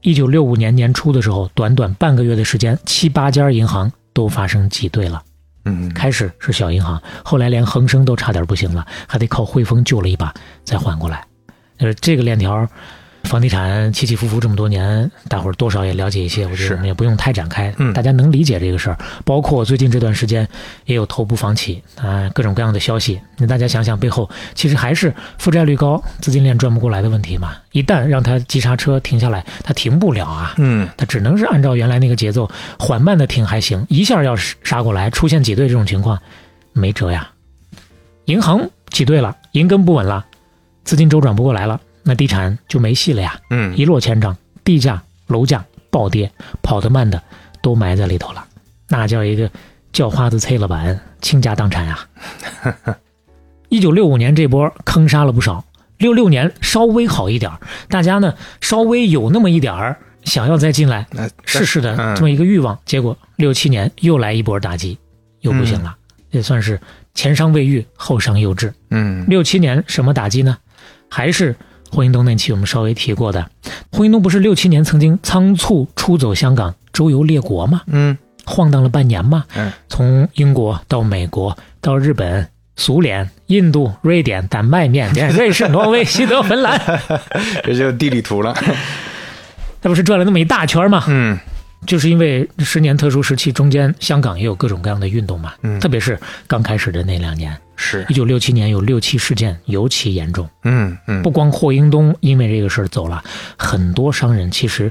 [0.00, 5.22] 一九六五年年初的时候，短短半个月的时间，七八家银行都发生挤兑了。
[5.64, 10.34] 嗯开始是小银行，后来连恒生都差点不行了，还得靠汇丰救了一把
[10.64, 11.24] 才缓过来。
[11.78, 12.68] 呃，这个链条，
[13.32, 18.98] 房地产起起伏伏这么多年，大伙儿多少也了解一些，我觉得我们也不用太展开，嗯大家能理解这个事儿。
[19.24, 20.46] 包括最近这段时间
[20.84, 27.54] 也有头部房企啊、各种各样的消息，那大家想想背后其实还是负债率高、资金链转不过来的问题嘛。
[27.70, 30.52] 一旦让它急刹车停下来，它停不了啊。
[30.58, 36.20] 嗯它只能是按照原来那个节奏缓慢的停还行，一下要是杀过来，出现挤兑这种情况，
[36.74, 37.30] 没辙呀。
[38.26, 40.26] 银行挤兑了，银根不稳了，
[40.84, 46.30] 资金周转不过来了，那地产就没戏了呀，嗯一落千丈，地价、楼价暴跌，
[46.62, 47.22] 跑得慢的
[47.62, 48.44] 都埋在里头了，
[48.88, 49.50] 那叫一个
[49.92, 52.06] 叫花子碎了板，倾家荡产啊！
[53.68, 55.64] 一九六五年这波坑杀了不少，
[55.98, 57.50] 六六年稍微好一点，
[57.88, 61.06] 大家呢稍微有那么一点儿想要再进来
[61.44, 64.98] 试试的嗯这么一个欲望，结果六七年又来一波打击，
[65.40, 65.96] 又不行了，
[66.30, 66.80] 也算是
[67.14, 68.72] 前伤未愈，后伤又至。
[68.90, 70.58] 嗯六七年什么打击呢？
[71.08, 71.54] 还是
[71.92, 73.46] 霍英东那期我们稍微提过的，
[73.92, 77.82] 霍英东不是六七年曾经仓促出走香港，周游列国吗？
[77.86, 82.48] 嗯晃荡了半年嘛，嗯从英国到美国到日本。
[82.74, 86.80] 苏联、印度、瑞典、丹麦、缅 甸、瑞士、挪威、西德、芬兰，
[87.62, 88.54] 这就地理图了。
[89.82, 91.04] 他不是转了那么一大圈吗？
[91.06, 91.38] 嗯
[91.86, 95.80] 就是因为十年特殊时期中间，香港也有各种各样的运动嘛，嗯。
[95.80, 98.06] 特别是刚开始的那两年，是。
[98.08, 101.22] 一九六七年有六七事件尤其严重，嗯嗯。
[101.22, 103.22] 不光霍英东因为这个事儿走了，
[103.58, 104.90] 很多商人其实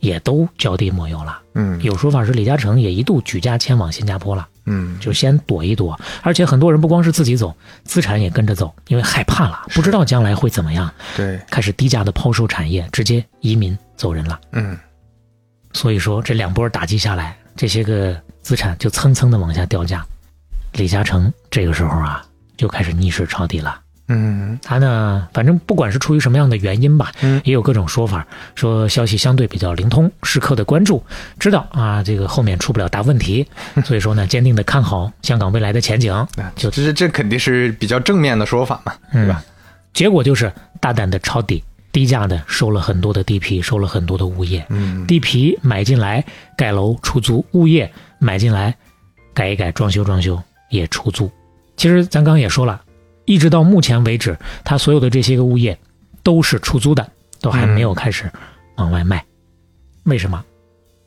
[0.00, 1.40] 也都脚底抹油了。
[1.54, 1.80] 嗯。
[1.82, 4.98] 有说法是李嘉诚也一度举家迁往新加坡了，嗯。
[4.98, 7.54] 就先躲一躲，而且很多人不光是自己走，
[7.84, 11.38] 资产也跟着走，因为害怕了，不知道将来会怎么样，对。
[11.48, 14.40] 开始低价的抛售产业，直接移民走人了。
[14.50, 14.76] 嗯
[15.74, 20.02] 所以说这两波打击下来，这些个资产就蹭蹭的往下掉价。
[20.72, 22.24] 李嘉诚这个时候啊，
[22.56, 23.80] 就开始逆势抄底了。
[24.08, 31.02] 嗯他呢，反正不管是出于什么样的原因吧，嗯也有各种说法，说消息相对比较灵通，时刻的关注，
[31.38, 33.46] 知道啊这个后面出不了大问题，
[33.84, 36.12] 所以说呢，坚定的看好香港未来的前景。
[36.36, 39.42] 那就这这肯定是比较正面的说法嘛，对吧？
[39.94, 41.64] 结果就是大胆的抄底，
[41.94, 46.24] 低价的收了很多的地皮，收了很多的物业，嗯地皮买进来
[46.56, 48.74] 盖楼出租，物业买进来
[49.32, 51.30] 改一改装修装修也出租。
[51.76, 52.82] 其实咱刚刚也说了，
[53.26, 55.78] 一直到目前为止，他所有的这些个物业
[56.24, 57.08] 都是出租的，
[57.40, 58.28] 都还没有开始
[58.74, 59.24] 往外卖。
[60.02, 60.44] 为什么？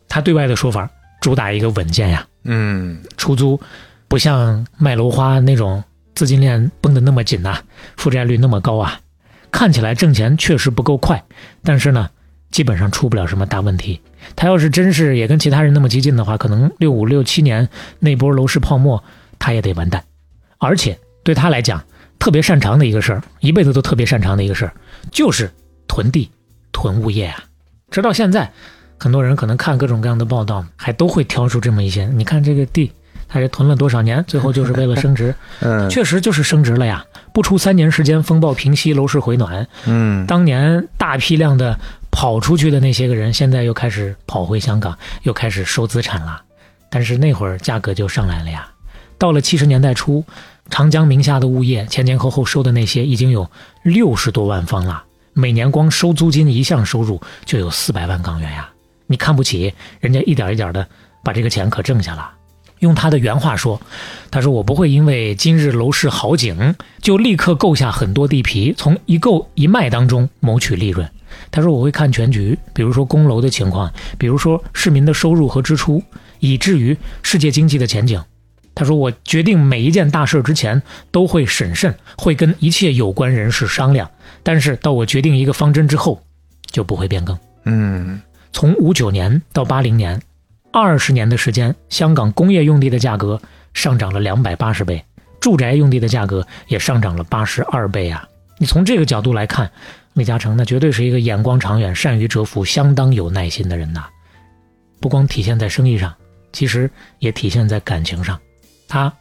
[0.08, 0.90] 他对外的说法
[1.20, 3.60] 主打一个稳健呀，嗯出租
[4.08, 5.84] 不像卖楼花那种
[6.16, 7.62] 资金链绷得那么紧呐、
[7.98, 8.98] 负债率那么高啊，
[9.52, 11.24] 看起来挣钱确实不够快，
[11.64, 12.10] 但是呢，
[12.52, 14.02] 基本上出不了什么大问题。
[14.36, 17.70] 他要是真是也跟其他人那么激进的话，可能六五六七年
[18.00, 19.04] 那波楼市泡沫，
[19.40, 20.04] 他也得完蛋。
[20.58, 21.84] 而且对他来讲，
[22.20, 24.74] 特别擅长的一个事儿，一辈子都特别擅长的一个事儿，
[25.12, 25.50] 就是
[25.88, 26.30] 囤地、
[26.72, 27.44] 囤物业啊。
[27.90, 28.52] 直到现在，
[28.98, 32.06] 很多人可能看各种各样的报道，还都会挑出这么一些。
[32.08, 32.92] 你看这个地，
[33.30, 37.06] 他这囤了多少年，最后就是为了升值， 嗯确实就是升值了呀。
[37.38, 41.78] 不出三年时间，风暴平息，楼市回暖，嗯当年大批量的
[42.10, 46.42] 跑出去的那些个人，现在又开始跑回香港，又开始收资产了。
[46.90, 48.68] 但是那会儿价格就上来了呀。
[49.20, 50.26] 到了七十年代初，
[50.72, 53.48] 长江名下的物业前前后后收的那些已经有
[53.84, 55.04] 六十多万方了，
[55.34, 58.68] 每年光收租金一项收入就有四百万港元呀。
[59.06, 60.88] 你看不起人家，一点一点的
[61.24, 62.32] 把这个钱可挣下了。
[62.80, 63.82] 用他的原话说，
[64.30, 71.10] 他说：“我不会因为今日楼市好景，就立刻购下很多地皮，从一购一卖当中谋取利润。
[71.52, 76.02] 他说我会看全局，比如说供楼的情况，比如说市民的收入和支出，
[76.40, 78.22] 以至于世界经济的前景。
[78.74, 80.82] 他说我决定每一件大事之前
[81.12, 84.10] 都会审慎，会跟一切有关人士商量，
[84.44, 86.22] 但是到我决定一个方针之后，
[86.68, 87.38] 就不会变更。
[87.66, 88.22] 嗯
[88.54, 90.22] 从五九年到八零年，
[90.80, 93.42] 二十年的时间，香港工业用地的价格
[93.74, 95.04] 上涨了两百八十倍，
[95.40, 98.28] 住宅用地的价格也上涨了八十二倍啊！
[98.60, 99.72] 你从这个角度来看，
[100.14, 104.06] 李嘉诚那绝对是一个眼光长远、善于蛰伏、相当有耐心的人呐。
[105.00, 106.14] 不光体现在生意上，
[106.54, 106.88] 其实
[107.18, 108.40] 也体现在感情上。
[108.88, 109.12] 他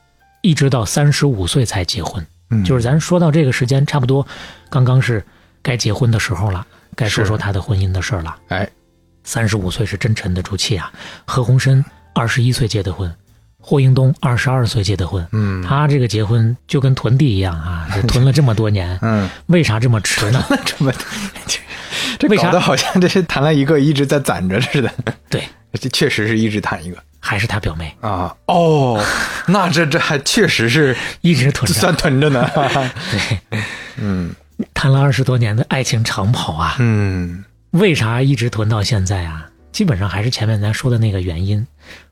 [0.43, 4.27] 一直到三十五岁才结婚，嗯，就是咱说到这个时间，差不多
[4.69, 5.25] 刚刚是
[5.63, 8.37] 该结婚的时候了，该说说他的婚姻的事儿了。
[8.49, 8.69] 哎，
[9.27, 10.91] 三十五岁是真沉得住气啊。
[11.27, 11.85] 何鸿燊
[12.15, 13.15] 二十一岁结的婚，
[13.61, 15.27] 霍英东二十二岁结的婚。
[15.33, 15.63] 嗯。
[15.63, 20.43] 他这个结婚就跟囤地一样啊， 囤了这么多年，嗯，为啥这么迟呢？
[20.65, 20.91] 这么
[21.47, 21.59] 这
[22.19, 24.91] 这为啥搞得好像这是谈了一个一直在攒着似的，
[25.29, 25.43] 对，
[25.75, 26.97] 这确实是一直谈一个。
[27.19, 27.93] 还是他表妹。
[28.01, 28.33] 啊。
[28.47, 29.05] 哦，
[29.49, 32.49] 那这这还确实是一直囤着，算囤着呢。
[33.11, 33.61] 对，
[33.97, 34.33] 嗯。
[34.73, 37.45] 谈了二十多年的爱情长跑啊，嗯
[37.79, 39.49] 为啥一直囤到现在啊？
[39.73, 41.67] 基本上还是前面咱说的那个原因，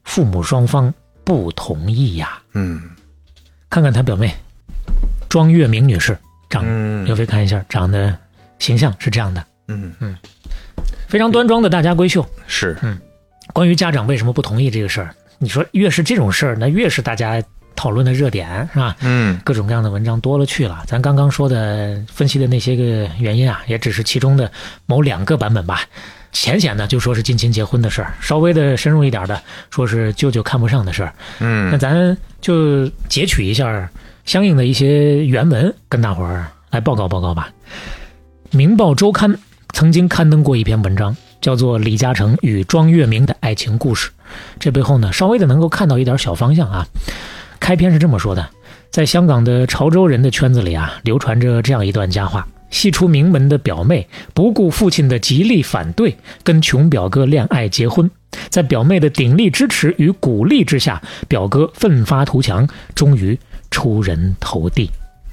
[0.05, 0.93] 父母双方
[1.25, 2.39] 不同意呀。
[2.53, 2.83] 嗯。
[3.71, 4.33] 看看他表妹
[5.29, 6.17] 庄月明女士，
[6.51, 7.05] 长嗯。
[7.05, 8.17] 刘飞看一下，长得
[8.59, 9.93] 形象是这样的，嗯。
[10.01, 10.17] 嗯，
[11.09, 12.25] 非常端庄的大家闺秀。
[12.47, 12.77] 是。
[12.83, 12.99] 嗯。
[13.53, 17.43] 关于家长为什么不同意这个事儿，你说越是这种事儿，那越是大家
[17.77, 18.97] 讨论的热点，是吧？
[19.01, 20.83] 嗯各种各样的文章多了去了。
[20.87, 24.51] 咱刚刚说的分析的那些个原因啊，也只是其中的
[24.87, 25.81] 某两个版本吧。
[26.33, 29.41] 浅显的就说是近亲结婚的事儿，稍微的深入一点的
[29.71, 31.15] 说是舅舅看不上的事儿。
[31.39, 33.89] 嗯那嗯咱就截取一下
[34.25, 37.51] 相应的一些原文，跟大伙儿来报告报告吧。
[38.57, 39.33] 《明报周刊》
[39.73, 44.09] 曾经刊登过一篇文章，叫做《李嘉诚与庄月明的爱情故事》。
[44.59, 46.87] 这背后呢，稍微的能够看到一点小方向啊。
[47.65, 48.47] 开篇是这么说的：
[48.91, 52.47] 在香港的潮州人的圈子里啊，流传着这样一段佳话。
[52.69, 58.11] 系出名门的表妹不顾父亲的极力反对，跟穷表哥恋爱结婚。
[58.51, 63.39] 在表妹的鼎力支持与鼓励之下，表哥奋发图强，终于
[63.71, 64.91] 出人头地。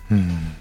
[0.07, 0.53] 嗯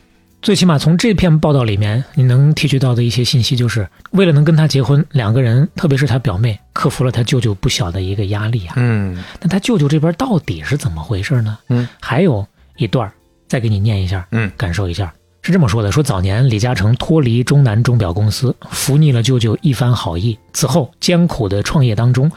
[0.43, 8.73] 最起码从这篇报道里面，你能提取到的一些信息，就是为了能跟他结婚，两个人，特别是他表妹，克服了他舅舅不小的一个压力啊。
[8.77, 11.59] 嗯那他舅舅这边到底是怎么回事呢？
[11.69, 12.47] 嗯，还有
[12.77, 13.13] 一段儿
[13.49, 15.13] 再给你念一下，嗯感受一下。
[15.43, 20.39] 是这么说的：说早年李嘉诚脱离中南钟表公司，服逆了舅舅一番好意。
[20.55, 22.33] 此后艰苦的创业当中，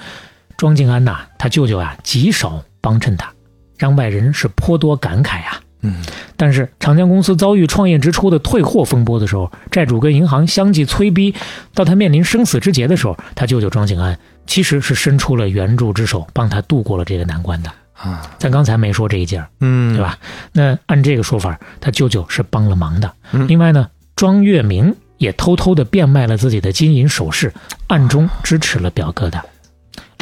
[0.58, 3.32] 庄静安呐、他舅舅啊极少帮衬他，
[3.78, 5.62] 让外人是颇多感慨啊。
[5.84, 5.96] 嗯
[6.36, 11.36] 但是长江公司遭遇创业之初的退货风波的时候，债主跟银行相继催逼，
[11.74, 17.72] 到他面临生死之劫的时候，他舅舅庄景安其实是伸出了援助之手，帮他度过了这个难关的。
[17.94, 20.02] 啊咱刚才没说这一件儿，嗯对？
[20.02, 20.18] 吧？
[20.52, 23.14] 那按这个说法，他舅舅是帮了忙的。
[23.32, 27.54] 嗯另外呢，庄月明也偷偷的变卖了自己的金银首饰，
[27.88, 29.42] 暗中支持了表哥的。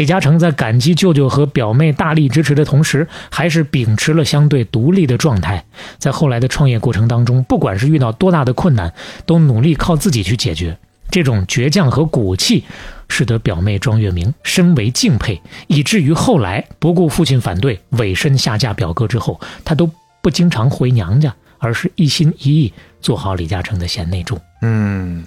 [0.02, 5.64] 李嘉诚在感激舅舅和表妹大力支持的同时，还是秉持了相对独立的状态。
[6.00, 8.92] 在后来的创业过程当中，不管是遇到多大的困难，
[9.28, 10.76] 都努力靠自己去解决。
[11.12, 12.64] 这种倔强和骨气，
[13.10, 19.88] 使得表妹庄月明深为敬佩，以至于后来不顾父亲反对，委身下嫁表哥之后，她都
[20.24, 24.40] 不经常回娘家，而是一心一意做好李嘉诚的贤内助。
[24.64, 25.24] 嗯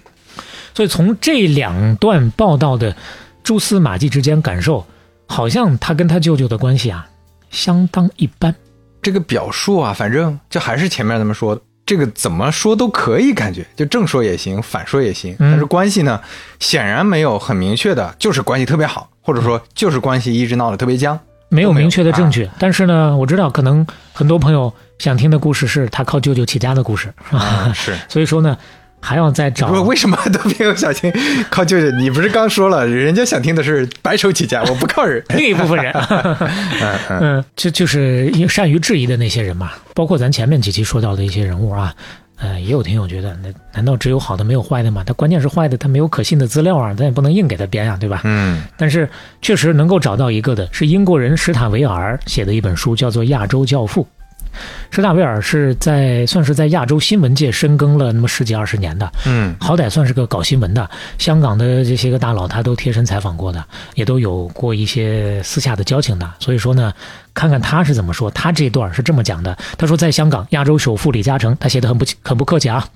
[0.74, 2.96] 所以从这两段报道的
[3.44, 4.84] 蛛丝马迹之间感受，
[5.28, 7.06] 好像他跟他舅舅的关系啊，
[7.50, 8.52] 相当一般。
[9.02, 15.36] 这个表述啊，反正就还是前面咱们说的，这个怎么说都可以，感觉就正说也行，反说也行。
[15.38, 16.18] 但是关系呢，
[16.58, 21.20] 显然没有很明确的，就是关系特别好，或者说就是关系一直闹得特别僵。
[21.50, 27.94] 没有明确的证据，啊但是呢，我知道可能很多朋友想听的故事是他靠舅舅起家的故事，啊，是。
[28.08, 28.56] 所以说呢，
[29.04, 31.12] 还要再找为什么都没有小青
[31.50, 31.90] 靠舅舅？
[31.98, 35.22] 你不是刚说了，人家想听的是白手起家， 我不靠人。
[35.36, 36.36] 另一部分人，嗯
[36.80, 41.94] 嗯嗯，就就是善于质疑的那些人嘛，包括咱前面几期说到的一些人物啊，
[42.36, 45.04] 呃，也有听友觉得，那难道只有好的没有坏的吗？
[45.06, 48.22] 他关键是坏的，他没有可信的资料啊，咱也不能硬给他编啊，对吧？
[48.24, 49.08] 嗯但是
[49.42, 54.02] 确实能够找到一个的是英国人史塔维尔写的一本书，叫做《亚洲教父》。
[54.90, 60.88] 史塔维尔是在算是在亚洲新闻界深耕了那么十几二十年的，嗯好歹算是个搞新闻的。
[61.18, 63.64] 香港的这些个大佬，他都贴身采访过的，
[63.94, 66.30] 也都有过一些私下的交情的。
[66.38, 66.92] 所以说呢，
[67.32, 68.30] 看看他是怎么说。
[68.30, 72.86] 他这段是这么讲的：他说，在香港，亚洲首富李嘉诚，他写的很不很不客气啊，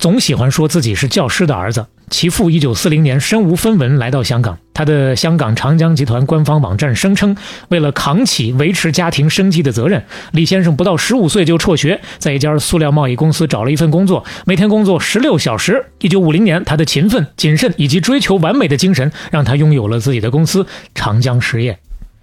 [0.00, 1.84] 总喜欢说自己是教师的儿子。
[2.08, 7.36] 其父一九四零年身无分文来到香港，他的香港长江集团官方网站声称，
[7.68, 10.02] 为了扛起维持家庭生计的责任，
[10.32, 15.84] 李先生不到十五岁就辍学，在一家塑料贸易公司找了一份工作，每天工作十六小时。
[16.00, 21.78] 一九五零年，他的勤奋、谨慎以及追求完美的精神，让他拥有了自己的公司长江实业。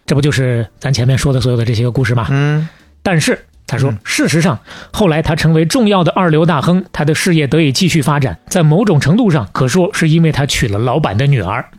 [0.07, 2.25] 这不就是咱前面说的所有的这些个故事吗？
[2.31, 2.67] 嗯
[3.03, 4.59] 但是他说，事实上，
[4.91, 11.69] 后来他成为重要的二流大亨，他的事业得以继续发展，在某种程度上可说是因为他娶了老板的女儿。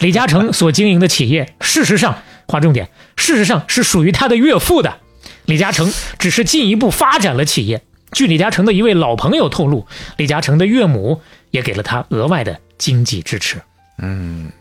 [0.00, 4.98] 李嘉诚所经营的企业，事实上，划重点，事实上是属于他的岳父的。
[5.46, 7.82] 李嘉诚只是进一步发展了企业。
[8.12, 9.86] 据李嘉诚的一位老朋友透露，
[10.18, 11.20] 李嘉诚的岳母
[11.50, 13.60] 也给了他额外的经济支持。
[13.98, 14.52] 嗯，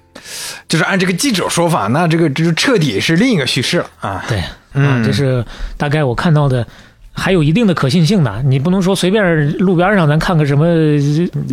[0.68, 4.26] 就是按这个记者说法，那这个这就彻底是另一个叙事了啊。
[4.28, 5.44] 对，嗯啊，这是
[5.78, 6.66] 大概我看到的，
[7.12, 8.42] 还有一定的可信性的。
[8.44, 10.66] 你不能说随便路边上咱看个什么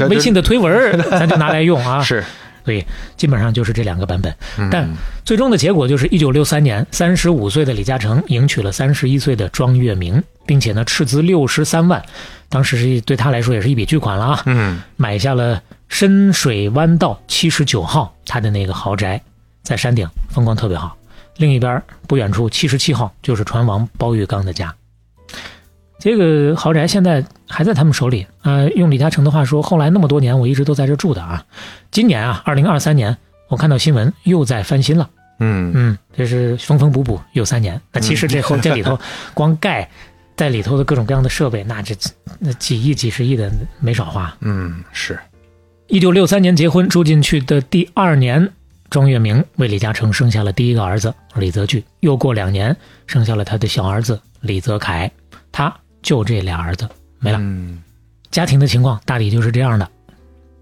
[0.08, 2.00] 微信的推文， 咱就拿来用啊。
[2.04, 2.24] 是，
[2.64, 2.84] 所以
[3.16, 4.34] 基本上就是这两个版本。
[4.58, 4.88] 嗯但
[5.24, 12.02] 最终的结果就是，一九六三年，三十五岁的李嘉诚迎娶了三十一岁的庄月明，并且呢斥资六十三万，
[12.48, 14.42] 当时是对他来说也是一笔巨款了啊。
[14.46, 19.20] 嗯买下了深水湾道七十九号他的那个豪宅，
[19.62, 20.96] 在山顶，风光特别好。
[21.36, 24.74] 另一边不远处七十七号就是船王包玉刚的家。
[25.98, 28.26] 这个豪宅现在还在他们手里。
[28.42, 31.44] 呃，用李嘉诚的话说，后来那么多年我一直都在这住的啊。
[31.90, 33.14] 今年啊，二零二三年，
[33.48, 35.10] 我看到新闻又在翻新了。
[35.40, 37.78] 嗯嗯，这是缝缝补补又三年。
[37.92, 38.98] 那其实这后 这里头
[39.34, 39.90] 光盖
[40.36, 41.94] 在里头的各种各样的设备，那这
[42.38, 43.50] 那几亿几十亿的
[43.80, 44.34] 没少花。
[44.40, 45.18] 嗯是，
[45.90, 48.52] 一九六三年结婚住进去的第二年，
[48.90, 51.82] 庄月明为李嘉诚生下了第一个儿子李泽钜。
[51.98, 52.76] 又过两年，
[53.08, 55.10] 生下了他的小儿子李泽楷。
[55.50, 56.88] 他就这俩儿子
[57.18, 57.38] 没了。
[57.40, 57.82] 嗯
[58.30, 59.90] 家庭的情况大抵就是这样的。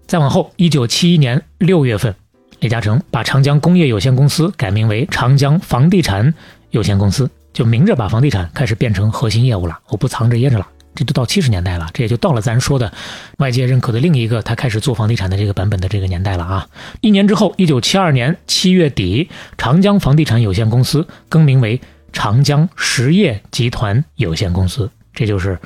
[0.07, 2.15] 再往后，一九七一年六月份，
[2.59, 6.33] 李嘉诚把长江工业有限公司改名为长江房地产
[6.71, 9.77] 有限公司，就明着把房地产开始变成核心业务了。
[9.89, 12.91] 我不藏着掖着了，这都到七十年代了，这也就到了咱说的
[13.37, 16.67] 外界认可的另一个他开始做房地产的这个版本的这个年代了啊。
[17.01, 21.79] 一年之后，一九七二年七月底，长江房地产有限公司更名为
[22.11, 25.57] 长江实业集团有限公司，这就是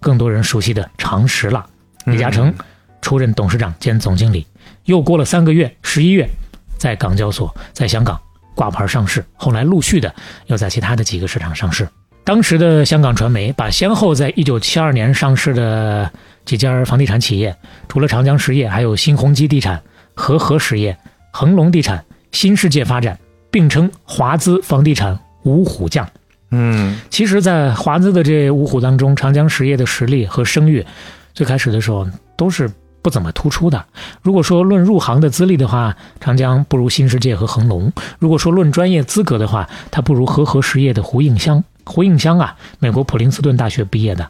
[0.00, 1.64] 更多人熟悉的长实了。
[2.04, 2.52] 李嘉诚
[3.00, 4.46] 出任董事长兼总经理。
[4.84, 6.28] 又过了三个月，十一月，
[6.76, 8.20] 在港交所，在香港
[8.54, 10.12] 挂牌上市，后来陆续的
[10.46, 11.88] 又在其他的几个市场上市。
[12.24, 16.10] 当时的香港传媒把先后在一九七二年上市的
[16.44, 17.54] 几家房地产企业，
[17.88, 19.82] 除了长江实业，还有新鸿基地产、
[20.14, 20.96] 和和实业、
[21.32, 23.18] 恒隆地产、新世界发展，
[23.50, 26.08] 并称华资房地产五虎将。
[26.52, 30.86] 嗯其实，在华资的这五虎当中，长江实业的实力和声誉，
[31.34, 32.70] 最开始的时候都是
[33.00, 33.84] 不怎么突出的。
[34.20, 37.90] 如果说论入行的资历的话，长江不如新世界和恒隆；
[38.20, 41.64] 如果说论专业资格的话，它不如和和实业的胡应湘。
[41.84, 44.28] 胡应湘啊，美国普林斯顿大学毕业的，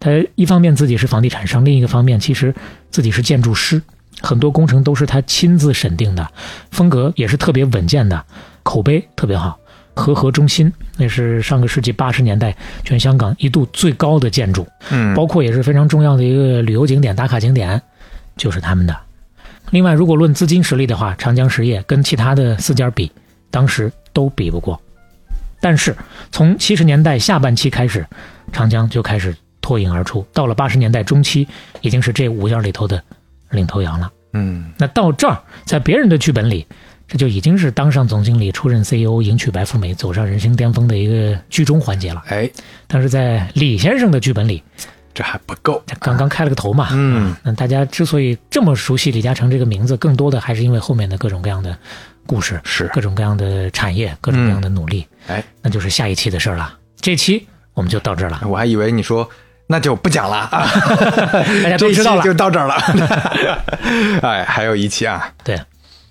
[0.00, 2.54] 他一方面自己是房地产商，另一个方面其实
[2.90, 3.80] 自己是建筑师，
[4.20, 6.26] 很多工程都是他亲自审定的，
[6.70, 8.24] 风格也是特别稳健的，
[8.62, 9.58] 口碑特别好。
[9.94, 17.82] 和合中心那是上个世纪八十年代全香港一度最高的建筑，嗯包括也是非常重要的一个旅游景点、打卡景点，
[18.36, 18.96] 就是他们的。
[19.70, 23.10] 另外，如果论资金实力的话，长江实业跟其他的四家比，
[23.50, 24.80] 当时都比不过。
[25.60, 25.96] 但是
[26.30, 28.06] 从七十年代下半期开始，
[28.52, 31.46] 长江就开始脱颖而出，到了八十年代中期，
[31.80, 33.02] 已经是这五家里头的
[33.50, 34.10] 领头羊了。
[34.34, 36.66] 嗯那到这儿，在别人的剧本里，
[37.06, 42.22] 这就已经是当上总经理、出任 CEO、迎娶白富美、走上人生巅峰的一个剧中环节了。
[42.28, 42.48] 哎，
[42.86, 44.62] 但是在李先生的剧本里，
[45.14, 45.82] 这还不够。
[45.98, 51.76] 刚刚开了个头嘛，嗯，那大家之所以这么熟悉李嘉诚这个名字，更多的还是因为后面的各种各样的
[52.28, 56.76] 故事，是各种各样的产业，各种各样的努力，哎，那就是下一期的事儿了。
[57.00, 59.26] 这期我们就到这儿了，我还以为你说
[59.66, 60.68] 那就不讲了啊，
[61.64, 62.34] 大家都知道了就。
[62.34, 62.74] 到这儿了。
[64.20, 65.58] 哎，还有一期啊，对，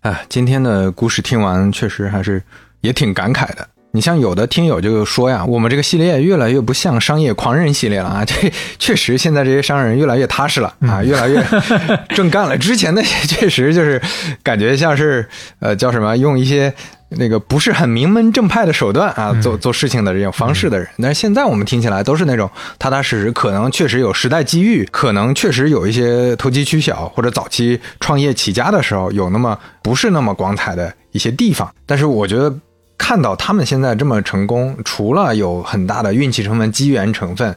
[0.02, 2.41] 啊，今天的故事听完，确实还是
[2.81, 3.68] 也挺感慨的。
[3.98, 8.24] 你像有的听友就说呀，我们这个系列越来越不像商业狂人系列了啊！
[8.24, 8.36] 这
[8.78, 11.44] 确实，现在这些商人越来越踏实了啊，越来越
[12.15, 12.56] 正干了。
[12.56, 13.99] 之前那些确实就是
[14.44, 15.28] 感觉像是
[15.60, 16.72] 呃叫什么，用一些
[17.10, 20.88] 那个不是很名门正派的手段啊做做事情的这种方式的人。
[21.02, 22.48] 但是现在我们听起来都是那种
[22.78, 31.68] 踏踏实实，可能确实有时代机遇，可能确实有一些投机取巧或者早期创业起家的时候有那么不是那么光彩的一些地方。
[31.88, 32.53] 但是我觉得。
[32.98, 37.56] 看到他们现在这么成功，除了有很大的运气成分、机缘成分，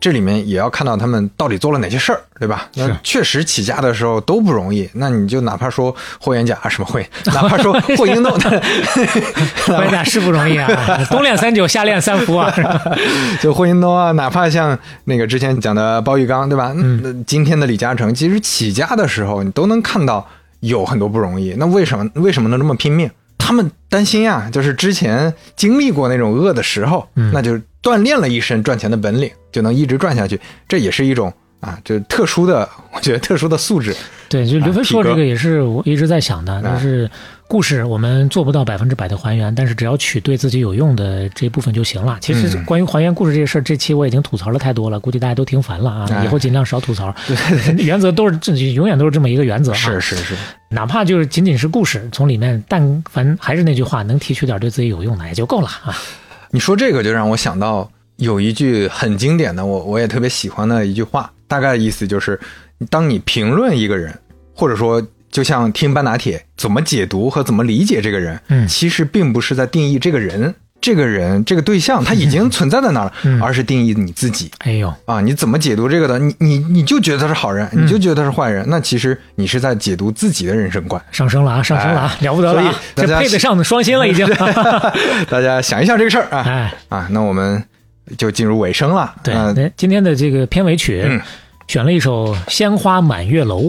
[0.00, 2.66] 这里面也要看到他们到底做了哪些事儿，对吧？
[2.74, 4.88] 那确实起家的时候都不容易。
[4.94, 8.32] 那你就哪怕说霍元甲什么会， 哪怕说霍英东，
[9.66, 10.66] 霍元甲是不容易啊，
[11.10, 12.50] 冬练三九，夏练三伏啊。
[13.42, 16.72] 就霍英东啊，哪怕像那个之前讲的包玉刚，对吧？
[16.74, 20.26] 那今天的李嘉诚，其实起家的时候你都能看到
[20.60, 21.54] 有很多不容易。
[21.58, 23.10] 那为什么为什么能这么拼命？
[23.50, 30.40] 他们担心呀，就是之前经历过那种饿的时候，那就锻炼了一身赚钱的本领，就能一直赚下去。
[30.68, 33.92] 这也是一种啊，就特殊的，我觉得特殊的素质。
[34.28, 37.10] 对，就刘飞说这个也是我一直在想的，就是
[37.50, 42.16] 故事我们做不到百分之百的还原，但是只要取对自己有用的这一部分就行了。
[42.20, 47.12] 其实关于还原故事这事儿，这期我已经吐槽了太多了，估计大家都听烦了啊，以后尽量少吐槽。
[47.76, 49.74] 原则都是这永远都是这么一个原则啊。
[49.74, 50.36] 是是是，
[50.68, 55.92] 哪怕就是仅仅是故事，从里面但凡还是那句话，能提取点对自己有用的也就够了啊。
[56.52, 62.38] 你说这个就让我想到有一句很经典的，我我也特别喜欢的一句话，大概的意思就是。
[62.88, 64.18] 当你评论一个人，
[64.54, 74.50] 或者说就像听班拿铁怎么解读和怎么理解这个人，嗯，其实并不是在定义这个人、这个人、这个对象，他已经存在在那儿了，而是定义你自己。
[74.58, 76.18] 哎呦啊，你怎么解读这个的？
[76.18, 81.00] 你你你就觉得他是好人，你就觉得他是坏人，那其实你是在解读自己的人生观。
[81.12, 84.26] 上升了啊，上升了啊，了不得了啊，这配得上的双薪了已经。
[85.30, 87.62] 大家想一想这个事儿啊， 哎啊，那我们
[88.18, 89.14] 就进入尾声了。
[89.22, 91.04] 对，今天的这个片尾曲。
[91.68, 93.60] 选了一首《鲜花满月楼》，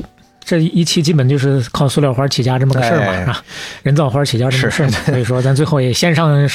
[0.44, 3.44] 这一期基本就是靠塑料花起家这么个事儿嘛，是吧？
[3.84, 6.48] 人造花起家这么个事儿， 所以说咱最后也献上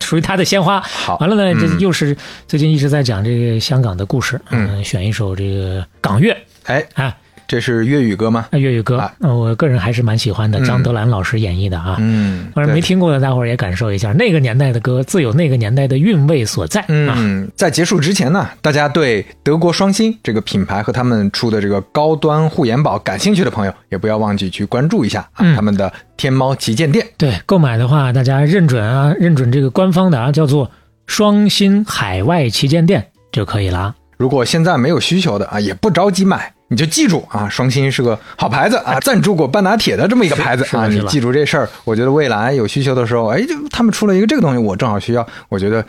[0.00, 0.80] 属于他的鲜花。
[0.80, 2.16] 好，完了呢，这又是
[2.48, 7.14] 最近一直在讲这个香港的故事，嗯，选一首这个港乐，哎啊。
[7.46, 8.46] 这是粤语歌吗？
[8.52, 11.96] 粤语歌，我个人还是蛮喜欢的，张德兰老师演绎的啊。
[11.98, 16.84] 嗯，反正没听过的，大伙儿也感受一下那个年代的歌，自有那个年代的韵味所在。
[16.88, 27.06] 嗯，在结束之前呢，大家对德国双星这个品牌和他们出的这个高端护眼宝感兴趣的朋友，也不要忘记去关注一下啊，他们的天猫旗舰店。
[27.18, 30.70] 对，购买的话，大家认准啊，认准这个官方的啊，叫做
[31.06, 33.94] 双星海外旗舰店就可以了。
[34.16, 36.53] 如果现在没有需求的啊，也不着急买。
[36.68, 41.68] 你就记住啊，双星是个好牌子啊，赞助过半打铁的这么一个牌子啊，你记住这事儿。
[41.84, 45.80] 我觉得未来有需求的时候，哎，就他们出了一个这个东西，我正好需要，我觉得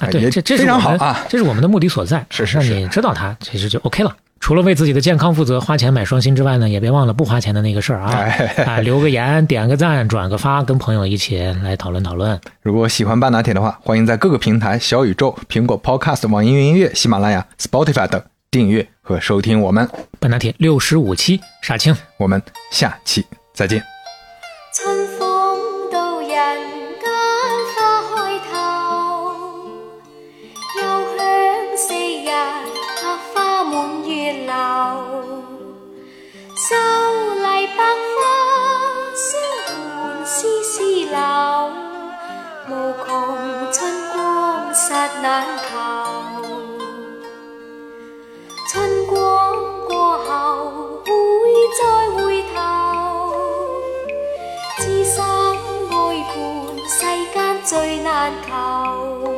[0.00, 2.24] 啊，对，这这非常好啊，这是我们的目的所在。
[2.30, 4.14] 是是是，你知道它，其实就 OK 了。
[4.38, 8.14] 除了为自己的健康负责，花钱买双星之外呢，也别忘了不花钱的那个事儿啊，
[8.66, 12.38] 啊， 留个言，点个赞，转个发，跟朋友一起来讨论讨论。
[12.62, 18.22] 如果喜欢半打铁的话，欢迎在各个平台，小宇宙、苹果 Podcast、网易云音乐、喜马拉雅、Spotify 等。
[18.50, 19.88] 订阅和收听我们
[20.20, 23.24] 半打铁六十五期，杀青，我们下期
[23.54, 23.82] 再见。
[24.74, 25.58] 春风
[25.90, 27.10] 到人间
[27.74, 29.32] 花开透，
[30.76, 30.82] 又
[31.16, 31.24] 香
[31.74, 34.52] 四日百花满月楼。
[36.54, 36.76] 秀
[37.34, 37.82] 丽百
[38.12, 38.18] 花
[39.16, 39.24] 相
[39.64, 41.16] 伴丝丝柳，
[42.68, 42.70] 无
[43.06, 46.07] 穷春光刹难求。
[50.08, 51.10] 过后会
[51.78, 51.82] 再
[52.16, 52.56] 回头，
[54.78, 55.92] 知心爱
[56.32, 56.34] 伴
[56.88, 56.96] 世
[57.34, 59.37] 间最难求。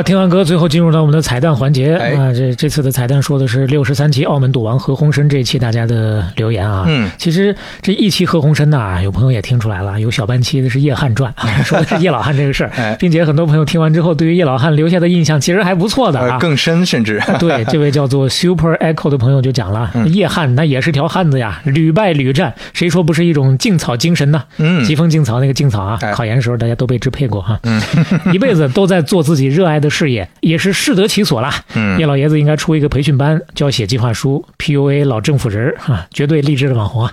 [0.00, 2.32] 好，听完歌，最后进入到我们的彩蛋环节、哎啊。
[2.32, 6.86] 这这次的彩蛋说的是六十三期澳门赌王何鸿燊这一期大家的留言啊。
[6.88, 16.28] 嗯，其实这一期何鸿燊呐，有朋友也听出来了，有小半期的是叶汉传啊， 说的是叶老汉这个事儿哎，并且很多朋友听完之后，对于叶老汉留下的印象其实还不错的啊。
[16.32, 24.42] 呃，更深甚至 对，这位叫做 Super Echo 的朋友就讲了，嗯叶汉那也是条汉子呀，屡败屡战，谁说不是一种劲草精神呢？
[24.56, 27.60] 嗯疾风劲草那个劲草啊，哎考研的时候大家都被支配过哈。
[27.64, 27.78] 嗯，
[28.32, 31.52] 一辈子都在做自己热爱的事业，也是适得其所啦。
[31.74, 37.12] 嗯叶老爷子应该出一个培训班，教写计划书，PUA 老政府人儿啊，绝对励志的网红啊。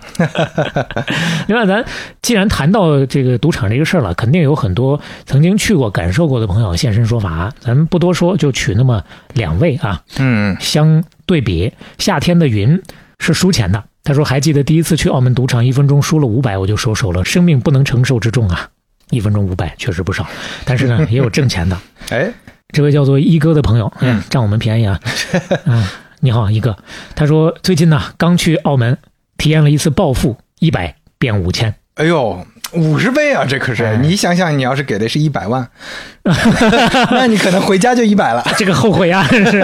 [1.47, 1.83] 另外，咱
[2.21, 7.51] 既然谈到这个赌场这个事儿了，肯定有很多曾经去过、感受过的朋友现身说法。
[7.59, 10.01] 咱们不多说，就取那么两位啊。
[10.19, 12.81] 嗯相对比，夏天的云
[13.19, 13.83] 是输钱的。
[14.03, 18.69] 他说还记得第一次去澳门赌场，一分钟输了五百，我就收手了，生命不能承受之重啊！
[19.09, 20.25] 一分钟五百确实不少，
[20.65, 21.77] 但是呢， 也有挣钱的。
[22.09, 22.29] 哎，
[22.73, 24.99] 这位叫做一哥的朋友，嗯，占我们便宜啊。
[25.65, 25.85] 嗯，
[26.19, 26.75] 你好，一哥。
[27.15, 28.97] 他说最近呢刚去澳门，
[29.37, 31.73] 体验了一次暴富，一百变五千。
[31.95, 33.83] 哎呦，五十倍啊，这可是！
[33.83, 35.67] 哎你想想，你要是给的是一百万，
[37.09, 38.43] 那你可能回家就一百了。
[38.55, 39.25] 这个后悔啊！
[39.31, 39.61] 真是，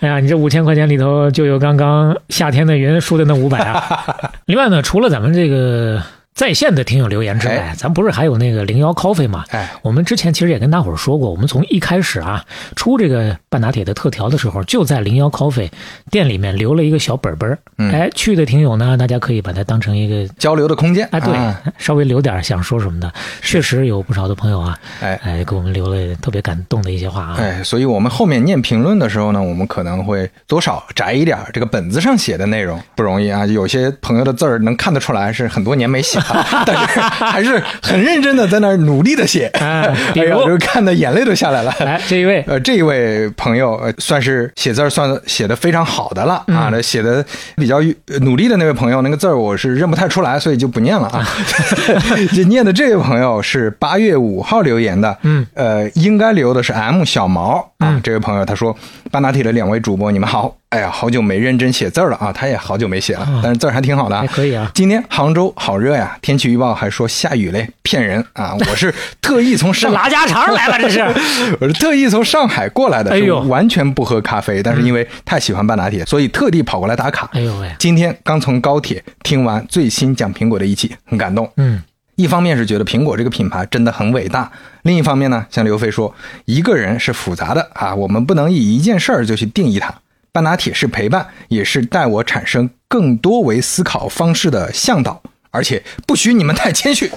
[0.00, 4.02] 哎呀，你这五千块钱里头就有刚刚夏天的云输的那五百啊。
[4.46, 6.02] 另外呢，除了咱们这个
[6.36, 9.42] 在线的听友留言之外，哎咱不是还有那个零幺 coffee 吗？
[9.48, 12.44] 哎，我们之前其实也跟大伙儿说过，我们从一开始啊
[12.76, 15.70] 出这个半打铁的特调的时候，就在零幺 coffee
[16.10, 17.58] 店里面留了一个小本本儿。
[17.78, 20.30] 嗯哎，去的听友呢，大家可以把它当成一个。
[20.38, 23.10] 交流的空间哎，对，啊稍微留点想说什么的，
[23.40, 27.36] 确实有不少的朋友啊，哎哎，给我们留了特别感动的一些话啊。
[27.38, 33.46] 哎，所以我们后面念评论的时候呢，我们可能会多少摘一点儿这个本子上写的内容，不容易啊。
[33.46, 36.25] 有些朋友的字儿能看得出来是很多年没写了，
[36.64, 41.74] 但是还是很认真的在那儿努力的写，哎比如哎呀，就看的眼泪都下来了。
[41.80, 47.24] 来，这一位，呃，这一位朋友呃，算是写字儿算写的非常好的了、嗯啊，那写的
[47.56, 47.76] 比较
[48.08, 51.26] 呃努力的那位朋友，那个字儿我是认不太出来，所以就不念了啊。
[52.34, 57.88] 这念的这位朋友是八月五号留言的，嗯，呃，应该留的是 M 小毛啊。
[57.90, 58.76] 嗯这位朋友他说
[59.10, 60.54] ：“半导体的两位主播，你们好。
[60.70, 64.26] 哎呀，好久没认真写字儿了啊，他也好久没写了，但是字儿还挺好的啊还。
[64.26, 64.70] 可以啊。
[64.74, 68.54] 今天杭州好热呀，天气预报还说下雨嘞，骗人啊！
[68.68, 71.00] 我是特意从这上拉家常来了，这是。
[71.60, 77.30] 我是特意从上海过来的，哎呦完全不喝咖啡，但是因为太喜欢半打铁，所以特地跑过来打卡。
[77.32, 81.48] 哎呦喂，今天刚从高铁听完最新讲苹果的一期，很感动。
[81.56, 81.80] 嗯，
[82.16, 84.50] 一方面是觉得苹果这个品牌真的很伟大，
[84.82, 86.12] 另一方面呢，像刘飞说，
[86.44, 89.94] 一个人是复杂的啊，我们不能以一件事儿就去定义它。
[90.36, 95.22] 半拿铁是陪伴，也是带我产生更多维思考方式的向导。
[95.50, 97.10] 而且不许你们太谦虚，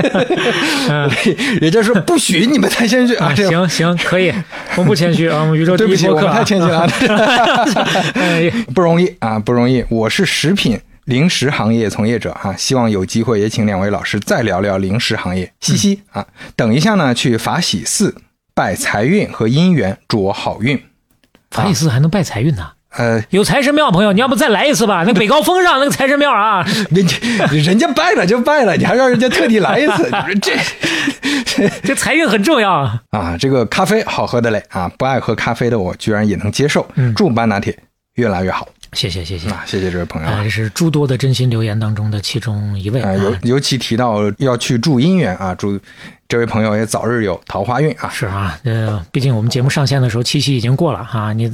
[1.60, 3.34] 也就是说不许你们太谦虚啊！
[3.34, 4.32] 行行，可以，
[4.76, 6.88] 我们不谦虚啊，我们宇宙第对不起，我们一播客啊太谦虚了，
[8.16, 9.84] 哎不容易啊，不容易。
[9.90, 16.26] 我是食品零食行业从业者啊，希望有机会也请两位老师再聊聊零食行业，嘻嘻啊。
[16.56, 18.14] 等一下呢，去法喜寺
[18.54, 20.82] 拜财运和姻缘，祝我好运。
[21.52, 22.66] 法喜寺还能拜财运呢？
[22.94, 25.02] 呃，有财神庙，朋友，你要不再来一次吧？
[25.06, 27.16] 那北高峰上那个财神庙啊， 人家
[27.46, 30.10] 人家拜了就拜了，你还让人家特地来一次，
[30.42, 33.00] 这 这财运很重要啊。
[33.10, 36.86] 啊，这个咖啡好喝的嘞啊，不爱喝咖啡的我居然也能接受。
[36.96, 37.78] 嗯祝半拿铁
[38.16, 39.48] 越来越好谢谢谢谢。
[39.48, 39.62] 啊！
[39.64, 40.50] 谢谢这位朋友这。
[40.50, 43.14] 是诸多的真心留言当中的其中一位啊，啊。
[43.14, 45.80] 尤尤其提到要去祝姻缘啊，祝
[46.32, 48.08] 这位朋友也早日有桃花运啊！
[48.10, 51.44] 是啊，呃，毕竟我们节目上线的时候，七夕已经过了啊，你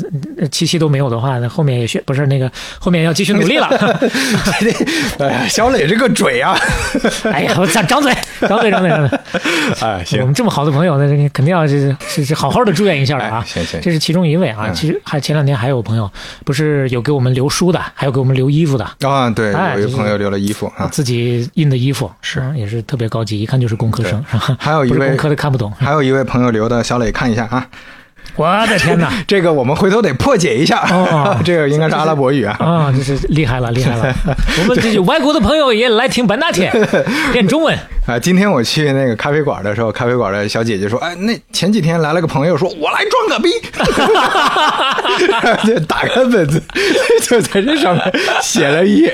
[0.40, 2.48] 呃七夕都没有的话，那后面也需不是那个
[2.78, 3.66] 后面要继续努力了。
[5.18, 6.56] 哎呀，小磊这个嘴啊！
[7.32, 8.14] 哎呀，我张张嘴，
[8.48, 9.18] 张嘴，张嘴，张嘴。
[9.82, 13.46] 哎，行我们这么好的朋友，那这个肯定要是是是好好的祝愿一下了啊哎。
[13.48, 14.66] 行行这是其中一位啊。
[14.68, 16.08] 嗯其实还前两天还有朋友，
[16.44, 24.56] 不是有给我们留书的，还有给我们留衣服的，啊，对，哎有一个朋友留了衣服啊，自己印的衣服是也是特别高级，一看就是工科生，是吧？
[24.68, 25.72] 还有一位工科的看不懂。
[25.78, 27.66] 还有一位朋友留的，小磊看一下啊，
[28.36, 29.12] 我的天哪！
[29.26, 32.56] 这个我们回头得破解一下，哦 这个应该是阿拉伯语啊。
[32.60, 34.14] 啊，这是厉害了，厉害了！
[34.60, 36.72] 我们这些外国的朋友也来听半打铁，
[37.32, 37.76] 练中文。
[38.06, 43.50] 啊，今天我去那个咖啡馆的时候，咖啡馆的小姐姐说：“哎，那前几天来了个朋友说，我来装个逼，
[45.66, 46.62] 就打开本子，
[47.22, 49.10] 就在这上面写了一页。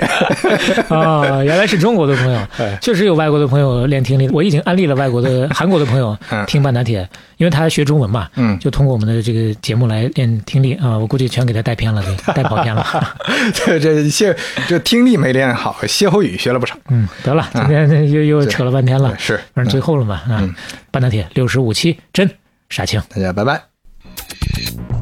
[0.89, 4.29] 啊，原来是中国的朋友哎，确实有外国的朋友练听力。
[4.33, 12.85] 我已经安利了外国的、韩国的朋友嗯听半打铁，因为他学中文嘛，嗯就通过我们的这个节目来练听力啊，我估计全给他带偏了，对， 带跑偏了。
[13.55, 14.37] 这这歇
[14.69, 16.77] 这听力没练好，歇后语学了不少。
[16.89, 20.49] 嗯，得了，今天又又扯了半天了，是，反正最后了嘛啊。
[20.91, 22.31] 半导体六十五期真
[22.69, 24.94] 傻青，大家拜拜。